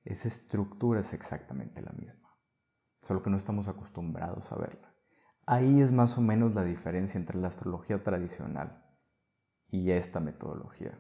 esa 0.04 0.28
estructura 0.28 1.02
es 1.02 1.14
exactamente 1.14 1.82
la 1.82 1.92
misma. 1.92 2.36
Solo 3.00 3.22
que 3.22 3.30
no 3.30 3.38
estamos 3.38 3.68
acostumbrados 3.68 4.52
a 4.52 4.58
verla. 4.58 4.94
ahí 5.46 5.82
es 5.82 5.92
más 5.92 6.18
o 6.18 6.22
menos 6.22 6.54
la 6.54 6.64
diferencia 6.64 7.18
entre 7.18 7.40
la 7.40 7.48
astrología 7.48 8.04
tradicional 8.04 8.86
y 9.72 9.92
esta 9.92 10.20
metodología 10.20 11.00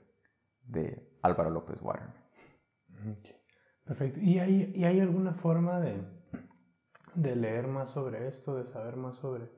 de 0.61 1.17
Álvaro 1.21 1.49
López 1.49 1.81
Warren. 1.81 2.13
Perfecto. 3.89 4.19
¿Y 4.19 4.37
hay, 4.37 4.71
¿Y 4.75 4.85
hay 4.85 4.99
alguna 4.99 5.33
forma 5.33 5.79
de, 5.79 5.99
de 7.15 7.35
leer 7.35 7.67
más 7.67 7.89
sobre 7.89 8.27
esto, 8.27 8.55
de 8.55 8.67
saber 8.67 8.95
más 8.95 9.15
sobre 9.15 9.49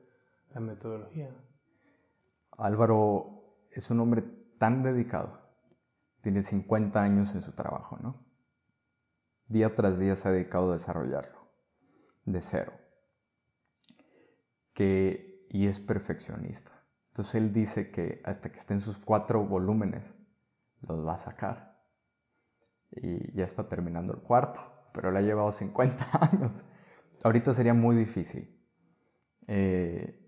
la 0.54 0.60
metodología? 0.60 1.28
Álvaro 2.56 3.66
es 3.70 3.90
un 3.90 4.00
hombre 4.00 4.22
tan 4.56 4.82
dedicado, 4.82 5.38
tiene 6.22 6.42
50 6.42 7.02
años 7.02 7.34
en 7.34 7.42
su 7.42 7.52
trabajo, 7.52 7.98
¿no? 8.00 8.24
Día 9.48 9.74
tras 9.74 9.98
día 9.98 10.16
se 10.16 10.28
ha 10.28 10.32
dedicado 10.32 10.70
a 10.70 10.76
desarrollarlo, 10.76 11.38
de 12.24 12.40
cero, 12.40 12.72
que, 14.72 15.46
y 15.50 15.66
es 15.66 15.78
perfeccionista. 15.78 16.72
Entonces 17.08 17.34
él 17.34 17.52
dice 17.52 17.90
que 17.90 18.22
hasta 18.24 18.50
que 18.50 18.58
estén 18.58 18.80
sus 18.80 18.96
cuatro 18.96 19.44
volúmenes, 19.44 20.04
los 20.80 21.06
va 21.06 21.16
a 21.16 21.18
sacar. 21.18 21.71
Y 22.96 23.34
ya 23.36 23.44
está 23.44 23.68
terminando 23.68 24.12
el 24.12 24.20
cuarto, 24.20 24.60
pero 24.92 25.10
le 25.10 25.18
ha 25.18 25.22
llevado 25.22 25.52
50 25.52 26.06
años. 26.20 26.64
Ahorita 27.24 27.54
sería 27.54 27.74
muy 27.74 27.96
difícil. 27.96 28.58
Eh, 29.46 30.18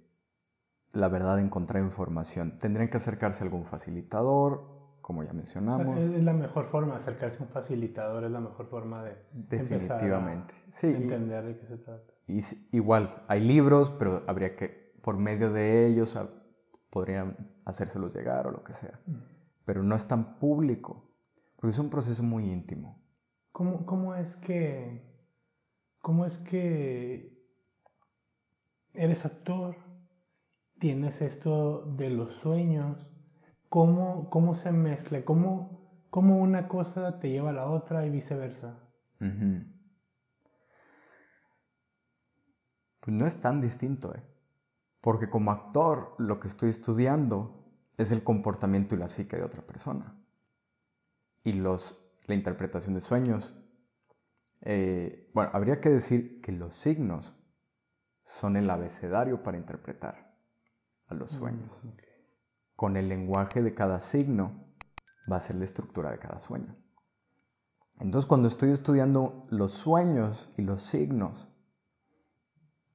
la 0.92 1.08
verdad, 1.08 1.38
encontrar 1.40 1.82
información. 1.82 2.58
Tendrían 2.58 2.88
que 2.88 2.96
acercarse 2.96 3.42
a 3.42 3.44
algún 3.44 3.64
facilitador, 3.64 4.74
como 5.00 5.22
ya 5.22 5.32
mencionamos. 5.32 5.98
es 5.98 6.22
la 6.22 6.32
mejor 6.32 6.66
forma, 6.66 6.96
acercarse 6.96 7.38
a 7.38 7.42
un 7.42 7.48
facilitador 7.48 8.24
es 8.24 8.30
la 8.30 8.40
mejor 8.40 8.68
forma 8.68 9.04
de 9.04 9.16
Definitivamente. 9.32 10.54
entender 10.82 11.44
de 11.44 11.58
qué 11.58 11.66
se 11.66 11.76
trata. 11.78 12.12
Y, 12.26 12.40
igual, 12.72 13.22
hay 13.28 13.40
libros, 13.40 13.90
pero 13.98 14.22
habría 14.26 14.56
que, 14.56 14.94
por 15.02 15.18
medio 15.18 15.52
de 15.52 15.86
ellos, 15.86 16.18
podrían 16.90 17.36
hacérselos 17.64 18.14
llegar 18.14 18.46
o 18.46 18.52
lo 18.52 18.64
que 18.64 18.72
sea. 18.72 18.98
Mm. 19.06 19.16
Pero 19.66 19.82
no 19.82 19.94
es 19.94 20.06
tan 20.06 20.38
público, 20.38 21.13
porque 21.64 21.76
es 21.76 21.78
un 21.78 21.88
proceso 21.88 22.22
muy 22.22 22.52
íntimo. 22.52 23.02
¿Cómo, 23.50 23.86
cómo 23.86 24.14
es 24.14 24.36
que... 24.36 25.02
¿Cómo 26.02 26.26
es 26.26 26.36
que 26.40 27.42
eres 28.92 29.24
actor? 29.24 29.74
tienes 30.78 31.22
esto 31.22 31.86
de 31.96 32.10
los 32.10 32.34
sueños, 32.34 33.08
cómo, 33.70 34.28
cómo 34.28 34.54
se 34.54 34.72
mezcla, 34.72 35.24
cómo, 35.24 36.06
cómo 36.10 36.36
una 36.36 36.68
cosa 36.68 37.18
te 37.18 37.30
lleva 37.30 37.48
a 37.48 37.54
la 37.54 37.70
otra 37.70 38.04
y 38.04 38.10
viceversa. 38.10 38.78
Pues 43.00 43.16
no 43.16 43.26
es 43.26 43.40
tan 43.40 43.62
distinto, 43.62 44.14
¿eh? 44.14 44.22
Porque 45.00 45.30
como 45.30 45.50
actor 45.50 46.14
lo 46.18 46.40
que 46.40 46.48
estoy 46.48 46.68
estudiando 46.68 47.72
es 47.96 48.12
el 48.12 48.22
comportamiento 48.22 48.94
y 48.94 48.98
la 48.98 49.08
psique 49.08 49.38
de 49.38 49.44
otra 49.44 49.62
persona. 49.62 50.20
Y 51.44 51.52
los, 51.52 51.96
la 52.26 52.34
interpretación 52.34 52.94
de 52.94 53.00
sueños. 53.00 53.54
Eh, 54.62 55.30
bueno, 55.34 55.50
habría 55.52 55.80
que 55.80 55.90
decir 55.90 56.40
que 56.40 56.52
los 56.52 56.74
signos 56.74 57.36
son 58.24 58.56
el 58.56 58.68
abecedario 58.70 59.42
para 59.42 59.58
interpretar 59.58 60.34
a 61.06 61.14
los 61.14 61.34
mm, 61.34 61.38
sueños. 61.38 61.82
Con 62.74 62.96
el 62.96 63.08
lenguaje 63.08 63.62
de 63.62 63.74
cada 63.74 64.00
signo 64.00 64.74
va 65.30 65.36
a 65.36 65.40
ser 65.40 65.56
la 65.56 65.64
estructura 65.64 66.10
de 66.10 66.18
cada 66.18 66.40
sueño. 66.40 66.74
Entonces 68.00 68.26
cuando 68.26 68.48
estoy 68.48 68.70
estudiando 68.70 69.42
los 69.50 69.72
sueños 69.72 70.48
y 70.56 70.62
los 70.62 70.82
signos, 70.82 71.48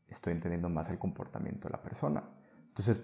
estoy 0.08 0.34
entendiendo 0.34 0.70
más 0.70 0.89
el 0.89 1.00
comportamiento 1.00 1.68
de 1.68 1.74
la 1.74 1.82
persona. 1.82 2.24
Entonces 2.68 3.02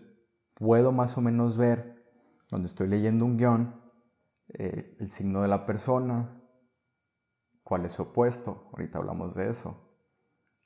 puedo 0.54 0.92
más 0.92 1.18
o 1.18 1.22
menos 1.22 1.58
ver, 1.58 2.04
cuando 2.50 2.66
estoy 2.66 2.88
leyendo 2.88 3.26
un 3.26 3.38
guion, 3.38 3.85
eh, 4.58 4.96
el 5.00 5.10
signo 5.10 5.42
de 5.42 5.48
la 5.48 5.66
persona, 5.66 6.42
cuál 7.64 7.86
es 7.86 7.94
su 7.94 8.04
opuesto, 8.04 8.70
ahorita 8.74 9.00
hablamos 9.00 9.36
de 9.36 9.50
eso, 9.50 9.98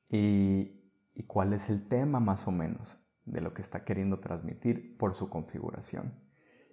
y 0.09 1.23
cuál 1.27 1.53
es 1.53 1.69
el 1.69 1.87
tema 1.87 2.19
más 2.19 2.47
o 2.47 2.51
menos 2.51 2.97
de 3.25 3.41
lo 3.41 3.53
que 3.53 3.61
está 3.61 3.83
queriendo 3.83 4.19
transmitir 4.19 4.97
por 4.97 5.13
su 5.13 5.29
configuración. 5.29 6.19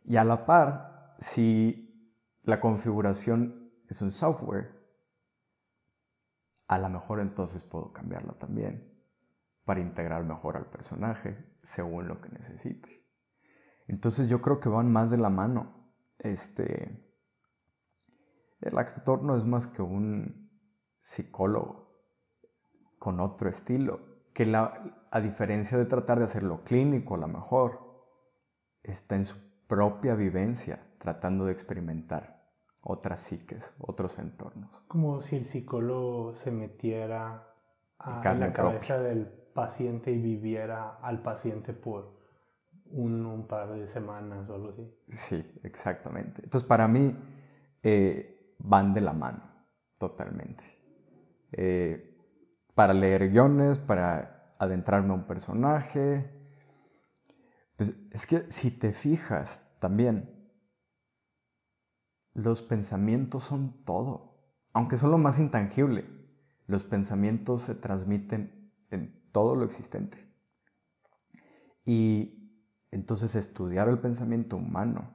Y 0.04 0.16
a 0.16 0.24
la 0.24 0.46
par, 0.46 1.16
si 1.18 2.12
la 2.42 2.60
configuración 2.60 3.72
es 3.88 4.02
un 4.02 4.12
software, 4.12 4.76
a 6.68 6.78
lo 6.78 6.88
mejor 6.88 7.20
entonces 7.20 7.62
puedo 7.62 7.92
cambiarla 7.92 8.32
también 8.34 8.92
para 9.64 9.80
integrar 9.80 10.24
mejor 10.24 10.56
al 10.56 10.66
personaje 10.66 11.36
según 11.62 12.08
lo 12.08 12.20
que 12.20 12.28
necesite. 12.30 13.04
Entonces 13.88 14.28
yo 14.28 14.40
creo 14.40 14.60
que 14.60 14.68
van 14.68 14.90
más 14.90 15.10
de 15.10 15.18
la 15.18 15.30
mano. 15.30 15.92
Este, 16.18 17.05
el 18.66 18.78
actor 18.78 19.22
no 19.22 19.36
es 19.36 19.44
más 19.44 19.66
que 19.66 19.82
un 19.82 20.50
psicólogo 21.00 21.86
con 22.98 23.20
otro 23.20 23.48
estilo 23.48 24.00
que 24.34 24.44
la, 24.44 25.06
a 25.10 25.20
diferencia 25.20 25.78
de 25.78 25.86
tratar 25.86 26.18
de 26.18 26.24
hacerlo 26.24 26.62
clínico, 26.62 27.14
a 27.14 27.18
lo 27.18 27.28
mejor, 27.28 27.80
está 28.82 29.16
en 29.16 29.24
su 29.24 29.36
propia 29.66 30.14
vivencia 30.14 30.78
tratando 30.98 31.46
de 31.46 31.52
experimentar 31.52 32.36
otras 32.80 33.20
psiques, 33.20 33.74
otros 33.78 34.18
entornos. 34.18 34.84
Como 34.88 35.22
si 35.22 35.36
el 35.36 35.46
psicólogo 35.46 36.34
se 36.34 36.50
metiera 36.50 37.54
a 37.98 38.34
la 38.34 38.52
cabeza 38.52 38.98
del 38.98 39.26
paciente 39.26 40.12
y 40.12 40.20
viviera 40.20 40.96
al 40.96 41.22
paciente 41.22 41.72
por 41.72 42.16
un, 42.90 43.46
par 43.48 43.72
de 43.72 43.88
semanas 43.88 44.48
o 44.48 44.54
algo 44.54 44.68
así. 44.70 44.88
Sí, 45.08 45.60
exactamente. 45.64 46.42
Entonces 46.44 46.68
para 46.68 46.86
mí 46.86 47.16
eh, 47.82 48.35
van 48.58 48.94
de 48.94 49.00
la 49.00 49.12
mano, 49.12 49.42
totalmente. 49.98 50.64
Eh, 51.52 52.16
para 52.74 52.92
leer 52.92 53.30
guiones, 53.30 53.78
para 53.78 54.54
adentrarme 54.58 55.10
a 55.10 55.16
un 55.16 55.26
personaje. 55.26 56.30
Pues 57.76 57.94
es 58.10 58.26
que 58.26 58.50
si 58.50 58.70
te 58.70 58.92
fijas 58.92 59.62
también, 59.78 60.36
los 62.34 62.62
pensamientos 62.62 63.44
son 63.44 63.84
todo, 63.84 64.52
aunque 64.72 64.98
son 64.98 65.10
lo 65.10 65.18
más 65.18 65.38
intangible. 65.38 66.04
Los 66.66 66.84
pensamientos 66.84 67.62
se 67.62 67.74
transmiten 67.74 68.72
en 68.90 69.30
todo 69.32 69.54
lo 69.54 69.64
existente. 69.64 70.26
Y 71.84 72.52
entonces 72.90 73.36
estudiar 73.36 73.88
el 73.88 74.00
pensamiento 74.00 74.56
humano 74.56 75.12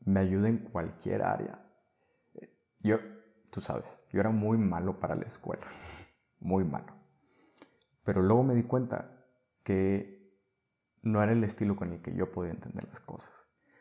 me 0.00 0.20
ayuda 0.20 0.48
en 0.48 0.58
cualquier 0.58 1.22
área. 1.22 1.65
Yo, 2.86 2.98
tú 3.50 3.60
sabes, 3.60 3.84
yo 4.12 4.20
era 4.20 4.30
muy 4.30 4.58
malo 4.58 5.00
para 5.00 5.16
la 5.16 5.24
escuela 5.24 5.66
muy 6.40 6.64
malo. 6.64 6.94
Pero 8.04 8.22
luego 8.22 8.44
me 8.44 8.54
di 8.54 8.62
cuenta 8.62 9.10
que 9.64 10.32
no 11.02 11.22
era 11.22 11.32
el 11.32 11.42
estilo 11.42 11.74
con 11.74 11.92
el 11.92 12.00
que 12.00 12.14
yo 12.14 12.30
podía 12.30 12.52
entender 12.52 12.84
las 12.84 13.00
cosas. 13.00 13.32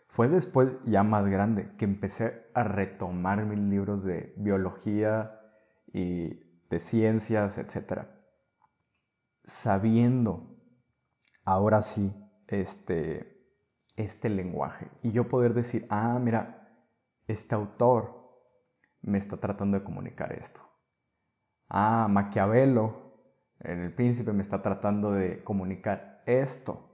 Fue 0.08 0.28
después, 0.30 0.72
ya 0.86 1.04
más 1.04 1.28
grande, 1.28 1.76
que 1.78 1.86
empecé 1.86 2.50
a 2.54 2.64
retomar 2.64 3.46
mis 3.46 3.60
libros 3.60 4.04
de 4.04 4.34
biología 4.38 5.40
y 5.94 6.40
de 6.70 6.80
ciencias, 6.80 7.58
etc. 7.58 8.08
Sabiendo, 9.44 10.58
ahora 11.44 11.84
sí, 11.84 12.16
este, 12.48 13.46
este 13.96 14.30
lenguaje. 14.30 14.90
Y 15.04 15.12
yo 15.12 15.28
poder 15.28 15.54
decir, 15.54 15.86
ah, 15.90 16.18
mira, 16.20 16.70
este 17.28 17.54
autor 17.54 18.15
me 19.06 19.18
está 19.18 19.38
tratando 19.38 19.78
de 19.80 19.84
comunicar 19.84 20.34
esto 20.34 20.66
ah, 21.70 22.08
Maquiavelo, 22.10 23.14
el 23.60 23.94
príncipe 23.94 24.34
me 24.34 24.42
está 24.42 24.62
tratando 24.62 25.12
de 25.12 25.44
comunicar 25.44 26.22
esto. 26.26 26.92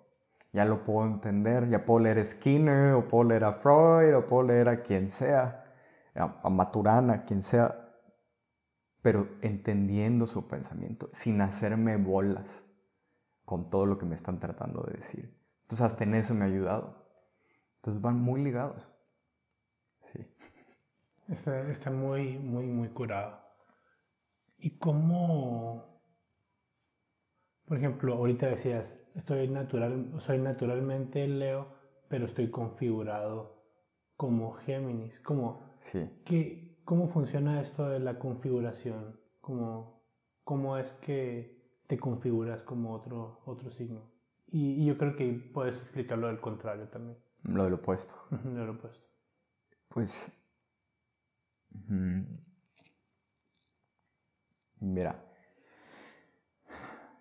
Ya 0.53 0.65
lo 0.65 0.83
puedo 0.83 1.07
entender, 1.07 1.69
ya 1.69 1.85
puedo 1.85 2.01
leer 2.01 2.19
a 2.19 2.25
Skinner, 2.25 2.93
o 2.93 3.07
puedo 3.07 3.29
leer 3.29 3.45
a 3.45 3.53
Freud, 3.53 4.15
o 4.15 4.27
puedo 4.27 4.43
leer 4.43 4.67
a 4.67 4.81
quien 4.81 5.11
sea, 5.11 5.63
a, 6.15 6.49
Maturana, 6.49 7.23
quien 7.23 7.41
sea, 7.43 7.89
pero 9.01 9.29
entendiendo 9.41 10.27
su 10.27 10.47
pensamiento, 10.47 11.09
sin 11.13 11.41
hacerme 11.41 11.97
bolas 11.97 12.65
con 13.45 13.69
todo 13.69 13.85
lo 13.85 13.97
que 13.97 14.05
me 14.05 14.15
están 14.15 14.39
tratando 14.39 14.83
de 14.83 14.97
decir. 14.97 15.37
Entonces 15.63 15.85
hasta 15.85 16.03
en 16.03 16.15
eso 16.15 16.33
me 16.35 16.43
ha 16.43 16.47
ayudado. 16.47 17.07
Entonces 17.77 18.01
van 18.01 18.19
muy 18.19 18.43
ligados. 18.43 18.90
Está, 21.31 21.69
está 21.71 21.89
muy, 21.89 22.37
muy, 22.37 22.65
muy 22.67 22.89
curado. 22.89 23.39
¿Y 24.57 24.77
cómo, 24.77 26.01
por 27.65 27.77
ejemplo, 27.77 28.15
ahorita 28.15 28.47
decías, 28.47 28.99
estoy 29.15 29.47
natural, 29.47 30.11
soy 30.19 30.39
naturalmente 30.39 31.25
Leo, 31.27 31.73
pero 32.09 32.25
estoy 32.25 32.51
configurado 32.51 33.63
como 34.17 34.51
Géminis? 34.51 35.19
¿Cómo, 35.21 35.63
sí. 35.79 36.09
¿qué, 36.25 36.77
¿Cómo 36.83 37.07
funciona 37.07 37.61
esto 37.61 37.87
de 37.87 38.01
la 38.01 38.19
configuración? 38.19 39.17
¿Cómo, 39.39 40.03
¿Cómo 40.43 40.77
es 40.77 40.93
que 40.95 41.63
te 41.87 41.97
configuras 41.97 42.61
como 42.61 42.93
otro, 42.93 43.41
otro 43.45 43.71
signo? 43.71 44.11
Y, 44.47 44.85
yo 44.85 44.97
creo 44.97 45.15
que 45.15 45.31
puedes 45.53 45.77
explicarlo 45.77 46.27
del 46.27 46.41
contrario 46.41 46.89
también. 46.89 47.17
Lo 47.43 47.63
del 47.63 47.75
opuesto. 47.75 48.13
Lo 48.43 48.59
del 48.59 48.69
opuesto. 48.71 49.07
Pues... 49.87 50.29
Mira, 54.79 55.23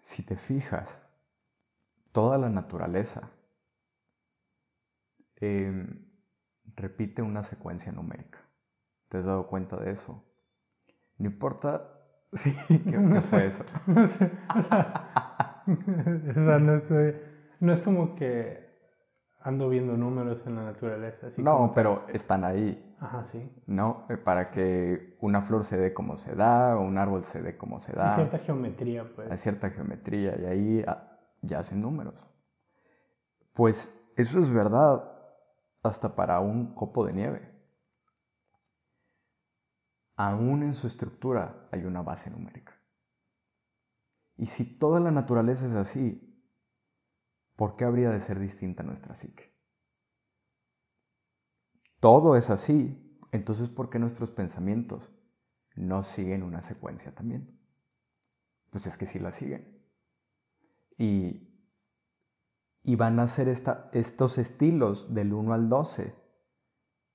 si 0.02 0.22
te 0.22 0.36
fijas, 0.36 0.98
toda 2.12 2.38
la 2.38 2.48
naturaleza 2.48 3.30
em, 5.36 6.06
repite 6.76 7.22
una 7.22 7.42
secuencia 7.42 7.92
numérica. 7.92 8.38
¿Te 9.08 9.18
has 9.18 9.26
dado 9.26 9.46
cuenta 9.46 9.76
de 9.76 9.92
eso? 9.92 10.24
No 11.18 11.26
importa. 11.26 11.96
Sí, 12.32 12.54
¿qué, 12.68 13.20
fue 13.22 13.46
eso? 13.46 13.64
no 13.88 14.06
sé. 14.06 14.30
O 14.56 14.62
sea, 14.62 15.64
no, 15.66 16.58
no 17.58 17.72
es 17.72 17.82
como 17.82 18.14
que 18.14 18.69
ando 19.40 19.68
viendo 19.68 19.96
números 19.96 20.46
en 20.46 20.56
la 20.56 20.64
naturaleza. 20.64 21.28
no, 21.38 21.72
pero 21.74 22.04
están 22.08 22.44
ahí. 22.44 22.94
Ajá, 23.00 23.24
sí. 23.24 23.50
¿No? 23.66 24.04
Eh, 24.10 24.16
para 24.16 24.50
que 24.50 25.16
una 25.20 25.42
flor 25.42 25.64
se 25.64 25.78
dé 25.78 25.94
como 25.94 26.18
se 26.18 26.34
da, 26.34 26.76
o 26.76 26.82
un 26.82 26.98
árbol 26.98 27.24
se 27.24 27.40
dé 27.40 27.56
como 27.56 27.80
se 27.80 27.92
da. 27.92 28.10
Hay 28.10 28.16
cierta 28.16 28.38
geometría, 28.40 29.10
pues. 29.14 29.30
Hay 29.30 29.38
cierta 29.38 29.70
geometría, 29.70 30.38
y 30.38 30.44
ahí 30.44 30.84
ah, 30.86 31.18
ya 31.40 31.60
hacen 31.60 31.80
números. 31.80 32.26
Pues 33.54 33.92
eso 34.16 34.38
es 34.38 34.50
verdad 34.50 35.10
hasta 35.82 36.14
para 36.14 36.40
un 36.40 36.74
copo 36.74 37.06
de 37.06 37.12
nieve. 37.14 37.50
Aún 40.16 40.62
en 40.62 40.74
su 40.74 40.86
estructura 40.86 41.68
hay 41.72 41.84
una 41.84 42.02
base 42.02 42.30
numérica. 42.30 42.74
Y 44.36 44.46
si 44.46 44.64
toda 44.64 45.00
la 45.00 45.10
naturaleza 45.10 45.66
es 45.66 45.72
así, 45.72 46.29
¿por 47.60 47.76
qué 47.76 47.84
habría 47.84 48.08
de 48.08 48.20
ser 48.20 48.38
distinta 48.38 48.82
nuestra 48.82 49.14
psique? 49.14 49.54
Todo 52.00 52.34
es 52.34 52.48
así, 52.48 53.20
entonces 53.32 53.68
¿por 53.68 53.90
qué 53.90 53.98
nuestros 53.98 54.30
pensamientos 54.30 55.12
no 55.74 56.02
siguen 56.02 56.42
una 56.42 56.62
secuencia 56.62 57.14
también? 57.14 57.60
Pues 58.70 58.86
es 58.86 58.96
que 58.96 59.04
sí 59.04 59.18
la 59.18 59.30
siguen. 59.30 59.78
Y, 60.96 61.54
y 62.82 62.96
van 62.96 63.20
a 63.20 63.28
ser 63.28 63.48
estos 63.48 64.38
estilos 64.38 65.12
del 65.12 65.34
1 65.34 65.52
al 65.52 65.68
12 65.68 66.14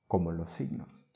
como 0.05 0.31
los 0.31 0.51
signos. 0.51 1.07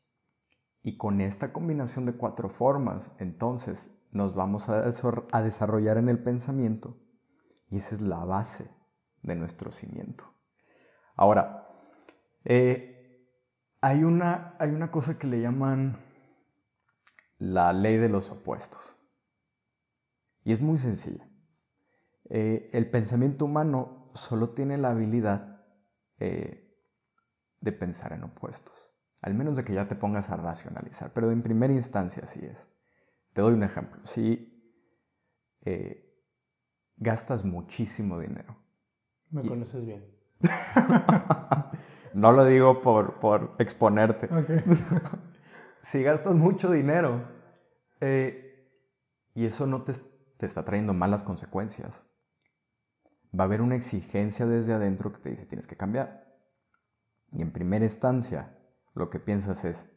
Y 0.81 0.97
con 0.97 1.21
esta 1.21 1.53
combinación 1.53 2.05
de 2.05 2.13
cuatro 2.13 2.49
formas, 2.49 3.11
entonces 3.19 3.95
nos 4.09 4.33
vamos 4.33 4.69
a, 4.69 4.79
a 4.79 5.41
desarrollar 5.43 5.99
en 5.99 6.09
el 6.09 6.17
pensamiento 6.17 6.97
y 7.69 7.77
esa 7.77 7.93
es 7.93 8.01
la 8.01 8.25
base 8.25 8.78
de 9.21 9.35
nuestro 9.35 9.71
cimiento. 9.71 10.33
Ahora, 11.15 11.67
eh, 12.45 13.27
hay, 13.81 14.03
una, 14.03 14.55
hay 14.59 14.69
una 14.69 14.91
cosa 14.91 15.17
que 15.17 15.27
le 15.27 15.41
llaman 15.41 15.99
la 17.37 17.73
ley 17.73 17.97
de 17.97 18.09
los 18.09 18.29
opuestos. 18.31 18.97
Y 20.43 20.53
es 20.53 20.61
muy 20.61 20.77
sencilla. 20.77 21.29
Eh, 22.29 22.69
el 22.73 22.89
pensamiento 22.89 23.45
humano 23.45 24.11
solo 24.13 24.51
tiene 24.51 24.77
la 24.77 24.91
habilidad 24.91 25.65
eh, 26.19 26.73
de 27.59 27.71
pensar 27.71 28.13
en 28.13 28.23
opuestos. 28.23 28.75
Al 29.21 29.33
menos 29.33 29.57
de 29.57 29.65
que 29.65 29.73
ya 29.73 29.87
te 29.87 29.95
pongas 29.95 30.29
a 30.29 30.37
racionalizar. 30.37 31.11
Pero 31.11 31.31
en 31.31 31.43
primera 31.43 31.73
instancia 31.73 32.23
así 32.23 32.39
es. 32.45 32.69
Te 33.33 33.41
doy 33.41 33.53
un 33.53 33.63
ejemplo. 33.63 34.05
Si 34.05 34.55
gastas 36.95 37.43
muchísimo 37.45 38.19
dinero 38.19 38.68
me 39.31 39.47
conoces 39.47 39.85
bien. 39.85 40.05
no 42.13 42.31
lo 42.31 42.45
digo 42.45 42.81
por, 42.81 43.55
exponerte. 43.59 44.29
si 45.81 46.03
gastas 46.03 46.35
mucho 46.35 46.71
dinero 46.71 47.27
eh, 48.01 48.67
y 49.33 49.45
eso 49.45 49.67
no 49.67 49.83
te, 49.83 49.93
te 50.37 50.45
está 50.45 50.63
trayendo 50.63 50.93
malas 50.93 51.23
consecuencias, 51.23 52.03
va 53.37 53.43
a 53.43 53.47
haber 53.47 53.61
una 53.61 53.75
exigencia 53.75 54.45
desde 54.45 54.73
adentro 54.73 55.11
que 55.11 55.19
te 55.19 55.29
dice 55.29 55.45
tienes 55.45 55.67
que 55.67 55.77
cambiar. 55.77 56.27
Y 57.31 57.41
en 57.41 57.51
primera 57.51 57.85
instancia, 57.85 58.57
lo 58.95 59.09
que 59.09 59.19
piensas 59.19 59.63
es, 59.65 59.87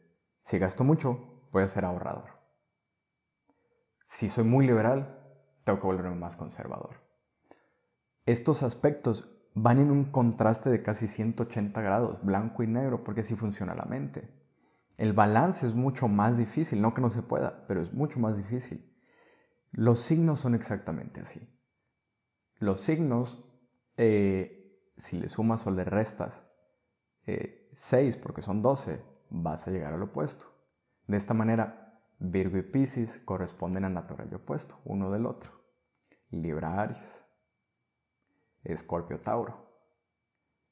si 0.43 0.59
gasto 0.59 0.83
mucho, 0.83 1.47
voy 1.51 1.63
a 1.63 1.67
ser 1.67 1.85
ahorrador. 1.85 2.29
Si 4.05 4.29
soy 4.29 4.43
muy 4.43 4.67
liberal, 4.67 5.19
tengo 5.63 5.79
que 5.79 5.87
volverme 5.87 6.15
más 6.15 6.35
conservador 6.35 7.02
estos 8.25 8.63
aspectos 8.63 9.29
van 9.53 9.79
en 9.79 9.91
un 9.91 10.05
contraste 10.05 10.69
de 10.69 10.81
casi 10.81 11.07
180 11.07 11.81
grados, 11.81 12.23
blanco 12.23 12.63
y 12.63 12.67
negro, 12.67 13.03
porque 13.03 13.21
así 13.21 13.35
funciona 13.35 13.75
la 13.75 13.85
mente. 13.85 14.29
El 14.97 15.13
balance 15.13 15.65
es 15.67 15.73
mucho 15.73 16.07
más 16.07 16.37
difícil, 16.37 16.81
no 16.81 16.93
que 16.93 17.01
no 17.01 17.09
se 17.09 17.21
pueda, 17.21 17.65
pero 17.67 17.81
es 17.81 17.93
mucho 17.93 18.19
más 18.19 18.37
difícil. 18.37 18.89
Los 19.71 19.99
signos 20.01 20.39
son 20.39 20.55
exactamente 20.55 21.21
así. 21.21 21.41
Los 22.59 22.81
signos, 22.81 23.43
eh, 23.97 24.79
si 24.97 25.19
le 25.19 25.29
sumas 25.29 25.65
o 25.65 25.71
le 25.71 25.83
restas 25.83 26.43
6, 27.25 28.15
eh, 28.15 28.19
porque 28.21 28.41
son 28.41 28.61
12, 28.61 29.01
vas 29.29 29.67
a 29.67 29.71
llegar 29.71 29.93
al 29.93 30.03
opuesto. 30.03 30.45
De 31.07 31.17
esta 31.17 31.33
manera, 31.33 31.99
Virgo 32.19 32.57
y 32.57 32.61
Pisces 32.61 33.19
corresponden 33.25 33.85
a 33.85 33.89
natural 33.89 34.29
y 34.31 34.35
opuesto, 34.35 34.79
uno 34.85 35.11
del 35.11 35.25
otro. 35.25 35.51
Libra 36.29 36.81
Aries. 36.81 37.22
Escorpio 38.63 39.19
Tauro, 39.19 39.69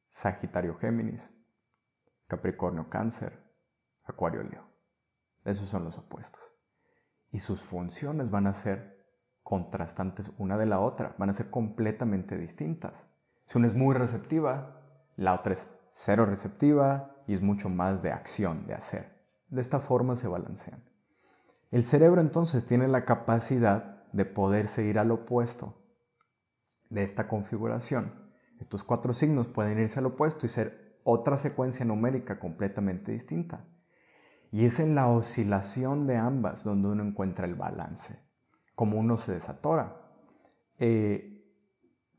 Sagitario 0.10 0.76
Géminis, 0.78 1.30
Capricornio 2.28 2.90
Cáncer, 2.90 3.38
Acuario 4.04 4.44
Leo. 4.44 4.64
Esos 5.44 5.68
son 5.68 5.84
los 5.84 5.98
opuestos. 5.98 6.42
Y 7.32 7.40
sus 7.40 7.62
funciones 7.62 8.30
van 8.30 8.48
a 8.48 8.54
ser 8.54 9.06
contrastantes 9.44 10.32
una 10.38 10.58
de 10.58 10.68
la 10.68 10.80
otra, 10.80 11.16
van 11.18 11.30
a 11.30 11.34
ser 11.34 11.50
completamente 11.50 12.38
distintas. 12.38 13.08
Si 13.46 13.58
una 13.58 13.68
es 13.68 13.76
muy 13.76 13.96
receptiva, 13.96 14.82
la 15.18 15.34
otra 15.34 15.54
es 15.54 15.70
cero 15.92 16.26
receptiva 16.26 17.16
y 17.28 17.34
es 17.34 17.42
mucho 17.42 17.68
más 17.68 18.02
de 18.02 18.12
acción, 18.12 18.68
de 18.68 18.74
hacer. 18.74 19.22
De 19.50 19.60
esta 19.60 19.80
forma 19.80 20.16
se 20.16 20.30
balancean. 20.30 20.82
El 21.72 21.84
cerebro 21.84 22.22
entonces 22.22 22.66
tiene 22.66 22.88
la 22.88 23.04
capacidad 23.04 24.06
de 24.14 24.26
poder 24.26 24.68
seguir 24.68 25.00
al 25.00 25.12
opuesto 25.12 25.81
de 26.92 27.04
esta 27.04 27.28
configuración. 27.28 28.14
Estos 28.60 28.84
cuatro 28.84 29.14
signos 29.14 29.48
pueden 29.48 29.80
irse 29.80 30.00
al 30.00 30.06
opuesto 30.06 30.46
y 30.46 30.50
ser 30.50 31.00
otra 31.04 31.38
secuencia 31.38 31.84
numérica 31.84 32.40
completamente 32.40 33.12
distinta. 33.12 33.66
Y 34.52 34.66
es 34.66 34.80
en 34.80 34.94
la 34.94 35.08
oscilación 35.08 36.06
de 36.06 36.18
ambas 36.18 36.64
donde 36.64 36.90
uno 36.90 37.04
encuentra 37.04 37.48
el 37.48 37.56
balance, 37.56 38.20
como 38.76 39.00
uno 39.00 39.18
se 39.18 39.32
desatora. 39.32 39.98
Eh, 40.78 41.44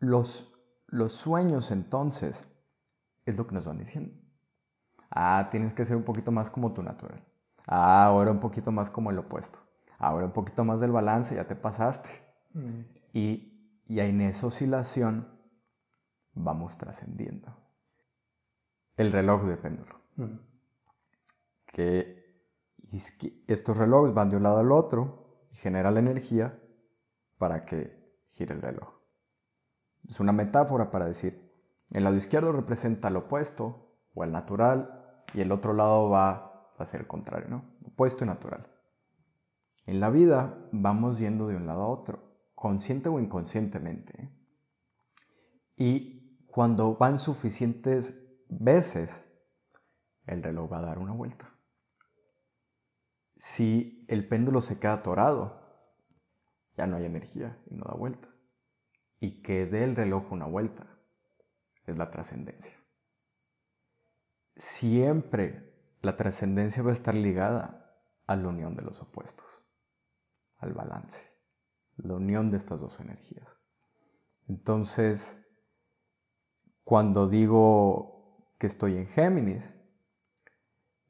los, 0.01 0.53
los 0.89 1.13
sueños 1.13 1.71
entonces 1.71 2.49
es 3.27 3.37
lo 3.37 3.47
que 3.47 3.55
nos 3.55 3.67
van 3.67 3.79
diciendo. 3.79 4.13
Ah, 5.11 5.49
tienes 5.51 5.75
que 5.75 5.85
ser 5.85 5.97
un 5.97 6.05
poquito 6.05 6.33
más 6.33 6.51
como 6.51 6.73
tu 6.73 6.83
natural. 6.83 7.23
Ah, 7.67 8.07
ahora 8.07 8.31
un 8.31 8.41
poquito 8.41 8.73
más 8.73 8.89
como 8.89 9.11
el 9.11 9.19
opuesto. 9.19 9.59
Ahora 9.99 10.25
un 10.25 10.33
poquito 10.33 10.65
más 10.65 10.81
del 10.81 10.91
balance, 10.91 11.35
ya 11.35 11.47
te 11.47 11.55
pasaste. 11.55 12.09
Mm. 12.55 12.81
Y 13.13 13.52
y 13.93 14.01
en 14.01 14.23
esa 14.23 14.47
oscilación 14.47 15.29
vamos 16.33 16.79
trascendiendo. 16.79 17.55
El 18.97 19.13
reloj 19.13 19.45
de 19.45 19.59
péndulo. 19.59 20.01
Que, 21.67 22.23
estos 23.49 23.77
relojes 23.77 24.15
van 24.15 24.31
de 24.31 24.37
un 24.39 24.45
lado 24.45 24.61
al 24.61 24.73
otro 24.73 25.47
y 25.51 25.57
genera 25.57 25.91
la 25.91 25.99
energía 25.99 26.59
para 27.37 27.67
que 27.67 28.03
gire 28.31 28.55
el 28.55 28.63
reloj. 28.63 28.95
Es 30.09 30.21
una 30.21 30.33
metáfora 30.33 30.91
para 30.91 31.05
decir, 31.05 31.53
el 31.91 32.05
lado 32.05 32.17
izquierdo 32.17 32.51
representa 32.53 33.11
lo 33.11 33.21
opuesto 33.21 33.95
o 34.15 34.25
el 34.25 34.33
natural 34.33 35.23
y 35.35 35.43
el 35.43 35.53
otro 35.53 35.75
lado 35.75 36.09
va 36.09 36.71
a 36.79 36.87
ser 36.87 37.03
el 37.03 37.07
contrario, 37.07 37.49
¿no? 37.51 37.65
Opuesto 37.87 38.25
y 38.25 38.27
natural. 38.27 38.67
En 39.85 40.01
la 40.01 40.09
vida 40.09 40.67
vamos 40.73 41.19
yendo 41.19 41.47
de 41.47 41.57
un 41.57 41.67
lado 41.67 41.83
a 41.83 41.89
otro 41.89 42.32
consciente 42.63 43.09
o 43.09 43.19
inconscientemente. 43.19 44.31
Y 45.77 46.47
cuando 46.47 46.97
van 46.97 47.19
suficientes 47.19 48.17
veces, 48.49 49.27
el 50.27 50.45
reloj 50.45 50.73
va 50.73 50.79
a 50.79 50.83
dar 50.83 51.01
una 51.01 51.13
vuelta. 51.13 51.53
Si 53.37 54.07
el 54.07 54.29
péndulo 54.29 54.61
se 54.61 54.79
queda 54.79 54.93
atorado, 54.93 55.61
ya 56.77 56.87
no 56.87 56.99
hay 56.99 57.05
energía 57.05 57.61
y 57.69 57.75
no 57.75 57.85
da 57.85 57.97
vuelta. 57.97 58.29
Y 59.19 59.43
que 59.43 59.67
dé 59.67 59.83
el 59.83 59.97
reloj 59.97 60.31
una 60.31 60.47
vuelta 60.47 60.87
es 61.85 61.97
la 61.97 62.13
trascendencia. 62.13 62.77
Siempre 64.55 65.99
la 66.01 66.17
trascendencia 66.17 66.85
va 66.85 66.91
a 66.91 66.93
estar 66.93 67.17
ligada 67.17 67.97
a 68.29 68.37
la 68.37 68.47
unión 68.47 68.77
de 68.77 68.83
los 68.83 69.01
opuestos, 69.01 69.67
al 70.59 70.75
balance 70.75 71.32
la 71.97 72.15
unión 72.15 72.51
de 72.51 72.57
estas 72.57 72.81
dos 72.81 73.01
energías. 73.01 73.49
Entonces, 74.49 75.39
cuando 76.85 77.29
digo 77.29 78.53
que 78.59 78.67
estoy 78.67 78.97
en 78.97 79.07
Géminis, 79.07 79.73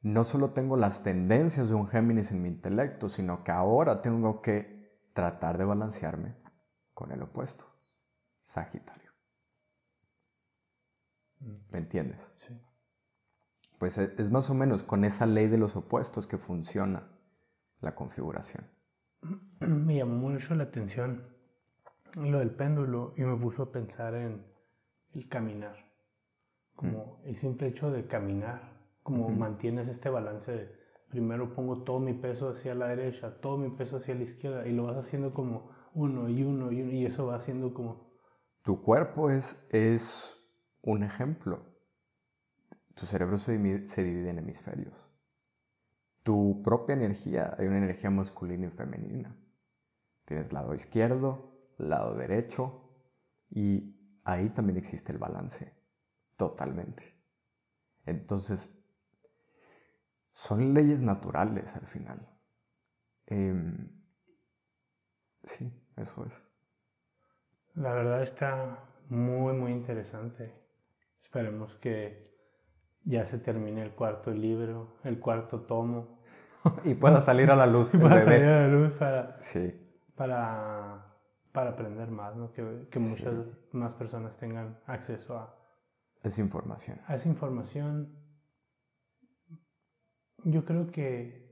no 0.01 0.23
solo 0.23 0.51
tengo 0.51 0.75
las 0.77 1.01
tendencias 1.01 1.69
de 1.69 1.75
un 1.75 1.87
Géminis 1.87 2.31
en 2.31 2.41
mi 2.41 2.49
intelecto, 2.49 3.09
sino 3.09 3.43
que 3.43 3.51
ahora 3.51 4.01
tengo 4.01 4.41
que 4.41 5.09
tratar 5.13 5.57
de 5.57 5.65
balancearme 5.65 6.35
con 6.93 7.11
el 7.11 7.21
opuesto, 7.21 7.65
Sagitario. 8.43 9.11
Mm. 11.39 11.55
¿Me 11.71 11.77
entiendes? 11.79 12.21
Sí. 12.47 12.59
Pues 13.79 13.97
e, 13.97 14.13
es 14.17 14.29
más 14.29 14.49
o 14.49 14.53
menos 14.53 14.83
con 14.83 15.03
esa 15.05 15.25
ley 15.25 15.47
de 15.47 15.57
los 15.57 15.75
opuestos 15.75 16.27
que 16.27 16.37
funciona 16.37 17.09
la 17.79 17.95
configuración. 17.95 18.69
Me 19.59 19.97
llamó 19.97 20.29
mucho 20.29 20.55
la 20.55 20.63
atención 20.63 21.25
lo 22.15 22.39
del 22.39 22.51
péndulo 22.51 23.13
y 23.17 23.21
me 23.21 23.35
puso 23.37 23.63
a 23.63 23.71
pensar 23.71 24.13
en 24.15 24.45
el 25.13 25.27
caminar, 25.29 25.75
como 26.75 27.19
mm. 27.23 27.27
el 27.27 27.35
simple 27.37 27.67
hecho 27.67 27.91
de 27.91 28.05
caminar 28.05 28.73
como 29.03 29.29
mantienes 29.29 29.87
este 29.87 30.09
balance 30.09 30.51
de 30.51 30.83
primero 31.09 31.53
pongo 31.53 31.83
todo 31.83 31.99
mi 31.99 32.13
peso 32.13 32.49
hacia 32.49 32.73
la 32.73 32.87
derecha, 32.87 33.39
todo 33.39 33.57
mi 33.57 33.69
peso 33.69 33.97
hacia 33.97 34.15
la 34.15 34.23
izquierda 34.23 34.65
y 34.65 34.71
lo 34.71 34.85
vas 34.85 34.97
haciendo 34.97 35.31
como 35.31 35.69
uno 35.93 36.27
y 36.27 36.41
uno 36.43 36.71
y 36.71 36.81
uno 36.81 36.91
y 36.91 37.05
eso 37.05 37.27
va 37.27 37.35
haciendo 37.35 37.71
como... 37.71 38.11
Tu 38.63 38.81
cuerpo 38.81 39.29
es, 39.29 39.63
es 39.69 40.35
un 40.81 41.03
ejemplo. 41.03 41.65
Tu 42.95 43.05
cerebro 43.05 43.37
se 43.37 43.51
divide, 43.51 43.87
se 43.87 44.03
divide 44.03 44.31
en 44.31 44.39
hemisferios. 44.39 45.12
Tu 46.23 46.61
propia 46.63 46.93
energía, 46.93 47.55
hay 47.57 47.67
una 47.67 47.77
energía 47.77 48.09
masculina 48.09 48.67
y 48.67 48.69
femenina. 48.71 49.35
Tienes 50.25 50.53
lado 50.53 50.73
izquierdo, 50.73 51.53
lado 51.77 52.15
derecho 52.15 52.89
y 53.49 53.95
ahí 54.23 54.49
también 54.49 54.77
existe 54.77 55.11
el 55.11 55.17
balance, 55.17 55.73
totalmente. 56.37 57.13
Entonces, 58.05 58.69
son 60.31 60.73
leyes 60.73 61.01
naturales 61.01 61.75
al 61.75 61.87
final. 61.87 62.27
Em, 63.27 63.89
sí, 65.43 65.71
eso 65.97 66.25
es. 66.25 66.41
La 67.75 67.93
verdad 67.93 68.23
está 68.23 68.79
muy, 69.09 69.53
muy 69.53 69.71
interesante. 69.71 70.53
Esperemos 71.21 71.75
que 71.75 72.33
ya 73.03 73.25
se 73.25 73.39
termine 73.39 73.81
el 73.81 73.91
cuarto 73.93 74.31
libro, 74.31 74.97
el 75.03 75.19
cuarto 75.19 75.61
tomo. 75.61 76.12
y 76.83 76.93
pueda 76.93 77.21
salir 77.21 77.51
a 77.51 77.55
la 77.55 77.65
luz. 77.65 77.89
Y 77.93 77.97
pueda 77.97 78.19
salir 78.19 78.45
a 78.45 78.61
la 78.61 78.67
luz 78.67 78.93
para, 78.93 79.41
sí. 79.41 79.73
para, 80.15 81.05
para 81.51 81.71
aprender 81.71 82.09
más, 82.09 82.35
¿no? 82.35 82.51
que, 82.51 82.87
que 82.89 82.99
muchas 82.99 83.41
más 83.71 83.93
personas 83.93 84.37
tengan 84.37 84.79
acceso 84.85 85.37
a 85.37 85.55
esa 86.23 86.41
información. 86.41 86.99
A 87.07 87.15
esa 87.15 87.29
información 87.29 88.23
yo 90.45 90.65
creo 90.65 90.87
que 90.91 91.43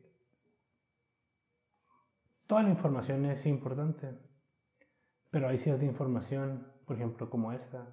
toda 2.47 2.63
la 2.63 2.69
información 2.69 3.25
es 3.25 3.45
importante, 3.45 4.17
pero 5.29 5.47
hay 5.47 5.57
cierta 5.57 5.85
información, 5.85 6.67
por 6.85 6.97
ejemplo, 6.97 7.29
como 7.29 7.53
esta, 7.53 7.87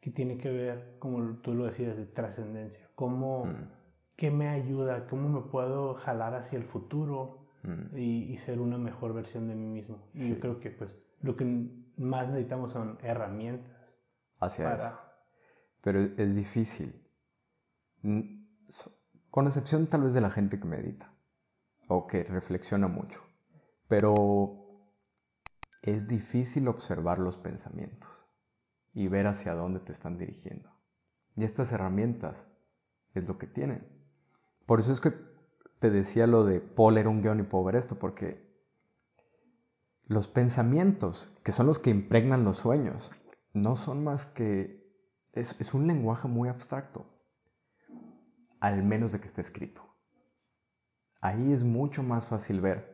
que 0.00 0.10
tiene 0.10 0.38
que 0.38 0.50
ver, 0.50 0.96
como 0.98 1.36
tú 1.36 1.54
lo 1.54 1.64
decías, 1.64 1.96
de 1.96 2.06
trascendencia. 2.06 2.90
¿Cómo, 2.96 3.46
mm. 3.46 3.68
¿Qué 4.16 4.30
me 4.30 4.48
ayuda? 4.48 5.06
¿Cómo 5.08 5.28
me 5.28 5.50
puedo 5.50 5.94
jalar 5.94 6.34
hacia 6.34 6.58
el 6.58 6.64
futuro 6.64 7.48
mm. 7.62 7.96
y, 7.96 8.36
ser 8.36 8.60
una 8.60 8.78
mejor 8.78 9.14
versión 9.14 9.48
de 9.48 9.54
mí 9.54 9.66
mismo? 9.66 9.98
Y 10.14 10.28
yo 10.28 10.40
creo 10.40 10.60
que 10.60 10.70
pues 10.70 10.94
lo 11.22 11.36
que 11.36 11.44
más 11.96 12.28
necesitamos 12.28 12.72
son 12.72 12.98
herramientas. 13.02 13.76
Hacia 14.40 14.74
eso. 14.74 14.98
Pero 15.80 16.00
es 16.00 16.34
difícil 16.34 17.02
con 19.30 19.46
excepción 19.46 19.86
tal 19.86 20.02
vez 20.02 20.14
de 20.14 20.20
la 20.20 20.30
gente 20.30 20.58
que 20.58 20.66
medita 20.66 21.12
o 21.88 22.06
que 22.06 22.24
reflexiona 22.24 22.88
mucho. 22.88 23.20
Pero 23.88 24.62
es 25.82 26.08
difícil 26.08 26.68
observar 26.68 27.18
los 27.18 27.36
pensamientos 27.36 28.26
y 28.92 29.08
ver 29.08 29.26
hacia 29.26 29.54
dónde 29.54 29.80
te 29.80 29.92
están 29.92 30.18
dirigiendo. 30.18 30.70
Y 31.34 31.44
estas 31.44 31.72
herramientas 31.72 32.46
es 33.14 33.28
lo 33.28 33.38
que 33.38 33.46
tienen. 33.46 33.91
Por 34.66 34.80
eso 34.80 34.92
es 34.92 35.00
que 35.00 35.12
te 35.78 35.90
decía 35.90 36.26
lo 36.26 36.44
de 36.44 36.60
Paul 36.60 36.98
un 37.06 37.22
guion 37.22 37.40
y 37.40 37.44
pobre 37.44 37.78
esto, 37.78 37.98
porque 37.98 38.50
los 40.06 40.28
pensamientos, 40.28 41.32
que 41.42 41.52
son 41.52 41.66
los 41.66 41.78
que 41.78 41.90
impregnan 41.90 42.44
los 42.44 42.58
sueños, 42.58 43.10
no 43.52 43.76
son 43.76 44.04
más 44.04 44.26
que... 44.26 44.82
Es, 45.32 45.56
es 45.60 45.74
un 45.74 45.86
lenguaje 45.86 46.28
muy 46.28 46.48
abstracto 46.48 47.06
al 48.62 48.84
menos 48.84 49.10
de 49.10 49.18
que 49.18 49.26
esté 49.26 49.40
escrito. 49.40 49.82
Ahí 51.20 51.52
es 51.52 51.64
mucho 51.64 52.04
más 52.04 52.26
fácil 52.26 52.60
ver 52.60 52.92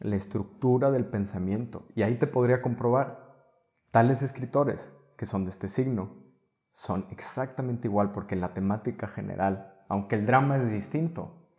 la 0.00 0.16
estructura 0.16 0.90
del 0.90 1.04
pensamiento 1.04 1.86
y 1.94 2.02
ahí 2.02 2.16
te 2.16 2.26
podría 2.26 2.62
comprobar 2.62 3.36
tales 3.90 4.22
escritores 4.22 4.90
que 5.18 5.26
son 5.26 5.44
de 5.44 5.50
este 5.50 5.68
signo 5.68 6.16
son 6.72 7.06
exactamente 7.10 7.88
igual 7.88 8.10
porque 8.10 8.36
la 8.36 8.54
temática 8.54 9.06
general, 9.06 9.71
aunque 9.92 10.16
el 10.16 10.24
drama 10.24 10.56
es 10.56 10.70
distinto, 10.70 11.50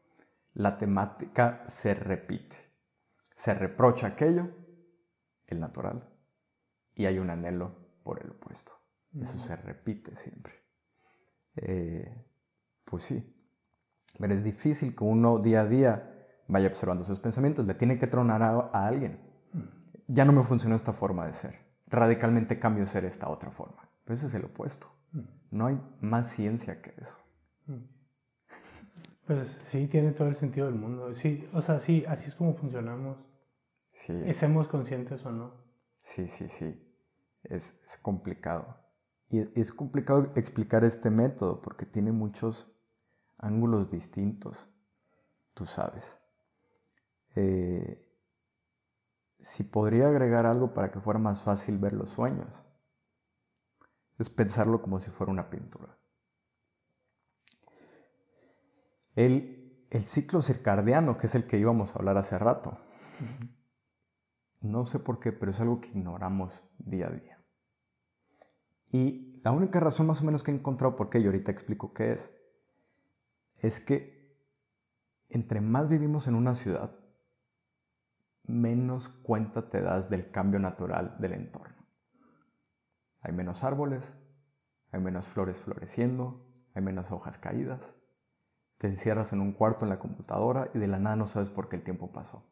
la 0.56 0.80
temática 0.80 1.66
se 1.68 1.94
repite. 1.94 2.56
Se 3.36 3.54
reprocha 3.54 4.08
aquello, 4.08 4.50
el 5.46 5.60
natural, 5.60 6.10
y 6.96 7.06
hay 7.06 7.20
un 7.20 7.30
anhelo 7.30 7.76
por 8.02 8.24
el 8.24 8.32
opuesto. 8.32 8.72
Eso 9.22 9.38
se 9.38 9.56
repite 9.56 10.16
siempre. 10.16 10.52
Eh, 11.58 12.26
pues 12.84 13.04
sí, 13.04 13.38
pero 14.18 14.34
es 14.34 14.44
difícil 14.44 14.96
que 14.96 15.04
uno 15.04 15.38
día 15.38 15.62
a 15.62 15.68
día 15.68 16.28
vaya 16.48 16.70
observando 16.70 17.04
sus 17.04 17.20
pensamientos, 17.20 17.68
le 17.68 17.76
tiene 17.76 18.00
que 18.00 18.08
tronar 18.08 18.42
a, 18.42 18.88
alguien. 18.88 19.20
Ya 20.08 20.26
no 20.26 20.34
me 20.34 20.42
funcionó 20.42 20.74
esta 20.76 20.94
forma 20.94 21.28
de 21.28 21.34
ser, 21.34 21.60
radicalmente 21.86 22.58
cambio 22.58 22.88
ser 22.88 23.06
esta 23.06 23.30
otra 23.30 23.52
forma. 23.52 23.88
Pero 24.04 24.16
eso 24.16 24.26
es 24.26 24.34
el 24.34 24.46
opuesto. 24.46 24.88
No 25.52 25.68
hay 25.68 25.80
más 26.02 26.32
ciencia 26.32 26.82
que 26.82 26.96
eso. 27.00 27.16
Pues 29.28 29.48
sí, 29.68 29.88
tiene 29.88 30.12
todo 30.14 30.30
el 30.30 30.38
sentido 30.38 30.68
del 30.68 30.76
mundo. 30.76 31.14
Sí, 31.14 31.46
o 31.54 31.62
sea, 31.62 31.80
sí, 31.80 32.06
así 32.08 32.30
es 32.30 32.36
como 32.36 32.54
funcionamos. 32.56 33.18
Sí. 33.94 34.14
¿Estemos 34.26 34.68
conscientes 34.68 35.26
o 35.26 35.32
no? 35.32 35.52
Sí, 36.02 36.28
sí, 36.28 36.48
sí. 36.50 36.80
Es, 37.44 37.80
es 37.86 37.98
complicado. 37.98 38.78
Y 39.30 39.40
es 39.60 39.72
complicado 39.74 40.32
explicar 40.36 40.84
este 40.84 41.10
método 41.10 41.62
porque 41.62 41.86
tiene 41.86 42.12
muchos 42.12 42.72
ángulos 43.38 43.92
distintos, 43.92 44.70
tú 45.56 45.66
sabes. 45.68 46.18
Eh, 47.36 47.98
si 49.42 49.64
podría 49.64 50.08
agregar 50.08 50.48
algo 50.48 50.74
para 50.74 50.92
que 50.92 51.00
fuera 51.00 51.20
más 51.20 51.40
fácil 51.40 51.78
ver 51.78 51.94
los 51.94 52.10
sueños, 52.10 52.64
es 54.18 54.28
pensarlo 54.32 54.82
como 54.82 55.00
si 55.00 55.12
fuera 55.12 55.32
una 55.32 55.52
pintura. 55.52 55.96
El, 59.16 59.88
el 59.90 60.04
ciclo 60.04 60.42
circadiano, 60.42 61.18
que 61.18 61.28
es 61.28 61.36
el 61.36 61.46
que 61.48 61.58
íbamos 61.58 61.96
a 61.96 62.00
hablar 62.00 62.18
hace 62.18 62.38
rato, 62.38 62.80
no 64.62 64.86
sé 64.86 65.00
por 65.00 65.20
qué, 65.20 65.32
pero 65.32 65.52
es 65.52 65.60
algo 65.60 65.82
que 65.82 65.90
ignoramos 65.90 66.64
día 66.80 67.08
a 67.08 67.12
día. 67.12 67.44
Y 68.92 69.42
la 69.44 69.52
única 69.52 69.80
razón 69.80 70.08
más 70.08 70.22
o 70.22 70.26
menos 70.26 70.44
que 70.44 70.52
he 70.52 70.54
encontrado 70.54 70.96
por 70.96 71.10
qué, 71.10 71.20
y 71.20 71.26
ahorita 71.26 71.52
explico 71.52 71.94
qué 71.94 72.14
es, 72.14 72.32
es 73.58 73.80
que 73.80 74.38
entre 75.30 75.62
más 75.62 75.90
vivimos 75.90 76.28
en 76.28 76.36
una 76.36 76.54
ciudad, 76.54 76.96
menos 78.44 79.10
cuenta 79.10 79.70
te 79.70 79.82
das 79.82 80.10
del 80.10 80.32
cambio 80.32 80.60
natural 80.60 81.16
del 81.20 81.34
entorno. 81.34 81.88
Hay 83.22 83.34
menos 83.34 83.64
árboles, 83.64 84.14
hay 84.92 85.00
menos 85.00 85.28
flores 85.28 85.58
floreciendo, 85.60 86.46
hay 86.76 86.84
menos 86.84 87.12
hojas 87.12 87.38
caídas. 87.38 87.96
Te 88.84 88.90
encierras 88.90 89.32
en 89.32 89.40
un 89.40 89.54
cuarto 89.54 89.86
en 89.86 89.90
la 89.92 89.98
computadora 89.98 90.70
y 90.74 90.78
de 90.78 90.88
la 90.88 91.00
nada 91.00 91.16
no 91.16 91.26
sabes 91.26 91.50
por 91.50 91.70
qué 91.70 91.78
el 91.78 91.86
tiempo 91.86 92.12
pasó. 92.12 92.44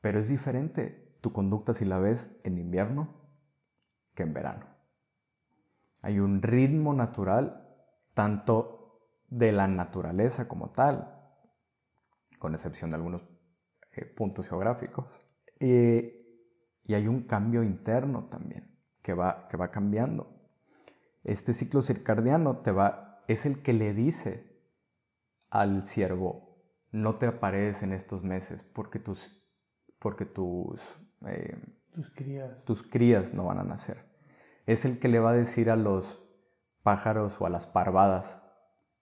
Pero 0.00 0.20
es 0.20 0.28
diferente 0.28 1.18
tu 1.20 1.32
conducta 1.32 1.74
si 1.74 1.84
la 1.84 1.98
ves 1.98 2.30
en 2.44 2.58
invierno 2.58 3.08
que 4.14 4.22
en 4.22 4.32
verano. 4.32 4.66
Hay 6.00 6.20
un 6.20 6.42
ritmo 6.42 6.94
natural 6.94 7.76
tanto 8.14 9.00
de 9.26 9.50
la 9.50 9.66
naturaleza 9.66 10.46
como 10.46 10.70
tal, 10.70 11.12
con 12.38 12.54
excepción 12.54 12.88
de 12.90 12.94
algunos 12.94 13.22
eh, 13.90 14.04
puntos 14.04 14.46
geográficos. 14.48 15.06
y 15.58 16.94
hay 16.94 17.08
un 17.08 17.24
cambio 17.24 17.64
interno 17.64 18.28
también 18.28 18.78
que 19.02 19.12
va, 19.12 19.48
que 19.48 19.56
va 19.56 19.72
cambiando. 19.72 20.40
Este 21.24 21.52
ciclo 21.52 21.82
circadiano 21.82 22.58
te 22.58 22.70
va, 22.70 23.24
es 23.26 23.44
el 23.44 23.60
que 23.64 23.72
le 23.72 23.92
dice 23.92 24.51
al 25.52 25.84
ciervo, 25.84 26.56
no 26.92 27.14
te 27.14 27.26
apareces 27.26 27.82
en 27.82 27.92
estos 27.92 28.24
meses 28.24 28.64
porque 28.72 28.98
tus, 28.98 29.38
porque 29.98 30.24
tus, 30.24 30.82
eh, 31.26 31.58
tus, 31.92 32.10
crías. 32.10 32.64
tus 32.64 32.82
crías 32.82 33.34
no 33.34 33.44
van 33.44 33.58
a 33.58 33.64
nacer. 33.64 34.02
Es 34.64 34.86
el 34.86 34.98
que 34.98 35.08
le 35.08 35.20
va 35.20 35.30
a 35.30 35.34
decir 35.34 35.70
a 35.70 35.76
los 35.76 36.22
pájaros 36.82 37.38
o 37.38 37.44
a 37.44 37.50
las 37.50 37.66
parvadas, 37.66 38.40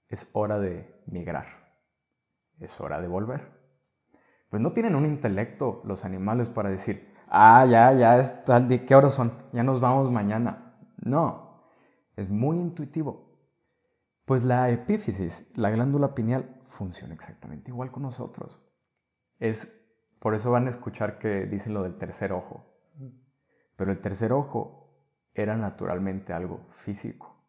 es 0.09 0.29
hora 0.33 0.59
de 0.59 1.01
migrar, 1.07 1.47
es 2.59 2.81
hora 2.81 3.01
de 3.01 3.07
volver. 3.07 3.61
Pues 4.49 4.61
no 4.61 4.73
tienen 4.73 4.97
un 4.97 5.07
intelecto 5.07 5.83
los 5.85 6.05
animales 6.05 6.49
para 6.49 6.69
decir, 6.69 7.15
ah, 7.29 7.65
ya, 7.65 7.93
ya 7.93 8.19
es 8.19 8.45
tal 8.45 8.67
día, 8.67 8.85
¿qué 8.85 8.97
horas 8.97 9.15
son? 9.15 9.33
Ya 9.53 9.63
nos 9.63 9.81
vamos 9.81 10.11
mañana. 10.11 10.75
No, 11.01 11.63
es 12.17 12.29
muy 12.29 12.59
intuitivo. 12.59 13.30
Pues 14.31 14.45
la 14.45 14.71
epífisis, 14.71 15.45
la 15.57 15.71
glándula 15.71 16.15
pineal, 16.15 16.63
funciona 16.69 17.13
exactamente 17.13 17.73
igual 17.73 17.91
con 17.91 18.05
nosotros. 18.05 18.61
Es, 19.41 19.77
por 20.21 20.37
eso 20.37 20.53
van 20.53 20.69
a 20.69 20.71
escuchar 20.71 21.19
que 21.19 21.47
dicen 21.47 21.75
lo 21.75 21.83
del 21.83 21.99
tercer 21.99 22.33
ojo. 22.33 22.65
Pero 23.75 23.91
el 23.91 24.01
tercer 24.01 24.33
ojo 24.33 25.05
era 25.35 25.57
naturalmente 25.57 26.33
algo 26.33 26.61
físico. 26.71 27.45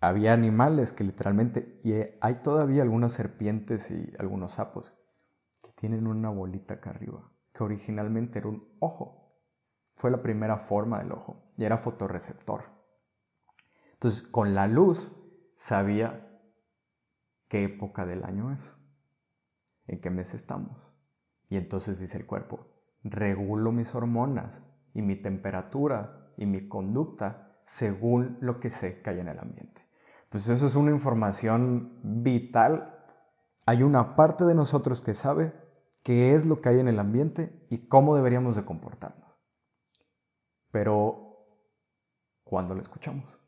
Había 0.00 0.34
animales 0.34 0.92
que 0.92 1.02
literalmente, 1.02 1.80
y 1.82 1.94
hay 2.20 2.34
todavía 2.44 2.82
algunas 2.82 3.12
serpientes 3.12 3.90
y 3.90 4.14
algunos 4.20 4.52
sapos, 4.52 4.94
que 5.64 5.72
tienen 5.72 6.06
una 6.06 6.30
bolita 6.30 6.74
acá 6.74 6.90
arriba, 6.90 7.28
que 7.52 7.64
originalmente 7.64 8.38
era 8.38 8.46
un 8.46 8.68
ojo. 8.78 9.34
Fue 9.96 10.12
la 10.12 10.22
primera 10.22 10.58
forma 10.58 11.00
del 11.00 11.10
ojo 11.10 11.42
y 11.56 11.64
era 11.64 11.76
fotorreceptor. 11.76 12.66
Entonces, 13.94 14.22
con 14.22 14.54
la 14.54 14.68
luz 14.68 15.16
sabía 15.60 16.26
qué 17.48 17.64
época 17.64 18.06
del 18.06 18.24
año 18.24 18.50
es, 18.50 18.78
en 19.88 20.00
qué 20.00 20.08
mes 20.08 20.32
estamos. 20.32 20.90
Y 21.50 21.58
entonces 21.58 22.00
dice 22.00 22.16
el 22.16 22.24
cuerpo, 22.24 22.66
regulo 23.04 23.70
mis 23.70 23.94
hormonas 23.94 24.62
y 24.94 25.02
mi 25.02 25.16
temperatura 25.16 26.32
y 26.38 26.46
mi 26.46 26.66
conducta 26.66 27.60
según 27.66 28.38
lo 28.40 28.58
que 28.58 28.70
sé 28.70 29.02
que 29.02 29.10
hay 29.10 29.20
en 29.20 29.28
el 29.28 29.38
ambiente. 29.38 29.86
Pues 30.30 30.48
eso 30.48 30.66
es 30.66 30.76
una 30.76 30.92
información 30.92 32.00
vital. 32.02 32.98
Hay 33.66 33.82
una 33.82 34.16
parte 34.16 34.44
de 34.44 34.54
nosotros 34.54 35.02
que 35.02 35.14
sabe 35.14 35.52
qué 36.02 36.34
es 36.34 36.46
lo 36.46 36.62
que 36.62 36.70
hay 36.70 36.80
en 36.80 36.88
el 36.88 36.98
ambiente 36.98 37.66
y 37.68 37.86
cómo 37.86 38.16
deberíamos 38.16 38.56
de 38.56 38.64
comportarnos. 38.64 39.38
Pero, 40.70 41.36
¿cuándo 42.44 42.74
lo 42.74 42.80
escuchamos? 42.80 43.39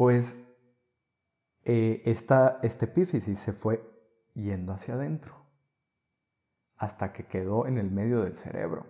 Pues 0.00 0.42
eh, 1.62 2.00
esta, 2.06 2.58
este 2.62 2.86
epífisis 2.86 3.38
se 3.38 3.52
fue 3.52 3.86
yendo 4.32 4.72
hacia 4.72 4.94
adentro 4.94 5.34
hasta 6.78 7.12
que 7.12 7.26
quedó 7.26 7.66
en 7.66 7.76
el 7.76 7.90
medio 7.90 8.22
del 8.22 8.34
cerebro. 8.34 8.86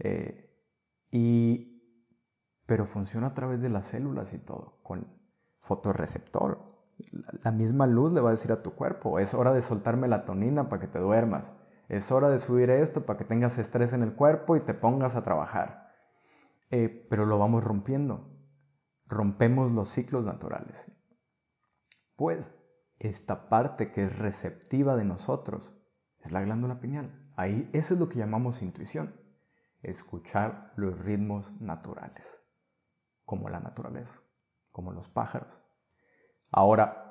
Eh, 0.00 0.50
y, 1.12 1.80
pero 2.66 2.86
funciona 2.86 3.28
a 3.28 3.34
través 3.34 3.62
de 3.62 3.68
las 3.68 3.86
células 3.86 4.32
y 4.32 4.38
todo, 4.38 4.80
con 4.82 5.06
fotorreceptor. 5.60 6.58
La 7.44 7.52
misma 7.52 7.86
luz 7.86 8.12
le 8.12 8.20
va 8.20 8.30
a 8.30 8.32
decir 8.32 8.50
a 8.50 8.64
tu 8.64 8.74
cuerpo, 8.74 9.20
es 9.20 9.32
hora 9.32 9.52
de 9.52 9.62
soltar 9.62 9.96
melatonina 9.96 10.68
para 10.68 10.80
que 10.80 10.88
te 10.88 10.98
duermas, 10.98 11.52
es 11.88 12.10
hora 12.10 12.30
de 12.30 12.40
subir 12.40 12.68
esto 12.68 13.06
para 13.06 13.16
que 13.16 13.24
tengas 13.24 13.58
estrés 13.58 13.92
en 13.92 14.02
el 14.02 14.14
cuerpo 14.16 14.56
y 14.56 14.60
te 14.60 14.74
pongas 14.74 15.14
a 15.14 15.22
trabajar. 15.22 15.92
Eh, 16.72 17.06
pero 17.08 17.26
lo 17.26 17.38
vamos 17.38 17.62
rompiendo, 17.62 18.33
rompemos 19.14 19.72
los 19.72 19.88
ciclos 19.88 20.24
naturales. 20.24 20.90
Pues 22.16 22.54
esta 22.98 23.48
parte 23.48 23.92
que 23.92 24.04
es 24.04 24.18
receptiva 24.18 24.96
de 24.96 25.04
nosotros 25.04 25.74
es 26.20 26.32
la 26.32 26.42
glándula 26.42 26.80
pineal. 26.80 27.32
Ahí 27.36 27.68
eso 27.72 27.94
es 27.94 28.00
lo 28.00 28.08
que 28.08 28.18
llamamos 28.18 28.62
intuición, 28.62 29.14
escuchar 29.82 30.72
los 30.76 30.98
ritmos 30.98 31.60
naturales, 31.60 32.40
como 33.24 33.48
la 33.48 33.60
naturaleza, 33.60 34.14
como 34.70 34.92
los 34.92 35.08
pájaros. 35.08 35.62
Ahora, 36.50 37.04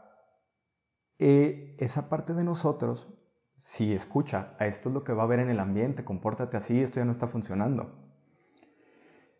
eh, 1.20 1.76
esa 1.80 2.10
parte 2.10 2.34
de 2.34 2.44
nosotros, 2.44 3.14
si 3.60 3.94
escucha, 3.94 4.56
a 4.60 4.68
esto 4.68 4.90
es 4.90 4.96
lo 4.96 5.04
que 5.04 5.14
va 5.14 5.24
a 5.24 5.28
ver 5.28 5.40
en 5.40 5.50
el 5.50 5.60
ambiente, 5.60 6.06
compórtate 6.06 6.58
así, 6.58 6.82
esto 6.82 7.00
ya 7.00 7.06
no 7.06 7.12
está 7.12 7.28
funcionando. 7.28 8.00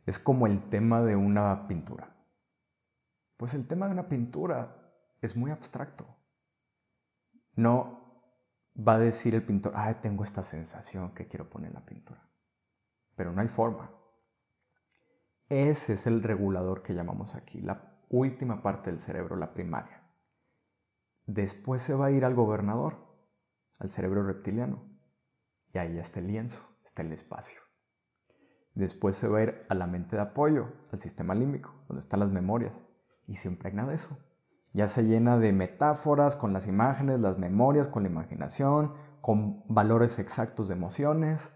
Es 0.06 0.20
como 0.20 0.48
el 0.48 0.70
tema 0.70 1.02
de 1.02 1.16
una 1.16 1.68
pintura. 1.68 2.14
Pues 3.38 3.54
el 3.54 3.68
tema 3.68 3.88
de 3.88 3.94
una 3.94 4.10
pintura 4.10 4.76
es 5.22 5.36
muy 5.36 5.52
abstracto. 5.52 6.06
No 7.56 8.04
va 8.76 8.96
a 8.96 9.00
decir 9.00 9.36
el 9.36 9.46
pintor, 9.46 9.74
ah, 9.76 10.00
tengo 10.02 10.24
esta 10.24 10.44
sensación 10.44 11.14
que 11.14 11.28
quiero 11.28 11.50
poner 11.50 11.70
en 11.70 11.76
la 11.76 11.86
pintura. 11.86 12.28
Pero 13.16 13.32
no 13.32 13.42
hay 13.42 13.48
forma. 13.48 13.92
Ese 15.50 15.94
es 15.94 16.08
el 16.08 16.24
regulador 16.24 16.82
que 16.82 16.94
llamamos 16.94 17.36
aquí, 17.36 17.62
la 17.62 18.00
última 18.10 18.62
parte 18.62 18.90
del 18.90 19.00
cerebro, 19.00 19.36
la 19.36 19.54
primaria. 19.54 20.02
Después 21.26 21.82
se 21.82 21.94
va 21.94 22.08
a 22.08 22.12
ir 22.12 22.26
al 22.26 22.34
gobernador, 22.34 22.98
al 23.80 23.90
cerebro 23.90 24.24
reptiliano. 24.24 24.84
Y 25.74 25.78
ahí 25.78 25.98
está 25.98 26.20
el 26.20 26.28
lienzo, 26.28 26.62
está 26.84 27.02
el 27.02 27.12
espacio. 27.12 27.60
Después 28.76 29.16
se 29.16 29.28
va 29.28 29.40
a 29.40 29.44
ir 29.44 29.66
a 29.70 29.76
la 29.76 29.88
mente 29.88 30.16
de 30.16 30.22
apoyo, 30.22 30.72
al 30.92 31.00
sistema 31.00 31.36
límbico, 31.36 31.74
donde 31.88 32.02
están 32.02 32.20
las 32.20 32.30
memorias. 32.30 32.84
Y 33.28 33.36
se 33.36 33.48
impregna 33.48 33.86
de 33.86 33.96
eso 33.96 34.18
ya 34.74 34.88
se 34.88 35.04
llena 35.04 35.38
de 35.38 35.54
metáforas 35.54 36.36
con 36.36 36.52
las 36.52 36.68
imágenes, 36.68 37.20
las 37.20 37.38
memorias, 37.38 37.88
con 37.88 38.04
la 38.04 38.10
imaginación, 38.10 38.94
con 39.22 39.64
valores 39.68 40.18
exactos 40.20 40.68
de 40.68 40.74
emociones 40.74 41.52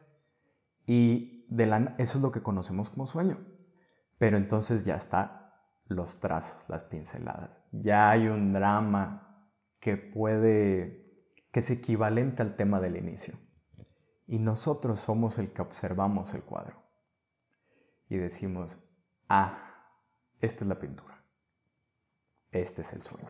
y 0.85 1.45
de 1.49 1.93
eso 1.97 2.17
es 2.17 2.23
lo 2.23 2.31
que 2.31 2.43
conocemos 2.43 2.91
como 2.91 3.07
sueño. 3.07 3.39
Pero 4.19 4.37
entonces 4.37 4.85
ya 4.85 4.95
está 4.95 5.71
los 5.87 6.19
trazos, 6.19 6.57
las 6.67 6.83
pinceladas. 6.83 7.49
Ya 7.71 8.09
hay 8.09 8.27
un 8.27 8.53
drama 8.53 9.51
que 9.79 9.97
puede, 9.97 11.33
que 11.51 11.59
es 11.59 11.69
equivalente 11.71 12.43
al 12.43 12.55
tema 12.55 12.79
del 12.79 12.97
inicio. 12.97 13.35
Y 14.27 14.39
nosotros 14.39 14.99
somos 14.99 15.39
el 15.39 15.53
que 15.53 15.61
observamos 15.61 16.33
el 16.33 16.43
cuadro. 16.43 16.83
Y 18.09 18.17
decimos, 18.17 18.77
ah, 19.29 19.57
esta 20.39 20.63
es 20.63 20.67
la 20.67 20.79
pintura 20.79 21.16
este 22.51 22.81
es 22.81 22.93
el 22.93 23.01
sueño. 23.01 23.29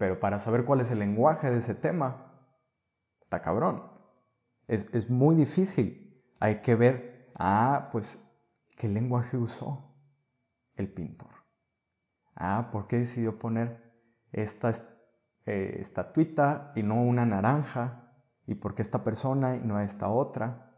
Pero 0.00 0.18
para 0.18 0.38
saber 0.38 0.64
cuál 0.64 0.80
es 0.80 0.90
el 0.90 1.00
lenguaje 1.00 1.50
de 1.50 1.58
ese 1.58 1.74
tema, 1.74 2.32
está 3.20 3.42
cabrón. 3.42 3.82
Es, 4.66 5.10
muy 5.10 5.34
difícil. 5.34 6.24
Hay 6.38 6.62
que 6.62 6.74
ver, 6.74 7.32
ah, 7.34 7.90
pues, 7.92 8.18
¿qué 8.76 8.88
lenguaje 8.88 9.36
usó 9.36 9.94
el 10.76 10.92
pintor? 10.92 11.28
Ah, 12.34 12.70
¿por 12.72 12.86
qué 12.86 13.00
decidió 13.00 13.38
poner 13.38 13.92
esta 14.32 14.70
eh, 15.44 15.76
estatuita 15.80 16.72
y 16.76 16.82
no 16.82 17.02
una 17.02 17.26
naranja? 17.26 18.14
¿Y 18.46 18.54
por 18.54 18.74
qué 18.74 18.82
esta 18.82 19.04
persona 19.04 19.56
y 19.56 19.60
no 19.60 19.80
esta 19.80 20.08
otra? 20.08 20.76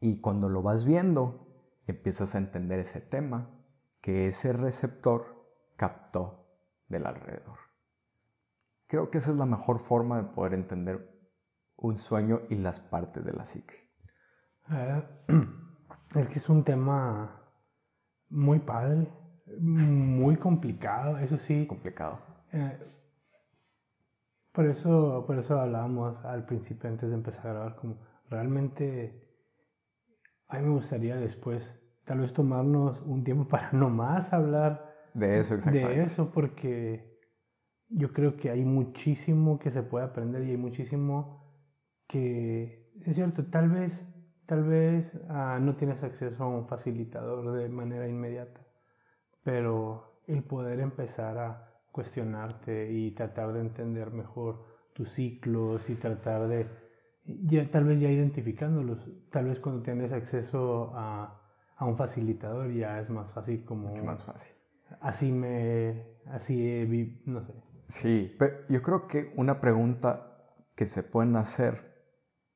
Y 0.00 0.20
cuando 0.20 0.48
lo 0.48 0.62
vas 0.62 0.84
viendo, 0.84 1.46
empiezas 1.86 2.34
a 2.34 2.38
entender 2.38 2.80
ese 2.80 3.00
tema, 3.00 3.50
que 4.00 4.28
ese 4.28 4.52
receptor 4.52 5.35
captó 5.76 6.46
del 6.88 7.06
alrededor. 7.06 7.58
Creo 8.86 9.10
que 9.10 9.18
esa 9.18 9.30
es 9.30 9.36
la 9.36 9.46
mejor 9.46 9.80
forma 9.80 10.18
de 10.18 10.24
poder 10.24 10.54
entender 10.54 11.16
un 11.76 11.98
sueño 11.98 12.42
y 12.48 12.56
las 12.56 12.80
partes 12.80 13.24
de 13.24 13.32
la 13.32 13.44
psique. 13.44 13.90
Eh, 14.70 15.02
es 16.14 16.28
que 16.28 16.38
es 16.38 16.48
un 16.48 16.64
tema 16.64 17.42
muy 18.28 18.58
padre, 18.58 19.08
muy 19.58 20.36
complicado, 20.36 21.18
eso 21.18 21.36
sí. 21.36 21.66
complicado. 21.66 22.18
Eh, 22.52 22.78
por 24.52 24.66
eso, 24.66 25.24
por 25.26 25.38
eso 25.38 25.60
hablábamos 25.60 26.24
al 26.24 26.46
principio 26.46 26.88
antes 26.88 27.08
de 27.08 27.14
empezar 27.14 27.46
a 27.48 27.52
grabar, 27.52 27.76
como 27.76 27.98
realmente 28.30 29.22
a 30.48 30.58
mí 30.58 30.66
me 30.66 30.74
gustaría 30.74 31.16
después 31.16 31.68
tal 32.04 32.20
vez 32.20 32.32
tomarnos 32.32 33.00
un 33.02 33.24
tiempo 33.24 33.48
para 33.48 33.72
no 33.72 33.90
más 33.90 34.32
hablar 34.32 34.85
de 35.16 35.40
eso, 35.40 35.54
exactamente. 35.54 35.96
De 35.96 36.02
eso, 36.04 36.30
porque 36.30 37.16
yo 37.88 38.12
creo 38.12 38.36
que 38.36 38.50
hay 38.50 38.64
muchísimo 38.64 39.58
que 39.58 39.70
se 39.70 39.82
puede 39.82 40.04
aprender 40.04 40.44
y 40.44 40.50
hay 40.50 40.56
muchísimo 40.58 41.42
que, 42.06 42.92
es 43.04 43.16
cierto, 43.16 43.46
tal 43.46 43.70
vez, 43.70 44.04
tal 44.44 44.64
vez 44.64 45.10
ah, 45.30 45.58
no 45.60 45.76
tienes 45.76 46.02
acceso 46.02 46.44
a 46.44 46.48
un 46.48 46.68
facilitador 46.68 47.52
de 47.52 47.68
manera 47.70 48.06
inmediata, 48.06 48.60
pero 49.42 50.20
el 50.26 50.42
poder 50.42 50.80
empezar 50.80 51.38
a 51.38 51.72
cuestionarte 51.92 52.92
y 52.92 53.12
tratar 53.12 53.54
de 53.54 53.60
entender 53.60 54.10
mejor 54.10 54.66
tus 54.92 55.10
ciclos 55.12 55.88
y 55.88 55.94
tratar 55.94 56.46
de, 56.46 56.66
ya, 57.24 57.70
tal 57.70 57.84
vez 57.84 58.00
ya 58.00 58.10
identificándolos, 58.10 58.98
tal 59.30 59.46
vez 59.46 59.60
cuando 59.60 59.82
tienes 59.82 60.12
acceso 60.12 60.92
a, 60.94 61.40
a 61.76 61.84
un 61.86 61.96
facilitador 61.96 62.70
ya 62.70 63.00
es 63.00 63.08
más 63.08 63.30
fácil 63.32 63.64
como... 63.64 63.88
Mucho 63.88 64.04
más 64.04 64.22
fácil 64.22 64.55
así 65.00 65.32
me, 65.32 66.06
así 66.26 67.20
no 67.24 67.44
sé. 67.44 67.52
Sí, 67.88 68.34
pero 68.38 68.66
yo 68.68 68.82
creo 68.82 69.06
que 69.06 69.32
una 69.36 69.60
pregunta 69.60 70.38
que 70.74 70.86
se 70.86 71.02
pueden 71.02 71.36
hacer 71.36 71.94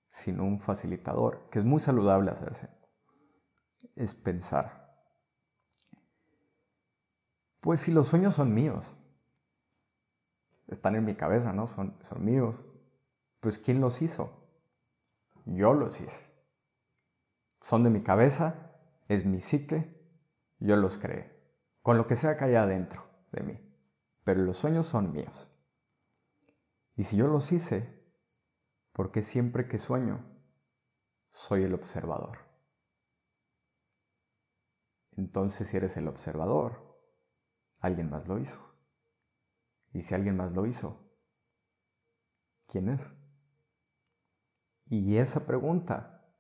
sin 0.08 0.40
un 0.40 0.60
facilitador, 0.60 1.48
que 1.50 1.60
es 1.60 1.64
muy 1.64 1.80
saludable 1.80 2.30
hacerse, 2.30 2.68
es 3.96 4.14
pensar, 4.14 4.80
Pues 7.60 7.80
si 7.80 7.92
los 7.92 8.08
sueños 8.08 8.34
son 8.34 8.54
míos, 8.54 8.94
están 10.68 10.96
en 10.96 11.04
mi 11.04 11.14
cabeza, 11.14 11.52
¿no? 11.52 11.66
Son, 11.66 11.96
son 12.00 12.24
míos. 12.24 12.64
Pues 13.40 13.58
¿quién 13.58 13.80
los 13.80 14.00
hizo? 14.02 14.30
Yo 15.44 15.74
los 15.74 16.00
hice. 16.00 16.20
Son 17.60 17.84
de 17.84 17.90
mi 17.90 18.02
cabeza, 18.02 18.72
es 19.08 19.26
mi 19.26 19.42
psique, 19.42 19.94
yo 20.58 20.76
los 20.76 20.96
creé. 20.96 21.39
Con 21.82 21.96
lo 21.96 22.06
que 22.06 22.16
sea 22.16 22.36
que 22.36 22.44
haya 22.44 22.62
adentro 22.62 23.02
de 23.32 23.42
mí. 23.42 23.74
Pero 24.24 24.42
los 24.42 24.58
sueños 24.58 24.86
son 24.86 25.12
míos. 25.12 25.50
Y 26.96 27.04
si 27.04 27.16
yo 27.16 27.26
los 27.26 27.50
hice, 27.52 28.04
¿por 28.92 29.10
qué 29.10 29.22
siempre 29.22 29.66
que 29.66 29.78
sueño 29.78 30.24
soy 31.30 31.64
el 31.64 31.74
observador? 31.74 32.38
Entonces 35.16 35.68
si 35.68 35.76
eres 35.76 35.96
el 35.96 36.08
observador, 36.08 36.98
alguien 37.78 38.10
más 38.10 38.28
lo 38.28 38.38
hizo. 38.38 38.60
Y 39.92 40.02
si 40.02 40.14
alguien 40.14 40.36
más 40.36 40.52
lo 40.52 40.66
hizo, 40.66 41.10
¿quién 42.66 42.90
es? 42.90 43.12
Y 44.86 45.16
esa 45.16 45.46
pregunta 45.46 46.32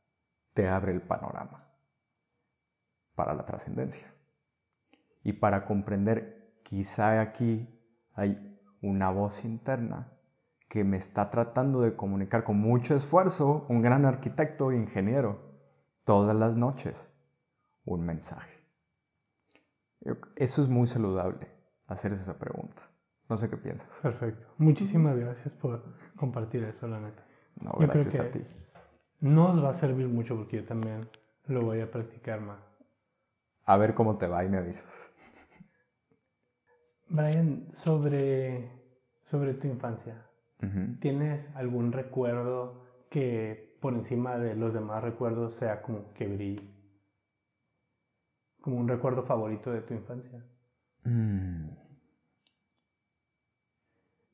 te 0.54 0.68
abre 0.68 0.92
el 0.92 1.02
panorama 1.02 1.72
para 3.14 3.34
la 3.34 3.44
trascendencia. 3.44 4.09
Y 5.22 5.34
para 5.34 5.64
comprender, 5.64 6.54
quizá 6.62 7.20
aquí 7.20 7.68
hay 8.14 8.58
una 8.82 9.10
voz 9.10 9.44
interna 9.44 10.12
que 10.68 10.84
me 10.84 10.96
está 10.96 11.30
tratando 11.30 11.80
de 11.80 11.96
comunicar 11.96 12.44
con 12.44 12.58
mucho 12.58 12.94
esfuerzo, 12.94 13.66
un 13.68 13.82
gran 13.82 14.04
arquitecto 14.04 14.70
e 14.70 14.76
ingeniero, 14.76 15.40
todas 16.04 16.34
las 16.36 16.56
noches, 16.56 17.08
un 17.84 18.06
mensaje. 18.06 18.56
Eso 20.36 20.62
es 20.62 20.68
muy 20.68 20.86
saludable, 20.86 21.48
hacerse 21.86 22.22
esa 22.22 22.38
pregunta. 22.38 22.82
No 23.28 23.36
sé 23.36 23.50
qué 23.50 23.56
piensas. 23.56 23.88
Perfecto. 24.00 24.46
Muchísimas 24.58 25.16
gracias 25.16 25.52
por 25.54 25.84
compartir 26.16 26.64
eso, 26.64 26.86
la 26.86 27.00
neta. 27.00 27.24
No, 27.60 27.72
gracias 27.78 28.18
a 28.18 28.30
ti. 28.30 28.44
Nos 29.20 29.62
va 29.62 29.70
a 29.70 29.74
servir 29.74 30.08
mucho 30.08 30.36
porque 30.36 30.58
yo 30.58 30.64
también 30.64 31.08
lo 31.46 31.62
voy 31.62 31.80
a 31.80 31.90
practicar 31.90 32.40
más. 32.40 32.60
A 33.64 33.76
ver 33.76 33.94
cómo 33.94 34.18
te 34.18 34.26
va 34.26 34.44
y 34.44 34.48
me 34.48 34.58
avisas. 34.58 35.09
Brian, 37.10 37.66
sobre, 37.74 38.70
sobre 39.30 39.54
tu 39.54 39.66
infancia, 39.66 40.24
¿tienes 41.00 41.54
algún 41.56 41.90
recuerdo 41.90 42.84
que 43.10 43.76
por 43.80 43.94
encima 43.94 44.38
de 44.38 44.54
los 44.54 44.72
demás 44.72 45.02
recuerdos 45.02 45.54
sea 45.54 45.82
como 45.82 46.12
que 46.14 46.28
brille? 46.28 46.72
Como 48.60 48.76
un 48.76 48.86
recuerdo 48.86 49.24
favorito 49.24 49.72
de 49.72 49.80
tu 49.80 49.94
infancia. 49.94 50.46
Mm. 51.02 51.70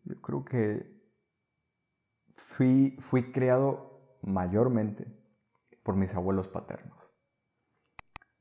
Yo 0.05 0.21
creo 0.21 0.45
que 0.45 1.01
fui, 2.35 2.95
fui 3.01 3.33
creado 3.33 4.19
mayormente 4.21 5.07
por 5.83 5.97
mis 5.97 6.15
abuelos 6.15 6.47
paternos. 6.49 7.11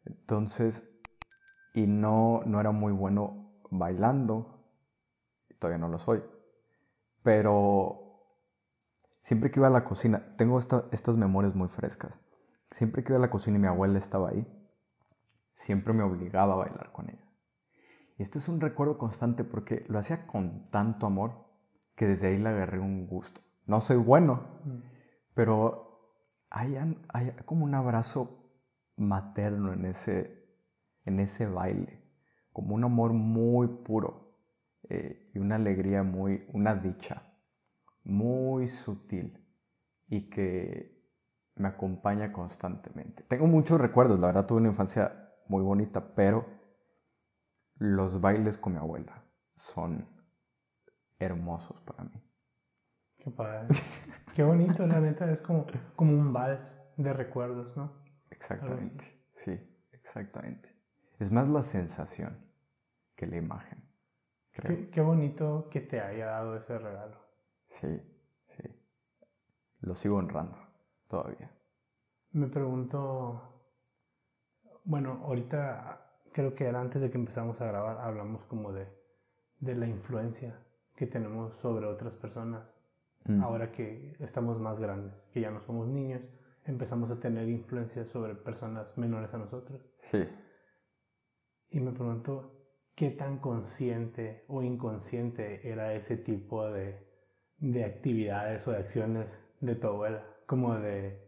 Entonces, 0.04 0.92
y 1.74 1.88
no, 1.88 2.42
no 2.46 2.60
era 2.60 2.72
muy 2.72 2.92
bueno 2.92 3.45
bailando, 3.80 4.64
todavía 5.60 5.78
no 5.78 5.88
lo 5.88 6.00
soy, 6.00 6.24
pero 7.24 8.06
siempre 9.24 9.52
que 9.52 9.60
iba 9.60 9.68
a 9.68 9.72
la 9.72 9.84
cocina, 9.84 10.36
tengo 10.38 10.60
estas 10.60 11.18
memorias 11.18 11.56
muy 11.56 11.68
frescas, 11.68 12.20
siempre 12.72 13.04
que 13.04 13.12
iba 13.12 13.18
a 13.18 13.22
la 13.22 13.30
cocina 13.30 13.58
y 13.58 13.62
mi 13.62 13.68
abuela 13.68 13.98
estaba 13.98 14.30
ahí, 14.30 14.48
siempre 15.54 15.94
me 15.94 16.04
obligaba 16.04 16.54
a 16.54 16.58
bailar 16.58 16.92
con 16.92 17.10
ella. 17.10 17.26
Y 18.18 18.24
esto 18.24 18.40
es 18.40 18.48
un 18.48 18.62
recuerdo 18.62 18.98
constante 18.98 19.44
porque 19.44 19.84
lo 19.88 20.00
hacía 20.00 20.28
con 20.28 20.70
tanto 20.70 21.06
amor 21.06 21.46
que 21.96 22.08
desde 22.08 22.28
ahí 22.28 22.38
le 22.38 22.50
agarré 22.50 22.80
un 22.80 23.08
gusto. 23.08 23.42
No 23.66 23.82
soy 23.82 23.98
bueno, 23.98 24.44
mm. 24.64 24.80
pero 25.34 25.86
hay, 26.50 26.78
hay, 27.10 27.32
como 27.46 27.66
un 27.66 27.76
abrazo 27.76 28.52
materno 28.96 29.74
en 29.74 29.86
ese, 29.86 30.46
en 31.04 31.20
ese 31.20 31.48
baile, 31.48 32.02
como 32.56 32.74
un 32.74 32.86
amor 32.86 33.12
muy 33.12 33.68
puro 33.68 34.34
eh, 34.84 35.30
y 35.34 35.40
una 35.40 35.56
alegría 35.56 36.04
muy, 36.04 36.48
una 36.54 36.74
dicha 36.74 37.22
muy 38.06 38.70
sutil 38.70 39.46
y 40.08 40.30
que 40.30 41.04
me 41.56 41.68
acompaña 41.68 42.32
constantemente. 42.32 43.24
Tengo 43.24 43.46
muchos 43.48 43.82
recuerdos, 43.82 44.22
la 44.22 44.28
verdad 44.28 44.46
tuve 44.46 44.60
una 44.60 44.70
infancia 44.70 45.34
muy 45.50 45.64
bonita, 45.64 46.16
pero 46.16 46.46
los 47.76 48.22
bailes 48.22 48.58
con 48.58 48.72
mi 48.72 48.80
abuela 48.80 49.22
son 49.58 50.08
hermosos 51.20 51.82
para 51.82 52.06
mí. 52.06 52.24
Qué 53.18 53.32
padre. 53.32 53.68
Qué 54.34 54.44
bonito, 54.44 54.88
la 54.88 55.02
neta, 55.02 55.30
es 55.30 55.42
como, 55.42 55.66
como 55.98 56.14
un 56.14 56.32
vals 56.32 56.62
de 56.96 57.12
recuerdos, 57.12 57.76
¿no? 57.76 57.92
Exactamente, 58.30 59.04
sí, 59.34 59.60
exactamente. 59.92 60.74
Es 61.20 61.34
más 61.34 61.50
la 61.50 61.62
sensación 61.62 62.45
que 63.16 63.28
la 63.28 63.38
imagen, 63.38 63.84
creo. 64.52 64.90
Qué, 64.92 65.02
bonito 65.02 65.70
que 65.72 65.82
te 65.82 66.00
haya 66.00 66.28
dado 66.28 66.56
ese 66.58 66.78
regalo. 66.78 67.18
Sí, 67.68 68.02
sí. 68.48 68.64
Lo 69.82 69.96
sigo 69.96 70.18
honrando 70.18 70.58
todavía. 71.08 71.50
Me 72.32 72.48
pregunto, 72.48 73.42
bueno, 74.84 75.22
ahorita 75.24 76.06
creo 76.34 76.54
que 76.54 76.66
era 76.66 76.82
antes 76.82 77.02
de 77.02 77.10
que 77.10 77.18
empezamos 77.18 77.60
a 77.62 77.66
grabar, 77.68 77.98
hablamos 78.00 78.44
como 78.46 78.74
de, 78.74 78.88
de 79.60 79.76
la 79.76 79.88
influencia 79.88 80.60
que 80.96 81.08
tenemos 81.08 81.56
sobre 81.58 81.86
otras 81.86 82.14
personas. 82.16 82.64
Mm. 83.26 83.42
Ahora 83.42 83.72
que 83.72 84.16
estamos 84.20 84.60
más 84.60 84.80
grandes, 84.80 85.14
que 85.34 85.42
ya 85.42 85.50
no 85.50 85.62
somos 85.62 85.88
niños, 85.88 86.22
empezamos 86.66 87.10
a 87.12 87.20
tener 87.20 87.48
influencia 87.50 88.06
sobre 88.06 88.36
personas 88.36 88.98
menores 88.98 89.34
a 89.34 89.38
nosotros. 89.38 89.82
Sí. 90.12 90.28
Y 91.70 91.80
me 91.80 91.92
pregunto, 91.92 92.55
¿qué 92.96 93.12
tan 93.12 93.40
consciente 93.40 94.46
o 94.48 94.64
inconsciente 94.64 95.70
era 95.70 95.94
ese 95.94 96.18
tipo 96.18 96.70
de, 96.72 97.00
de 97.58 97.84
actividades 97.84 98.68
o 98.68 98.72
de 98.72 98.78
acciones 98.78 99.40
de 99.62 99.76
tu 99.76 99.88
abuela? 99.88 100.26
Como 100.48 100.76
de, 100.76 101.22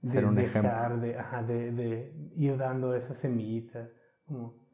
de 0.00 0.24
un 0.24 0.34
dejar, 0.34 1.00
de, 1.00 1.18
ajá, 1.18 1.42
de, 1.42 1.72
de, 1.72 2.32
ir 2.36 2.56
dando 2.56 2.94
esas 2.94 3.18
semillitas. 3.18 3.90
Como... 4.26 4.64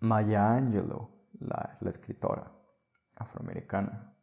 Maya 0.00 0.56
Angelou 0.56 1.18
la, 1.40 1.78
escritora 1.86 2.52
afroamericana, 3.16 4.14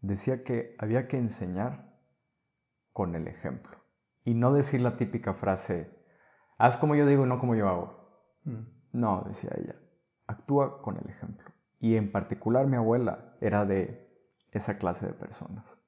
decía 0.00 0.44
que 0.44 0.76
había 0.78 1.08
que 1.08 1.16
enseñar 1.16 1.98
con 2.92 3.14
el 3.14 3.28
ejemplo 3.28 3.78
y 4.24 4.34
no 4.34 4.52
decir 4.52 4.80
la 4.80 4.96
típica 4.96 5.34
frase, 5.34 5.90
haz 6.58 6.76
como 6.76 6.94
yo 6.94 7.06
digo 7.06 7.24
y 7.24 7.28
no 7.28 7.38
como 7.38 7.54
yo 7.54 7.68
hago. 7.68 8.34
Mm. 8.44 8.77
No, 8.92 9.24
decía 9.26 9.50
ella, 9.56 9.76
actúa 10.26 10.82
con 10.82 10.96
el 10.96 11.08
ejemplo. 11.08 11.50
Y 11.80 11.96
en 11.96 12.10
particular 12.10 12.66
mi 12.66 12.76
abuela 12.76 13.36
era 13.40 13.64
de 13.64 14.08
esa 14.50 14.78
clase 14.78 15.06
de 15.06 15.12
personas. 15.12 15.78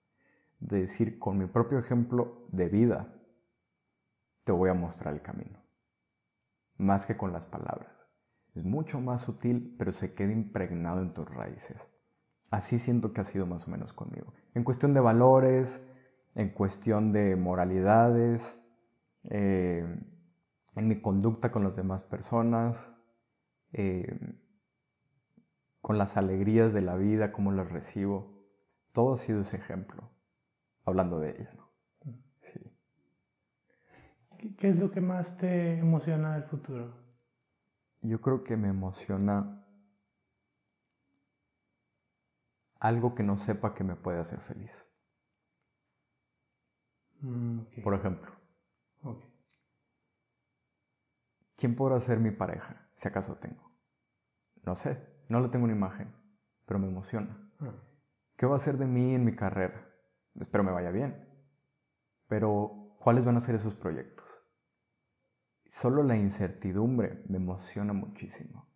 De 0.61 0.81
decir, 0.81 1.19
con 1.19 1.39
mi 1.39 1.47
propio 1.47 1.79
ejemplo 1.79 2.47
de 2.53 2.69
vida, 2.69 3.15
te 4.45 4.53
voy 4.53 4.71
a 4.71 4.75
mostrar 4.75 5.15
el 5.15 5.23
camino. 5.23 5.59
Más 6.77 7.07
que 7.07 7.17
con 7.17 7.33
las 7.33 7.47
palabras. 7.47 7.93
Es 8.55 8.65
mucho 8.65 9.01
más 9.01 9.23
sutil, 9.23 9.75
pero 9.79 9.93
se 9.93 10.15
queda 10.15 10.33
impregnado 10.33 11.01
en 11.03 11.15
tus 11.15 11.29
raíces. 11.29 11.89
Así 12.51 12.79
siento 12.79 13.13
que 13.13 13.21
ha 13.21 13.25
sido 13.25 13.47
más 13.47 13.67
o 13.69 13.71
menos 13.71 13.93
conmigo. 13.93 14.35
En 14.55 14.65
cuestión 14.65 14.93
de 14.93 15.01
valores, 15.01 15.81
en 16.35 16.51
cuestión 16.51 17.13
de 17.13 17.37
moralidades, 17.37 18.61
eh, 19.25 19.87
en 20.77 20.89
mi 20.89 21.01
conducta 21.01 21.53
con 21.53 21.65
las 21.65 21.77
demás 21.77 22.05
personas, 22.05 22.91
eh, 23.73 24.19
con 25.83 25.99
las 25.99 26.17
alegrías 26.17 26.73
de 26.73 26.81
la 26.81 26.97
vida, 26.97 27.33
cómo 27.33 27.53
las 27.53 27.71
recibo. 27.71 28.47
Todo 28.93 29.15
ha 29.15 29.17
sido 29.19 29.43
ese 29.43 29.59
ejemplo, 29.59 30.11
hablando 30.85 31.21
de 31.21 31.31
ella. 31.33 31.51
Sí. 32.43 32.61
¿Qué 34.59 34.71
es 34.71 34.77
lo 34.77 34.91
que 34.91 35.01
más 35.01 35.37
te 35.37 35.79
emociona 35.79 36.35
del 36.35 36.43
futuro? 36.45 36.93
yo 38.03 38.21
creo 38.21 38.45
que 38.45 38.57
me 38.59 38.69
emociona 38.69 39.65
algo 42.81 43.15
que 43.15 43.23
no 43.23 43.37
sepa 43.37 43.75
que 43.77 43.85
me 43.85 43.95
puede 43.95 44.19
hacer 44.19 44.41
feliz. 44.41 44.89
Mm, 47.23 47.61
Por 47.83 47.95
ejemplo, 47.95 48.31
¿quién 51.61 51.77
podrá 51.77 52.01
ser 52.01 52.19
mi 52.19 52.31
pareja, 52.31 52.89
si 52.95 53.07
acaso 53.07 53.37
tengo? 53.37 53.71
No 54.65 54.75
sé, 54.75 54.99
no 55.29 55.41
le 55.41 55.51
tengo 55.51 55.65
una 55.65 55.75
imagen, 55.75 56.11
pero 56.65 56.81
me 56.81 56.89
emociona. 56.89 57.39
Ah. 57.61 57.75
¿Qué 58.37 58.47
va 58.47 58.57
a 58.57 58.61
ser 58.61 58.79
de 58.79 58.87
mí 58.87 59.15
en 59.15 59.27
mi 59.27 59.37
carrera? 59.37 59.87
Espero 60.37 60.65
me 60.65 60.73
vaya 60.73 60.91
bien. 60.91 61.29
Pero, 62.29 62.97
¿cuáles 62.99 63.27
van 63.27 63.37
a 63.37 63.43
ser 63.43 63.57
esos 63.57 63.75
proyectos? 63.75 64.27
Solo 65.69 66.03
la 66.03 66.17
incertidumbre 66.17 67.23
me 67.29 67.37
emociona 67.37 67.93
muchísimo. 67.93 68.67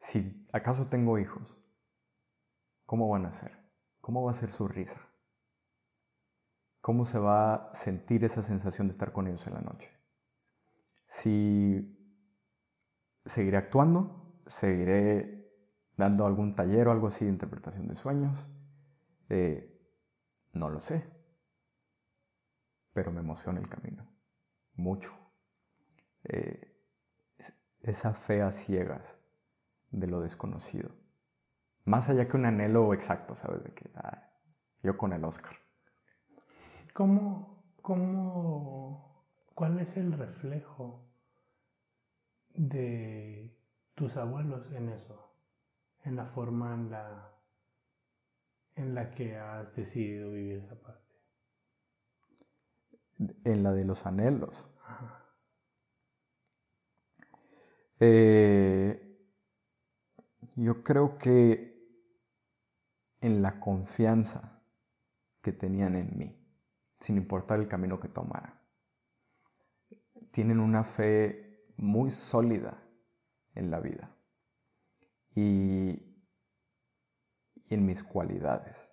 si 0.00 0.46
acaso 0.52 0.88
tengo 0.88 1.18
hijos, 1.18 1.56
¿cómo 2.84 3.08
van 3.08 3.24
a 3.24 3.32
ser? 3.32 3.52
¿Cómo 4.00 4.22
va 4.22 4.32
a 4.32 4.34
ser 4.34 4.50
su 4.50 4.68
risa? 4.68 5.00
¿Cómo 6.82 7.06
se 7.06 7.18
va 7.18 7.54
a 7.54 7.74
sentir 7.74 8.24
esa 8.24 8.42
sensación 8.42 8.88
de 8.88 8.92
estar 8.92 9.12
con 9.12 9.28
ellos 9.28 9.46
en 9.46 9.54
la 9.54 9.62
noche? 9.62 9.90
Si 11.14 11.96
seguiré 13.24 13.56
actuando, 13.56 14.34
seguiré 14.48 15.48
dando 15.96 16.26
algún 16.26 16.52
taller 16.52 16.88
o 16.88 16.90
algo 16.90 17.06
así 17.06 17.24
de 17.24 17.30
interpretación 17.30 17.86
de 17.86 17.94
sueños, 17.94 18.48
eh, 19.28 19.80
no 20.54 20.68
lo 20.70 20.80
sé, 20.80 21.08
pero 22.92 23.12
me 23.12 23.20
emociona 23.20 23.60
el 23.60 23.68
camino, 23.68 24.04
mucho. 24.74 25.12
Eh, 26.24 26.76
esa 27.82 28.12
fe 28.12 28.42
a 28.42 28.50
ciegas 28.50 29.16
de 29.92 30.08
lo 30.08 30.20
desconocido. 30.20 30.90
Más 31.84 32.08
allá 32.08 32.26
que 32.26 32.36
un 32.36 32.46
anhelo 32.46 32.92
exacto, 32.92 33.36
¿sabes? 33.36 33.62
De 33.62 33.72
que 33.72 33.88
ah, 33.94 34.32
yo 34.82 34.98
con 34.98 35.12
el 35.12 35.24
Oscar. 35.24 35.54
¿Cómo, 36.92 37.62
cómo, 37.82 39.13
cuál 39.54 39.78
es 39.80 39.96
el 39.96 40.12
reflejo 40.12 41.08
de 42.50 43.56
tus 43.94 44.16
abuelos 44.16 44.70
en 44.72 44.90
eso? 44.90 45.30
En 46.04 46.16
la 46.16 46.26
forma 46.26 46.74
en 46.74 46.90
la, 46.90 47.32
en 48.74 48.94
la 48.94 49.10
que 49.10 49.36
has 49.36 49.74
decidido 49.74 50.30
vivir 50.30 50.58
esa 50.58 50.74
parte. 50.80 51.02
En 53.44 53.62
la 53.62 53.72
de 53.72 53.84
los 53.84 54.04
anhelos. 54.04 54.68
Eh, 58.00 59.00
yo 60.56 60.82
creo 60.82 61.16
que 61.16 61.74
en 63.20 63.40
la 63.40 63.60
confianza 63.60 64.62
que 65.40 65.52
tenían 65.52 65.94
en 65.94 66.18
mí 66.18 66.44
sin 66.98 67.16
importar 67.18 67.60
el 67.60 67.68
camino 67.68 68.00
que 68.00 68.08
tomara. 68.08 68.63
Tienen 70.34 70.58
una 70.58 70.82
fe 70.82 71.64
muy 71.76 72.10
sólida 72.10 72.82
en 73.54 73.70
la 73.70 73.78
vida 73.78 74.10
y, 75.32 76.18
en 77.68 77.86
mis 77.86 78.02
cualidades. 78.02 78.90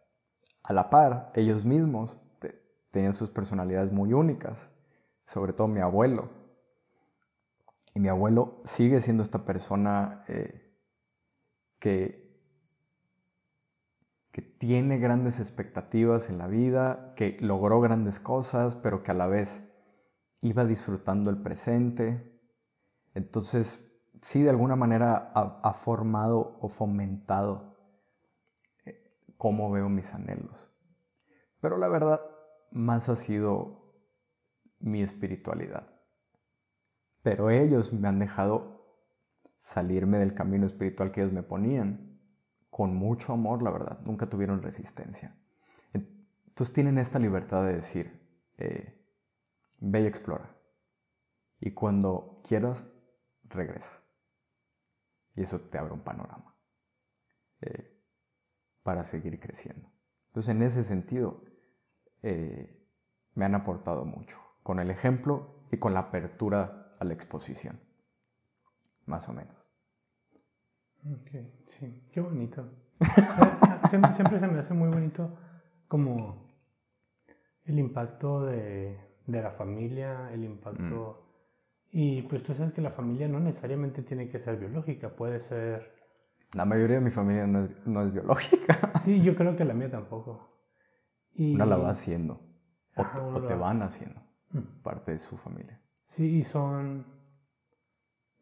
A 0.62 0.72
la 0.72 0.92
par, 0.92 1.32
ellos 1.34 1.66
mismos 1.66 2.22
tenían 2.92 3.16
sus 3.16 3.32
personalidades 3.32 3.92
muy 3.92 4.14
únicas, 4.14 4.70
sobre 5.26 5.54
todo 5.54 5.68
mi 5.68 5.80
abuelo. 5.80 6.30
Y 7.96 8.00
mi 8.00 8.10
abuelo 8.10 8.62
sigue 8.66 9.02
siendo 9.02 9.24
esta 9.24 9.44
persona 9.44 10.24
eh, 10.28 10.78
que 11.80 12.22
que 14.32 14.44
tiene 14.44 14.98
grandes 15.00 15.40
expectativas 15.40 16.30
en 16.30 16.38
la 16.38 16.48
vida, 16.48 17.14
que 17.16 17.38
logró 17.42 17.82
grandes 17.82 18.20
cosas, 18.20 18.76
pero 18.78 19.04
que 19.04 19.12
a 19.12 19.16
la 19.16 19.28
vez 19.28 19.71
iba 20.42 20.66
disfrutando 20.66 21.30
el 21.30 21.42
presente. 21.42 22.40
Entonces, 23.14 23.80
sí, 24.22 24.42
de 24.42 24.50
alguna 24.50 24.76
manera 24.76 25.32
ha, 25.34 25.74
formado 25.74 26.58
o 26.62 26.70
fomentado 26.70 27.78
eh, 28.86 29.18
cómo 29.38 29.72
veo 29.72 29.90
mis 29.90 30.14
anhelos. 30.14 30.70
Pero 31.60 31.78
la 31.78 31.88
verdad, 31.88 32.22
más 32.72 33.10
ha 33.10 33.16
sido 33.16 33.96
mi 34.80 35.02
espiritualidad. 35.02 35.88
Pero 37.22 37.50
ellos 37.50 37.94
me 37.94 38.08
han 38.08 38.20
dejado 38.20 38.82
salirme 39.60 40.18
del 40.18 40.34
camino 40.34 40.66
espiritual 40.66 41.12
que 41.12 41.22
ellos 41.22 41.34
me 41.34 41.44
ponían 41.44 42.20
con 42.72 42.96
mucho 42.96 43.34
amor, 43.34 43.62
la 43.62 43.70
verdad, 43.70 44.00
nunca 44.06 44.26
tuvieron 44.26 44.64
resistencia. 44.64 45.36
Entonces 45.94 46.74
tienen 46.74 46.98
esta 46.98 47.20
libertad 47.20 47.66
de 47.66 47.74
decir, 47.74 48.20
eh, 48.58 49.01
ve 49.82 50.02
y 50.02 50.06
explora. 50.06 50.56
Y 51.60 51.72
cuando 51.72 52.42
quieras, 52.48 52.88
regresa. 53.44 53.92
Y 55.36 55.42
eso 55.42 55.60
te 55.60 55.78
abre 55.78 55.94
un 55.94 56.02
panorama 56.02 56.56
eh, 57.62 58.02
para 58.84 59.04
seguir 59.04 59.40
creciendo. 59.40 59.90
Entonces 60.28 60.56
en 60.56 60.62
ese 60.64 60.84
sentido, 60.84 61.44
eh, 62.22 62.88
me 63.36 63.46
han 63.46 63.56
aportado 63.56 64.06
mucho, 64.06 64.38
con 64.64 64.80
el 64.80 64.90
ejemplo 64.90 65.66
y 65.72 65.78
con 65.78 65.94
la 65.94 66.02
apertura 66.02 66.96
a 67.00 67.04
la 67.06 67.14
exposición, 67.14 67.80
más 69.06 69.28
o 69.30 69.34
menos. 69.34 69.56
Ok, 71.06 71.32
sí, 71.68 72.08
qué 72.12 72.22
bonito. 72.22 72.70
siempre, 73.90 74.40
se 74.40 74.48
me 74.48 74.60
hace 74.60 74.74
muy 74.74 74.90
bonito 74.90 75.38
como 75.88 76.48
el 77.66 77.80
impacto 77.80 78.46
de, 78.46 79.11
la 79.40 79.52
familia, 79.52 80.32
el 80.34 80.44
impacto... 80.44 81.28
Mm. 81.28 81.32
Y 81.94 82.22
pues 82.24 82.42
tú 82.42 82.54
sabes 82.54 82.74
que 82.74 82.82
la 82.82 82.92
familia 82.92 83.28
no 83.28 83.40
necesariamente 83.42 84.02
tiene 84.02 84.30
que 84.30 84.40
ser 84.40 84.58
biológica, 84.58 85.10
puede 85.10 85.42
ser... 85.42 85.94
La 86.56 86.64
mayoría 86.64 86.96
de 86.96 87.02
mi 87.02 87.12
familia 87.12 87.46
no 87.46 87.66
es, 88.02 88.14
biológica. 88.14 88.94
Sí, 89.04 89.22
yo 89.22 89.36
creo 89.36 89.56
que 89.58 89.66
la 89.66 89.74
mía 89.74 89.92
tampoco. 89.92 90.50
Y... 91.34 91.54
Una 91.54 91.66
la 91.66 91.76
va 91.78 91.90
haciendo, 91.90 92.40
o, 92.96 93.42
te 93.46 93.56
van 93.56 93.82
haciendo 93.82 94.22
mm. 94.52 94.82
parte 94.84 95.12
de 95.12 95.20
su 95.20 95.38
familia. 95.38 95.82
Sí, 96.08 96.38
y 96.38 96.44
son 96.44 97.06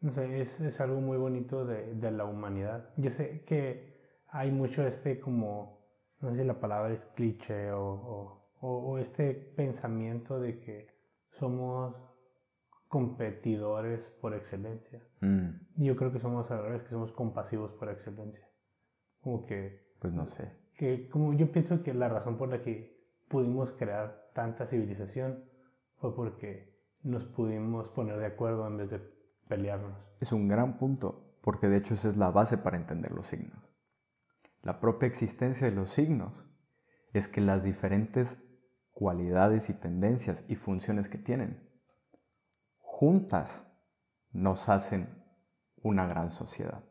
no 0.00 0.12
sé, 0.12 0.40
es, 0.40 0.58
es 0.60 0.80
algo 0.80 1.00
muy 1.00 1.18
bonito 1.18 1.64
de, 1.66 1.94
de, 1.94 2.10
la 2.10 2.24
humanidad. 2.24 2.88
Yo 2.96 3.10
sé 3.10 3.44
que 3.44 4.00
hay 4.28 4.50
mucho 4.50 4.86
este 4.86 5.20
como, 5.20 5.78
no 6.20 6.30
sé 6.30 6.38
si 6.38 6.44
la 6.44 6.58
palabra 6.58 6.94
es 6.94 7.00
cliché 7.14 7.70
o, 7.72 7.84
o, 7.84 8.39
o, 8.60 8.98
este 8.98 9.34
pensamiento 9.34 10.38
de 10.38 10.60
que 10.60 10.88
somos 11.38 11.94
competidores 12.88 14.00
por 14.20 14.34
excelencia. 14.34 15.02
Mm. 15.20 15.50
Yo 15.76 15.96
creo 15.96 16.12
que 16.12 16.20
somos 16.20 16.50
al 16.50 16.64
revés, 16.64 16.82
que 16.82 16.90
somos 16.90 17.12
compasivos 17.12 17.72
por 17.72 17.90
excelencia. 17.90 18.46
Como 19.20 19.46
que... 19.46 19.94
Pues 20.00 20.12
no 20.12 20.26
sé. 20.26 20.52
Que 20.76 21.08
como 21.08 21.34
yo 21.34 21.52
pienso 21.52 21.82
que 21.82 21.94
la 21.94 22.08
razón 22.08 22.36
por 22.36 22.48
la 22.48 22.62
que 22.62 23.00
pudimos 23.28 23.72
crear 23.72 24.30
tanta 24.34 24.66
civilización 24.66 25.44
fue 25.96 26.14
porque 26.14 26.80
nos 27.02 27.24
pudimos 27.24 27.88
poner 27.88 28.18
de 28.18 28.26
acuerdo 28.26 28.66
en 28.66 28.76
vez 28.76 28.90
de 28.90 29.00
pelearnos. 29.48 29.96
Es 30.20 30.32
un 30.32 30.48
gran 30.48 30.78
punto, 30.78 31.36
porque 31.42 31.68
de 31.68 31.78
hecho 31.78 31.94
esa 31.94 32.08
es 32.08 32.16
la 32.16 32.30
base 32.30 32.58
para 32.58 32.76
entender 32.76 33.12
los 33.12 33.26
signos. 33.26 33.70
La 34.62 34.80
propia 34.80 35.06
existencia 35.06 35.68
de 35.68 35.74
los 35.74 35.90
signos 35.90 36.32
es 37.12 37.28
que 37.28 37.40
las 37.40 37.64
diferentes 37.64 38.38
cualidades 39.00 39.70
y 39.70 39.72
tendencias 39.72 40.44
y 40.46 40.56
funciones 40.56 41.08
que 41.08 41.16
tienen 41.16 41.58
juntas 43.00 43.66
nos 44.30 44.68
hacen 44.68 45.08
una 45.82 46.06
gran 46.06 46.30
sociedad. 46.30 46.84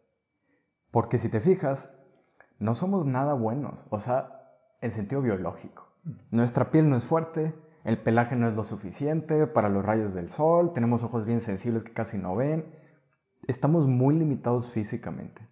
Porque 0.90 1.20
si 1.20 1.30
te 1.30 1.40
fijas, 1.40 1.92
no 2.58 2.74
somos 2.74 3.06
nada 3.06 3.36
buenos, 3.36 3.86
o 3.92 4.00
sea, 4.00 4.58
en 4.82 4.92
sentido 4.92 5.22
biológico. 5.22 5.88
Nuestra 6.32 6.72
piel 6.72 6.90
no 6.90 6.96
es 6.96 7.04
fuerte, 7.04 7.54
el 7.84 8.02
pelaje 8.02 8.36
no 8.36 8.48
es 8.48 8.56
lo 8.56 8.64
suficiente 8.64 9.46
para 9.46 9.70
los 9.70 9.86
rayos 9.86 10.16
del 10.16 10.32
sol, 10.32 10.74
tenemos 10.74 11.04
ojos 11.04 11.28
bien 11.28 11.42
sensibles 11.42 11.84
que 11.84 11.94
casi 11.94 12.18
no 12.18 12.36
ven. 12.36 12.74
Estamos 13.48 13.86
muy 13.86 14.16
limitados 14.16 14.68
físicamente. 14.72 15.48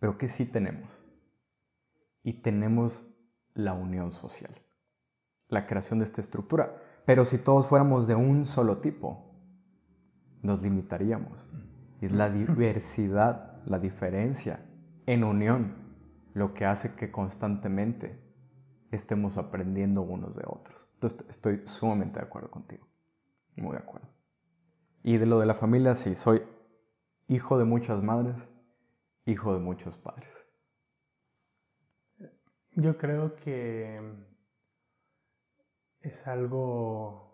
Pero 0.00 0.18
¿qué 0.18 0.28
sí 0.28 0.46
tenemos? 0.46 0.90
Y 2.24 2.42
tenemos 2.42 3.06
la 3.54 3.72
unión 3.72 4.12
social, 4.12 4.50
la 5.48 5.66
creación 5.66 5.98
de 5.98 6.04
esta 6.04 6.20
estructura. 6.20 6.74
Pero 7.04 7.24
si 7.24 7.38
todos 7.38 7.66
fuéramos 7.66 8.06
de 8.06 8.14
un 8.14 8.46
solo 8.46 8.78
tipo, 8.78 9.26
nos 10.42 10.62
limitaríamos. 10.62 11.48
es 12.00 12.12
la 12.12 12.30
diversidad, 12.30 13.62
la 13.64 13.78
diferencia 13.78 14.64
en 15.06 15.24
unión, 15.24 15.74
lo 16.34 16.52
que 16.52 16.66
hace 16.66 16.94
que 16.94 17.10
constantemente 17.10 18.20
estemos 18.90 19.36
aprendiendo 19.38 20.02
unos 20.02 20.36
de 20.36 20.44
otros. 20.46 20.88
Entonces, 20.94 21.26
estoy 21.28 21.62
sumamente 21.66 22.20
de 22.20 22.26
acuerdo 22.26 22.50
contigo. 22.50 22.86
Muy 23.56 23.72
de 23.72 23.78
acuerdo. 23.78 24.08
Y 25.02 25.16
de 25.16 25.26
lo 25.26 25.38
de 25.40 25.46
la 25.46 25.54
familia, 25.54 25.94
sí, 25.94 26.14
soy 26.14 26.42
hijo 27.28 27.58
de 27.58 27.64
muchas 27.64 28.02
madres, 28.02 28.36
hijo 29.24 29.54
de 29.54 29.60
muchos 29.60 29.96
padres. 29.96 30.30
Yo 32.72 32.98
creo 32.98 33.36
que 33.36 34.00
es 36.06 36.26
algo 36.26 37.26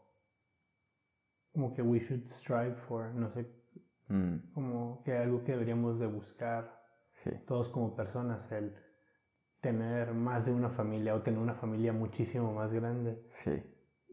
como 1.52 1.74
que 1.74 1.82
we 1.82 2.00
should 2.00 2.26
strive 2.30 2.74
for, 2.88 3.14
no 3.14 3.30
sé, 3.30 3.46
mm. 4.08 4.52
como 4.54 5.02
que 5.04 5.16
algo 5.16 5.44
que 5.44 5.52
deberíamos 5.52 5.98
de 5.98 6.06
buscar 6.06 6.80
todos 7.46 7.68
como 7.68 7.94
personas, 7.94 8.50
el 8.50 8.74
tener 9.60 10.12
más 10.12 10.44
de 10.44 10.52
una 10.52 10.70
familia 10.70 11.14
o 11.14 11.22
tener 11.22 11.38
una 11.38 11.54
familia 11.54 11.92
muchísimo 11.92 12.52
más 12.52 12.72
grande. 12.72 13.22
Sí. 13.28 13.62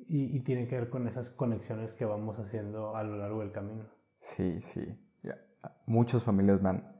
Y, 0.07 0.39
tiene 0.41 0.67
que 0.67 0.75
ver 0.75 0.89
con 0.89 1.07
esas 1.07 1.29
conexiones 1.31 1.93
que 1.93 2.05
vamos 2.05 2.37
haciendo 2.39 2.95
a 2.95 3.03
lo 3.03 3.17
largo 3.17 3.41
del 3.41 3.51
camino. 3.51 3.85
Sí, 4.21 4.61
sí. 4.61 4.97
Muchas 5.85 6.23
familias 6.23 6.61
me 6.61 6.69
han 6.69 6.95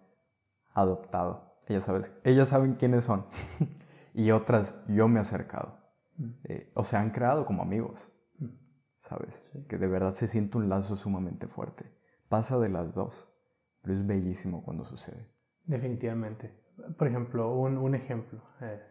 adoptado. 0.73 1.56
Ellas, 1.68 1.86
sabes, 1.86 2.11
ellas 2.23 2.49
saben 2.49 2.73
quiénes 2.76 3.06
son. 3.06 3.26
y 4.14 4.31
otras 4.31 4.76
yo 4.88 5.07
me 5.07 5.19
he 5.19 5.22
acercado. 5.22 5.78
Eh, 6.46 6.72
o 6.76 6.84
se 6.84 6.98
han 6.98 7.12
creado 7.12 7.46
como 7.46 7.62
amigos, 7.62 8.12
Mm. 8.40 8.48
¿sabes? 8.98 9.41
Sí. 9.54 9.66
Que 9.68 9.78
de 9.78 9.88
verdad 9.88 10.14
se 10.14 10.28
siente 10.28 10.58
un 10.58 10.70
lazo 10.70 10.96
sumamente 10.96 11.48
fuerte. 11.48 11.86
Pasa 12.28 12.60
de 12.60 12.70
las 12.70 12.94
dos, 12.94 13.30
pero 13.82 13.94
es 13.96 14.06
bellísimo 14.06 14.64
cuando 14.64 14.84
sucede. 14.86 15.28
Definitivamente. 15.66 16.54
Por 16.98 17.08
ejemplo, 17.08 17.54
un, 17.56 17.78
un 17.78 17.96
ejemplo 17.96 18.41
es, 18.62 18.82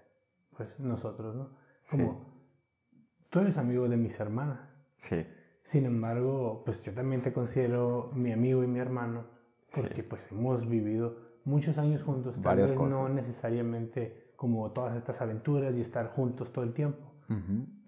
pues 0.56 0.78
nosotros, 0.80 1.34
¿no? 1.36 1.50
Como, 1.90 2.24
tú 3.30 3.40
eres 3.40 3.56
amigo 3.58 3.88
de 3.88 3.96
mis 3.96 4.18
hermanas. 4.20 4.60
Sí, 4.98 5.26
Sin 5.62 5.84
embargo, 5.84 6.62
pues 6.64 6.80
yo 6.82 6.92
también 6.94 7.22
te 7.22 7.32
considero 7.32 8.10
mi 8.14 8.32
amigo 8.32 8.64
y 8.64 8.66
mi 8.66 8.78
hermano, 8.78 9.26
porque 9.74 9.96
Sí. 9.96 10.02
pues 10.02 10.22
hemos 10.32 10.66
vivido 10.66 11.16
muchos 11.44 11.76
años 11.78 12.02
juntos, 12.02 12.34
tal 12.36 12.42
Varias 12.42 12.70
vez 12.72 12.80
no 12.80 13.08
necesariamente 13.08 14.32
como 14.36 14.70
todas 14.72 14.96
estas 14.96 15.20
aventuras 15.20 15.74
y 15.74 15.80
estar 15.82 16.08
juntos 16.14 16.52
todo 16.52 16.64
el 16.64 16.72
tiempo, 16.72 17.07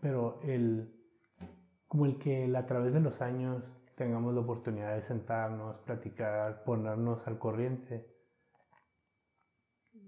Pero 0.01 0.41
el, 0.43 0.91
como 1.89 2.07
el 2.07 2.19
que 2.19 2.45
el- 2.45 2.57
a 2.57 2.67
través 2.67 2.95
de 2.95 3.01
los 3.01 3.21
años 3.23 3.65
tengamos 3.97 4.35
la 4.35 4.41
oportunidad 4.41 4.95
de 4.95 5.03
sentarnos, 5.03 5.77
platicar, 5.79 6.65
ponernos 6.65 7.27
al 7.27 7.39
corriente, 7.39 8.07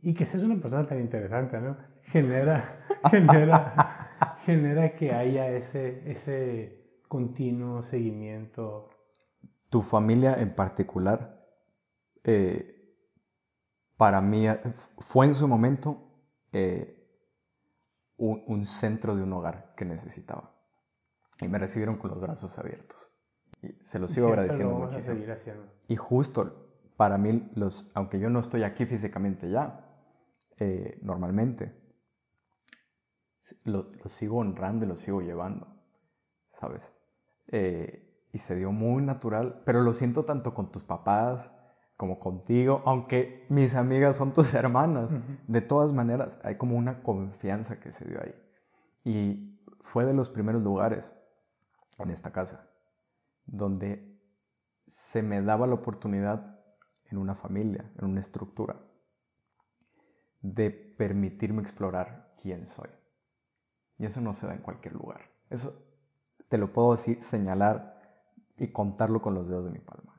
y 0.02 0.14
que 0.14 0.24
seas 0.26 0.42
una 0.44 0.60
persona 0.60 0.86
tan 0.86 1.00
interesante, 1.00 1.60
¿no? 1.60 1.76
Genera, 2.02 2.64
genera, 3.10 4.36
genera 4.44 4.94
que 4.96 5.12
haya 5.12 5.48
ese, 5.50 6.10
ese 6.10 7.00
continuo 7.08 7.82
seguimiento. 7.82 8.88
Tu 9.70 9.82
familia 9.82 10.34
en 10.34 10.54
particular, 10.54 11.18
eh, 12.24 12.68
para 13.96 14.20
mí 14.20 14.46
eh, 14.46 14.58
fue 14.98 15.26
en 15.26 15.34
su 15.34 15.46
momento 15.48 15.96
eh, 16.52 17.01
un, 18.16 18.42
un 18.46 18.66
centro 18.66 19.14
de 19.16 19.22
un 19.22 19.32
hogar 19.32 19.74
que 19.76 19.84
necesitaba. 19.84 20.54
Y 21.40 21.48
me 21.48 21.58
recibieron 21.58 21.96
con 21.96 22.10
los 22.10 22.20
brazos 22.20 22.58
abiertos. 22.58 23.10
Y 23.62 23.68
se 23.84 23.98
los 23.98 24.12
sigo 24.12 24.26
siempre 24.26 24.42
agradeciendo 24.42 24.78
lo 24.78 24.86
muchísimo. 24.86 25.64
Y 25.88 25.96
justo 25.96 26.62
para 26.96 27.18
mí, 27.18 27.46
los, 27.54 27.90
aunque 27.94 28.18
yo 28.18 28.30
no 28.30 28.40
estoy 28.40 28.62
aquí 28.62 28.86
físicamente 28.86 29.50
ya, 29.50 29.88
eh, 30.58 30.98
normalmente, 31.02 31.74
lo, 33.64 33.88
lo 33.90 34.08
sigo 34.08 34.38
honrando 34.38 34.84
y 34.84 34.88
lo 34.88 34.96
sigo 34.96 35.20
llevando, 35.20 35.66
¿sabes? 36.60 36.92
Eh, 37.48 38.28
y 38.32 38.38
se 38.38 38.54
dio 38.54 38.72
muy 38.72 39.02
natural, 39.02 39.62
pero 39.64 39.82
lo 39.82 39.92
siento 39.94 40.24
tanto 40.24 40.54
con 40.54 40.70
tus 40.70 40.84
papás 40.84 41.50
como 42.02 42.18
contigo, 42.18 42.82
aunque 42.84 43.46
mis 43.48 43.76
amigas 43.76 44.16
son 44.16 44.32
tus 44.32 44.54
hermanas. 44.54 45.12
De 45.46 45.60
todas 45.60 45.92
maneras, 45.92 46.36
hay 46.42 46.56
como 46.56 46.76
una 46.76 47.00
confianza 47.00 47.78
que 47.78 47.92
se 47.92 48.04
dio 48.04 48.20
ahí. 48.20 48.34
Y 49.04 49.56
fue 49.82 50.04
de 50.04 50.12
los 50.12 50.28
primeros 50.28 50.64
lugares 50.64 51.08
en 52.00 52.10
esta 52.10 52.32
casa 52.32 52.68
donde 53.46 54.20
se 54.88 55.22
me 55.22 55.42
daba 55.42 55.68
la 55.68 55.74
oportunidad 55.74 56.58
en 57.08 57.18
una 57.18 57.36
familia, 57.36 57.88
en 57.96 58.06
una 58.06 58.18
estructura, 58.18 58.80
de 60.40 60.72
permitirme 60.72 61.62
explorar 61.62 62.34
quién 62.42 62.66
soy. 62.66 62.90
Y 63.98 64.06
eso 64.06 64.20
no 64.20 64.34
se 64.34 64.48
da 64.48 64.54
en 64.54 64.62
cualquier 64.62 64.94
lugar. 64.94 65.20
Eso 65.50 65.72
te 66.48 66.58
lo 66.58 66.72
puedo 66.72 66.96
decir, 66.96 67.22
señalar 67.22 68.26
y 68.58 68.72
contarlo 68.72 69.22
con 69.22 69.34
los 69.34 69.48
dedos 69.48 69.66
de 69.66 69.70
mi 69.70 69.78
palma. 69.78 70.11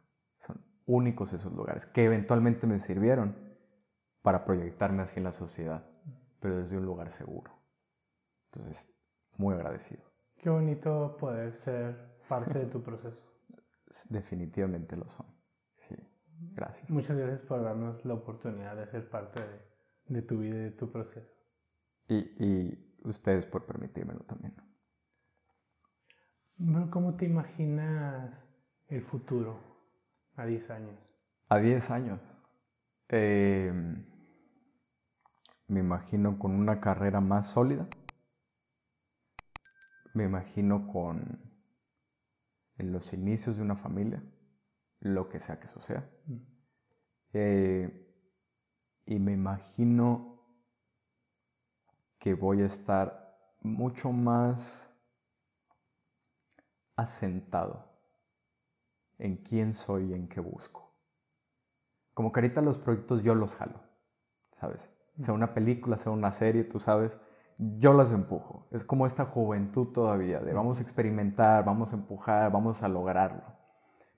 Únicos 0.85 1.31
esos 1.33 1.53
lugares 1.53 1.85
que 1.85 2.03
eventualmente 2.03 2.67
me 2.67 2.79
sirvieron 2.79 3.35
para 4.21 4.45
proyectarme 4.45 5.03
así 5.03 5.19
en 5.19 5.25
la 5.25 5.31
sociedad, 5.31 5.85
pero 6.39 6.57
desde 6.57 6.77
un 6.77 6.85
lugar 6.85 7.11
seguro. 7.11 7.51
Entonces, 8.51 8.91
muy 9.37 9.53
agradecido. 9.55 10.03
Qué 10.37 10.49
bonito 10.49 11.17
poder 11.17 11.53
ser 11.53 12.17
parte 12.27 12.59
de 12.59 12.65
tu 12.65 12.81
proceso. 12.83 13.21
Definitivamente 14.09 14.97
lo 14.97 15.07
son. 15.09 15.27
Sí, 15.87 15.95
gracias. 16.53 16.89
Muchas 16.89 17.17
gracias 17.17 17.41
por 17.41 17.63
darnos 17.63 18.03
la 18.05 18.15
oportunidad 18.15 18.75
de 18.75 18.87
ser 18.87 19.09
parte 19.09 19.39
de, 19.39 19.61
de 20.07 20.21
tu 20.21 20.39
vida 20.39 20.55
y 20.55 20.63
de 20.63 20.71
tu 20.71 20.91
proceso. 20.91 21.31
Y, 22.07 22.17
y 22.43 22.97
ustedes 23.03 23.45
por 23.45 23.65
permitírmelo 23.65 24.21
también. 24.21 24.55
¿Cómo 26.91 27.15
te 27.15 27.25
imaginas 27.25 28.31
el 28.87 29.01
futuro 29.01 29.72
a 30.35 30.45
10 30.45 30.69
años? 30.69 30.95
A 31.49 31.59
10 31.59 31.91
años, 31.91 32.19
eh, 33.09 33.71
me 35.67 35.79
imagino 35.79 36.39
con 36.39 36.55
una 36.55 36.79
carrera 36.79 37.21
más 37.21 37.47
sólida. 37.47 37.87
Me 40.13 40.25
imagino 40.25 40.87
con 40.87 41.41
en 42.77 42.91
los 42.91 43.13
inicios 43.13 43.57
de 43.57 43.63
una 43.63 43.75
familia, 43.75 44.23
lo 44.99 45.29
que 45.29 45.39
sea 45.39 45.59
que 45.59 45.67
eso 45.67 45.81
sea. 45.81 46.09
Mm. 46.25 46.37
Eh, 47.33 48.09
y 49.05 49.19
me 49.19 49.33
imagino 49.33 50.39
que 52.19 52.33
voy 52.33 52.61
a 52.61 52.65
estar 52.65 53.55
mucho 53.61 54.11
más 54.11 54.89
asentado 56.95 57.92
en 59.19 59.37
quién 59.37 59.73
soy 59.73 60.11
y 60.11 60.13
en 60.13 60.27
qué 60.27 60.39
busco. 60.39 60.91
Como 62.13 62.31
que 62.31 62.39
ahorita 62.39 62.61
los 62.61 62.77
proyectos 62.77 63.23
yo 63.23 63.35
los 63.35 63.55
jalo, 63.55 63.81
¿sabes? 64.51 64.89
Sea 65.21 65.33
una 65.33 65.53
película, 65.53 65.97
sea 65.97 66.11
una 66.11 66.31
serie, 66.31 66.63
tú 66.63 66.79
sabes, 66.79 67.19
yo 67.57 67.93
las 67.93 68.11
empujo. 68.11 68.67
Es 68.71 68.83
como 68.83 69.05
esta 69.05 69.25
juventud 69.25 69.87
todavía, 69.87 70.39
de 70.39 70.53
vamos 70.53 70.79
a 70.79 70.83
experimentar, 70.83 71.65
vamos 71.65 71.91
a 71.91 71.95
empujar, 71.95 72.51
vamos 72.51 72.83
a 72.83 72.87
lograrlo. 72.87 73.43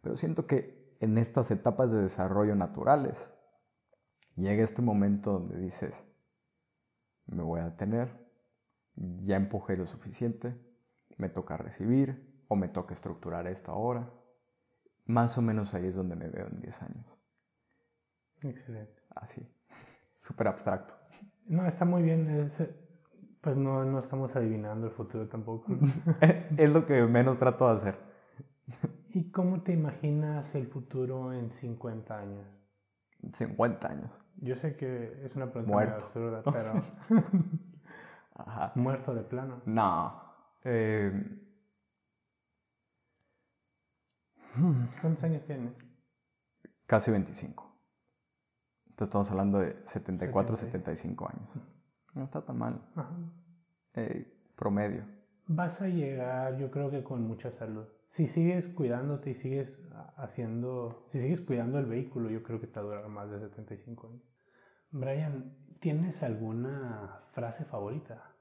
Pero 0.01 0.17
siento 0.17 0.45
que 0.45 0.95
en 0.99 1.17
estas 1.17 1.51
etapas 1.51 1.91
de 1.91 2.01
desarrollo 2.01 2.55
naturales, 2.55 3.31
llega 4.35 4.63
este 4.63 4.81
momento 4.81 5.33
donde 5.33 5.57
dices, 5.57 6.03
me 7.27 7.43
voy 7.43 7.59
a 7.59 7.65
detener, 7.65 8.25
ya 8.95 9.35
empujé 9.35 9.77
lo 9.77 9.87
suficiente, 9.87 10.55
me 11.17 11.29
toca 11.29 11.57
recibir 11.57 12.43
o 12.47 12.55
me 12.55 12.67
toca 12.67 12.93
estructurar 12.93 13.47
esto 13.47 13.71
ahora. 13.71 14.09
Más 15.05 15.37
o 15.37 15.41
menos 15.41 15.73
ahí 15.73 15.87
es 15.87 15.95
donde 15.95 16.15
me 16.15 16.27
veo 16.29 16.47
en 16.47 16.55
10 16.55 16.81
años. 16.81 17.19
Excelente. 18.41 19.01
Así, 19.15 19.47
súper 20.19 20.47
abstracto. 20.47 20.93
No, 21.47 21.65
está 21.67 21.85
muy 21.85 22.01
bien. 22.03 22.27
es, 22.29 22.63
pues 23.41 23.55
no, 23.55 23.85
no 23.85 23.99
estamos 23.99 24.35
adivinando 24.35 24.87
el 24.87 24.93
futuro 24.93 25.27
tampoco. 25.27 25.77
es 26.57 26.69
lo 26.71 26.85
que 26.85 27.03
menos 27.03 27.37
trato 27.37 27.67
de 27.67 27.73
hacer. 27.73 27.95
¿Y 29.09 29.29
cómo 29.31 29.61
te 29.61 29.71
imaginas 29.71 30.53
el 30.55 30.67
futuro 30.67 31.31
en 31.33 31.51
50 31.51 32.17
años? 32.19 32.47
50 33.31 33.87
años. 33.87 34.11
Yo 34.37 34.55
sé 34.55 34.75
que 34.75 35.23
es 35.23 35.35
una 35.35 35.51
pregunta 35.51 35.71
muy 35.73 35.85
Muerto. 35.85 36.05
absurda, 36.05 36.43
pero 36.43 36.73
Ajá. 38.35 38.71
muerto 38.75 39.13
de 39.15 39.21
plano. 39.21 39.61
No. 39.65 40.21
eh, 40.63 41.11
¿Cuántos 45.01 45.23
años 45.23 45.43
tienes? 45.45 45.73
casi 46.85 47.11
25. 47.11 47.63
Entonces 48.89 49.07
estamos 49.07 49.31
hablando 49.31 49.59
de 49.59 49.75
74, 49.85 50.57
70. 50.57 50.95
75 50.95 51.29
años. 51.29 51.59
No 52.13 52.23
está 52.23 52.41
tan 52.45 52.57
mal. 52.57 52.81
Ajá. 52.95 53.13
Eh, 53.95 54.51
promedio. 54.55 55.05
Vas 55.47 55.81
a 55.81 55.87
llegar, 55.87 56.57
yo 56.57 56.71
creo 56.71 56.89
que 56.89 57.03
con 57.03 57.27
mucha 57.27 57.51
salud. 57.51 57.85
Si 58.11 58.27
sigues 58.27 58.67
cuidándote 58.69 59.31
y 59.31 59.35
sigues 59.35 59.69
haciendo, 60.15 61.07
si 61.11 61.19
sigues 61.19 61.41
cuidando 61.41 61.77
el 61.77 61.85
vehículo, 61.85 62.29
yo 62.29 62.41
creo 62.41 62.61
que 62.61 62.67
te 62.67 62.79
va 62.79 62.85
a 62.85 62.85
durar 62.85 63.09
más 63.09 63.29
de 63.29 63.39
75 63.39 64.07
años. 64.07 64.23
Brian, 64.91 65.57
¿tienes 65.81 66.23
alguna 66.23 67.21
frase 67.33 67.65
favorita? 67.65 68.31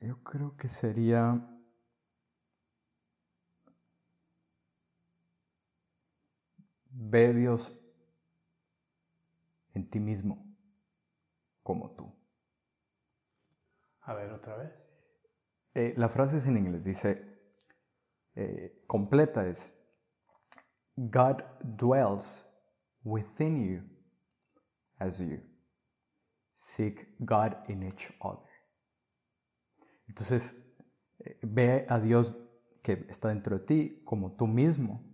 Yo 0.00 0.22
creo 0.22 0.56
que 0.56 0.68
sería... 0.68 1.57
Ve 7.00 7.32
Dios 7.32 7.72
en 9.72 9.88
ti 9.88 10.00
mismo 10.00 10.44
como 11.62 11.94
tú. 11.94 12.12
A 14.00 14.14
ver, 14.14 14.32
otra 14.32 14.56
vez. 14.56 14.72
Eh, 15.74 15.94
la 15.96 16.08
frase 16.08 16.38
es 16.38 16.46
en 16.48 16.56
inglés, 16.56 16.82
dice, 16.82 17.40
eh, 18.34 18.82
completa 18.88 19.46
es, 19.46 19.72
God 20.96 21.42
dwells 21.62 22.44
within 23.04 23.64
you 23.64 23.82
as 24.98 25.20
you 25.20 25.40
seek 26.54 27.14
God 27.20 27.54
in 27.68 27.84
each 27.84 28.12
other. 28.20 28.50
Entonces, 30.08 30.56
eh, 31.20 31.38
ve 31.42 31.86
a 31.88 32.00
Dios 32.00 32.36
que 32.82 33.06
está 33.08 33.28
dentro 33.28 33.60
de 33.60 33.64
ti 33.64 34.02
como 34.04 34.32
tú 34.32 34.48
mismo, 34.48 35.07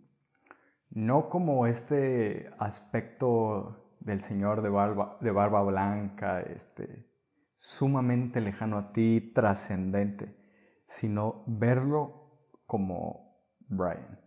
no 0.95 1.29
como 1.29 1.67
este 1.67 2.51
aspecto 2.59 3.97
del 4.01 4.21
Señor 4.21 4.63
de 4.63 4.69
barba, 4.69 5.63
blanca, 5.63 6.41
este, 6.41 7.11
sumamente 7.57 8.41
lejano 8.41 8.79
a 8.79 8.93
ti, 8.93 9.33
trascendente, 9.35 10.37
sino 10.87 11.43
verlo 11.47 12.49
como 12.67 13.43
Brian, 13.61 14.21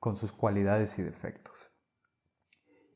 con 0.00 0.16
sus 0.16 0.32
cualidades 0.32 0.98
y 0.98 1.02
defectos. 1.02 1.70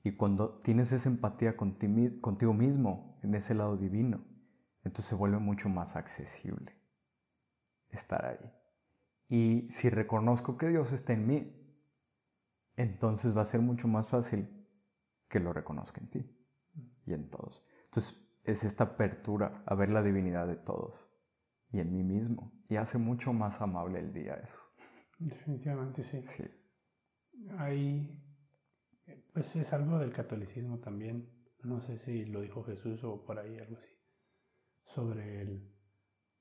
Y 0.03 0.17
cuando 0.17 0.59
tienes 0.59 0.91
esa 0.93 1.09
empatía 1.09 1.57
contigo 1.57 2.53
mismo, 2.53 3.21
en 3.23 3.35
ese 3.35 3.55
lado 3.55 3.77
divino, 3.77 4.25
entonces 4.83 5.07
se 5.07 5.15
vuelve 5.15 5.39
mucho 5.39 5.69
más 5.69 5.97
accesible 5.97 6.75
estar 7.91 8.25
ahí. 8.25 8.53
Y 9.29 9.71
si 9.71 9.91
reconozco 9.91 10.57
que 10.57 10.69
Dios 10.69 10.93
está 10.93 11.13
en 11.13 11.27
mí, 11.27 11.58
entonces 12.79 13.37
va 13.37 13.43
a 13.43 13.45
ser 13.45 13.61
mucho 13.61 13.89
más 13.89 14.07
fácil 14.07 14.49
que 15.29 15.41
lo 15.41 15.53
reconozca 15.53 16.01
en 16.01 16.11
ti 16.11 16.37
y 17.07 17.13
en 17.13 17.29
todos. 17.29 17.69
Entonces 17.87 18.17
es 18.45 18.63
esta 18.63 18.85
apertura 18.85 19.65
a 19.67 19.75
ver 19.75 19.91
la 19.91 20.01
divinidad 20.01 20.47
de 20.47 20.55
todos 20.55 21.11
y 21.73 21.81
en 21.81 21.93
mí 21.93 22.05
mismo. 22.05 22.53
Y 22.69 22.77
hace 22.77 22.97
mucho 22.97 23.33
más 23.33 23.61
amable 23.61 23.99
el 23.99 24.13
día 24.13 24.35
eso. 24.35 24.61
Definitivamente 25.19 26.05
sí. 26.05 26.23
Sí. 26.23 26.45
Hay, 27.59 28.17
pues 29.33 29.57
es 29.57 29.73
algo 29.73 29.99
del 29.99 30.13
catolicismo 30.13 30.79
también. 30.79 31.29
No 31.65 31.81
sé 31.81 31.99
si 31.99 32.27
lo 32.27 32.43
dijo 32.43 32.63
Jesús 32.63 33.03
o 33.03 33.25
por 33.25 33.41
ahí 33.41 33.59
algo 33.59 33.77
así. 33.77 33.91
Sobre 34.85 35.43
el, 35.43 35.75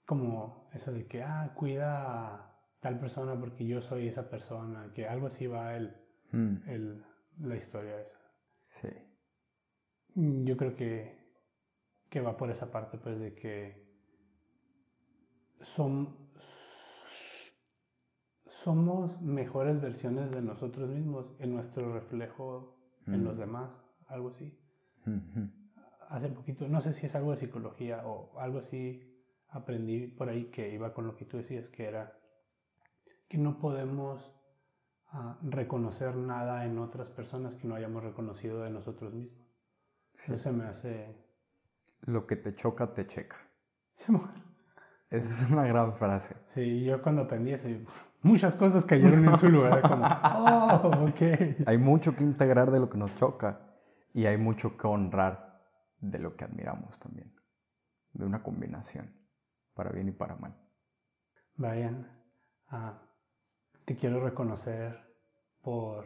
como 0.06 0.70
eso 0.72 0.92
de 0.92 1.08
que, 1.08 1.24
ah, 1.24 1.52
cuida 1.56 2.36
a 2.36 2.62
tal 2.80 3.00
persona 3.00 3.38
porque 3.40 3.66
yo 3.66 3.82
soy 3.82 4.08
esa 4.08 4.30
persona. 4.30 4.92
Que 4.94 5.08
algo 5.08 5.28
así 5.28 5.48
va 5.48 5.76
el, 5.76 6.07
mm. 6.32 6.70
el 6.70 7.04
la 7.40 7.56
historia 7.56 8.00
esa. 8.02 8.20
Sí. 8.82 8.88
Mm, 10.16 10.46
yo 10.46 10.58
creo 10.58 10.76
que, 10.76 11.18
que 12.10 12.22
va 12.22 12.38
por 12.38 12.50
esa 12.50 12.72
parte, 12.72 12.98
pues, 12.98 13.20
de 13.20 13.34
que 13.36 13.88
son, 15.62 16.16
somos 18.64 19.22
mejores 19.22 19.82
versiones 19.82 20.32
de 20.32 20.42
nosotros 20.42 20.90
mismos 20.90 21.36
en 21.40 21.54
nuestro 21.54 21.94
reflejo 21.94 22.76
en 23.08 23.24
los 23.24 23.38
demás, 23.38 23.72
algo 24.08 24.30
así. 24.30 24.60
Hace 26.10 26.28
poquito, 26.28 26.68
no 26.68 26.82
sé 26.82 26.92
si 26.92 27.06
es 27.06 27.16
algo 27.16 27.32
de 27.32 27.38
psicología 27.38 28.06
o 28.06 28.38
algo 28.38 28.60
así, 28.60 29.02
aprendí 29.48 30.08
por 30.08 30.28
ahí 30.28 30.52
que 30.52 30.74
iba 30.74 30.94
con 30.94 31.08
lo 31.08 31.16
que 31.16 31.24
tú 31.24 31.38
decías, 31.38 31.70
que 31.70 31.86
era 31.86 32.20
que 33.30 33.38
no 33.38 33.60
podemos 33.60 34.37
ah, 35.10 35.38
reconocer 35.42 36.16
nada 36.16 36.66
en 36.66 36.80
otras 36.80 37.10
personas 37.10 37.56
que 37.56 37.68
no 37.68 37.76
hayamos 37.76 38.04
reconocido 38.04 38.62
de 38.64 38.70
nosotros 38.70 39.14
mismos. 39.14 39.48
Eso 40.28 40.52
me 40.52 40.66
hace... 40.66 41.16
Lo 42.02 42.28
que 42.28 42.36
te 42.36 42.56
choca, 42.56 42.94
te 42.94 43.08
checa. 43.08 43.38
Esa 45.10 45.46
es 45.46 45.52
una 45.52 45.66
gran 45.66 45.94
frase. 45.96 46.36
Sí, 46.48 46.84
yo 46.84 47.02
cuando 47.02 47.24
aprendí 47.24 47.54
eso, 47.54 47.68
muchas 48.22 48.56
cosas 48.56 48.86
cayeron 48.86 49.26
en 49.26 49.38
su 49.38 49.50
lugar. 49.50 49.82
Como, 49.82 50.06
oh, 50.06 51.10
ok. 51.10 51.22
Hay 51.68 51.78
mucho 51.78 52.16
que 52.16 52.24
integrar 52.24 52.72
de 52.72 52.80
lo 52.80 52.90
que 52.90 52.98
nos 52.98 53.16
choca 53.16 53.62
y 54.14 54.26
hay 54.26 54.38
mucho 54.38 54.78
que 54.78 54.88
honrar 54.88 55.62
de 56.00 56.20
lo 56.20 56.36
que 56.36 56.44
admiramos 56.44 57.00
también. 57.00 57.34
De 58.14 58.26
una 58.26 58.42
combinación, 58.42 59.14
para 59.74 59.92
bien 59.92 60.10
y 60.10 60.12
para 60.12 60.36
mal. 60.36 60.56
Brian, 61.56 62.08
ah, 62.70 63.00
te 63.88 63.96
quiero 63.96 64.20
reconocer 64.20 65.00
por... 65.62 66.06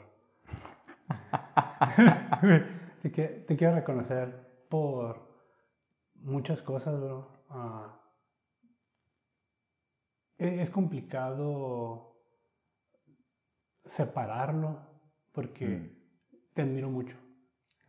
te, 3.01 3.57
quiero 3.57 3.73
reconocer 3.73 4.67
por 4.69 5.19
muchas 6.13 6.61
cosas, 6.61 7.01
bro. 7.01 7.27
E, 10.37 10.61
es 10.61 10.69
complicado 10.69 12.21
separarlo 13.83 14.79
porque 15.31 15.65
mm. 15.65 15.89
te 16.53 16.61
admiro 16.61 16.91
mucho. 16.91 17.17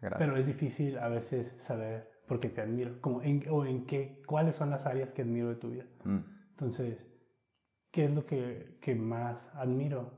Pero 0.00 0.38
es 0.38 0.46
difícil 0.46 0.96
a 0.98 1.08
veces 1.08 1.54
saber 1.58 2.10
por 2.26 2.40
qué 2.40 2.48
te 2.48 2.62
admiro, 2.62 2.98
como 3.02 3.20
en, 3.20 3.44
o 3.50 3.66
en 3.66 3.84
qué, 3.84 4.22
cuáles 4.26 4.56
son 4.56 4.70
las 4.70 4.86
áreas 4.86 5.12
que 5.12 5.20
admiro 5.20 5.50
de 5.50 5.56
tu 5.56 5.68
vida. 5.68 5.84
Mm. 6.04 6.20
Entonces, 6.52 7.11
¿qué 7.92 8.06
es 8.06 8.10
lo 8.10 8.26
que, 8.26 8.78
que, 8.80 8.94
más 8.94 9.48
admiro? 9.54 10.10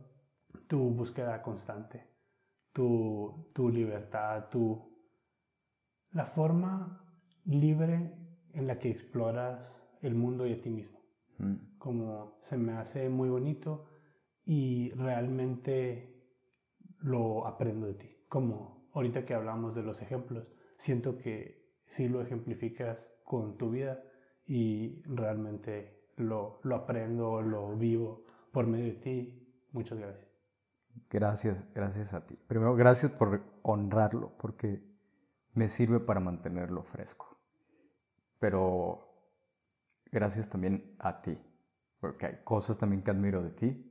Tu 0.68 0.78
búsqueda 0.78 1.42
constante, 1.42 2.06
tu, 2.72 3.51
tu 3.52 3.68
libertad, 3.68 4.48
tu, 4.48 4.94
la 6.12 6.26
forma 6.26 7.05
libre 7.44 8.12
en 8.52 8.66
la 8.66 8.78
que 8.78 8.90
exploras 8.90 9.82
el 10.01 10.14
mundo 10.14 10.46
y 10.46 10.52
a 10.52 10.62
ti 10.62 10.70
mismo. 10.70 11.01
Mm. 11.38 11.78
Como 11.78 12.38
se 12.42 12.56
me 12.56 12.72
hace 12.72 13.09
muy 13.09 13.28
bonito 13.28 13.86
y 14.46 14.90
realmente 14.92 16.14
lo 17.01 17.46
aprendo 17.46 17.86
de 17.88 17.94
ti. 17.94 18.16
Como 18.28 18.88
ahorita 18.94 19.26
que 19.26 19.34
hablamos 19.34 19.74
de 19.74 19.82
los 19.82 20.01
ejemplos, 20.01 20.46
siento 20.76 21.18
que 21.18 21.74
sí 21.86 22.09
lo 22.09 22.22
ejemplificas 22.22 23.05
con 23.24 23.59
tu 23.59 23.70
vida 23.70 24.02
y 24.46 25.02
realmente 25.02 25.93
lo, 26.16 26.61
lo 26.62 26.77
aprendo, 26.77 27.43
lo 27.43 27.77
vivo 27.77 28.24
por 28.53 28.66
medio 28.66 28.86
de 28.86 29.01
ti. 29.01 29.57
Muchas 29.73 29.99
gracias. 29.99 30.28
Gracias, 31.11 31.66
gracias 31.74 32.15
a 32.15 32.27
ti. 32.27 32.39
Primero, 32.47 32.74
gracias 32.74 33.11
por 33.12 33.43
honrarlo, 33.62 34.32
porque 34.39 34.82
me 35.53 35.69
sirve 35.69 36.01
para 36.01 36.20
mantenerlo 36.20 36.82
fresco. 36.85 37.39
Pero 38.39 39.09
gracias 40.11 40.49
también 40.49 40.95
a 40.99 41.20
ti, 41.20 41.39
porque 42.01 42.27
hay 42.27 42.39
cosas 42.45 42.78
también 42.78 43.03
que 43.03 43.11
admiro 43.11 43.43
de 43.43 43.51
ti 43.51 43.91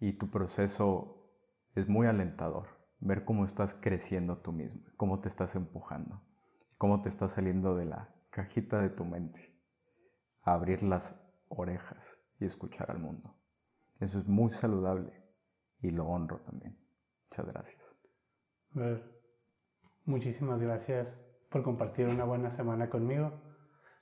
y 0.00 0.12
tu 0.14 0.30
proceso 0.30 1.30
es 1.74 1.88
muy 1.88 2.06
alentador, 2.06 2.66
ver 3.00 3.24
cómo 3.24 3.44
estás 3.44 3.74
creciendo 3.74 4.38
tú 4.38 4.52
mismo, 4.52 4.82
cómo 4.96 5.20
te 5.20 5.28
estás 5.28 5.54
empujando, 5.54 6.20
cómo 6.78 7.02
te 7.02 7.08
estás 7.08 7.32
saliendo 7.32 7.74
de 7.74 7.86
la 7.86 8.14
cajita 8.30 8.80
de 8.80 8.90
tu 8.90 9.04
mente, 9.04 9.54
a 10.42 10.54
abrir 10.54 10.82
las 10.82 11.14
orejas 11.56 12.18
y 12.38 12.44
escuchar 12.44 12.90
al 12.90 12.98
mundo. 12.98 13.36
Eso 14.00 14.18
es 14.18 14.26
muy 14.26 14.50
saludable 14.50 15.22
y 15.80 15.90
lo 15.90 16.06
honro 16.06 16.40
también. 16.40 16.78
Muchas 17.30 17.46
gracias. 17.46 17.82
muchísimas 20.04 20.60
gracias 20.60 21.18
por 21.50 21.62
compartir 21.62 22.08
una 22.08 22.24
buena 22.24 22.50
semana 22.50 22.90
conmigo. 22.90 23.40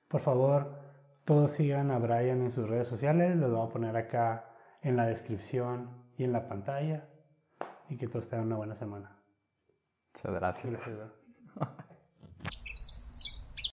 Por 0.09 0.23
favor, 0.23 0.79
todos 1.24 1.53
sigan 1.53 1.91
a 1.91 1.99
Brian 1.99 2.43
en 2.43 2.51
sus 2.51 2.69
redes 2.69 2.89
sociales, 2.89 3.37
los 3.37 3.51
voy 3.51 3.66
a 3.66 3.73
poner 3.73 3.97
acá 3.97 4.55
en 4.83 4.97
la 4.97 5.07
descripción 5.07 6.11
y 6.16 6.24
en 6.24 6.33
la 6.33 6.49
pantalla. 6.49 7.09
Y 7.89 7.99
que 7.99 8.09
todos 8.09 8.29
tengan 8.29 8.47
una 8.47 8.57
buena 8.57 8.74
semana. 8.74 9.23
Muchas 10.15 10.35
gracias. 10.35 10.73
gracias 10.73 11.12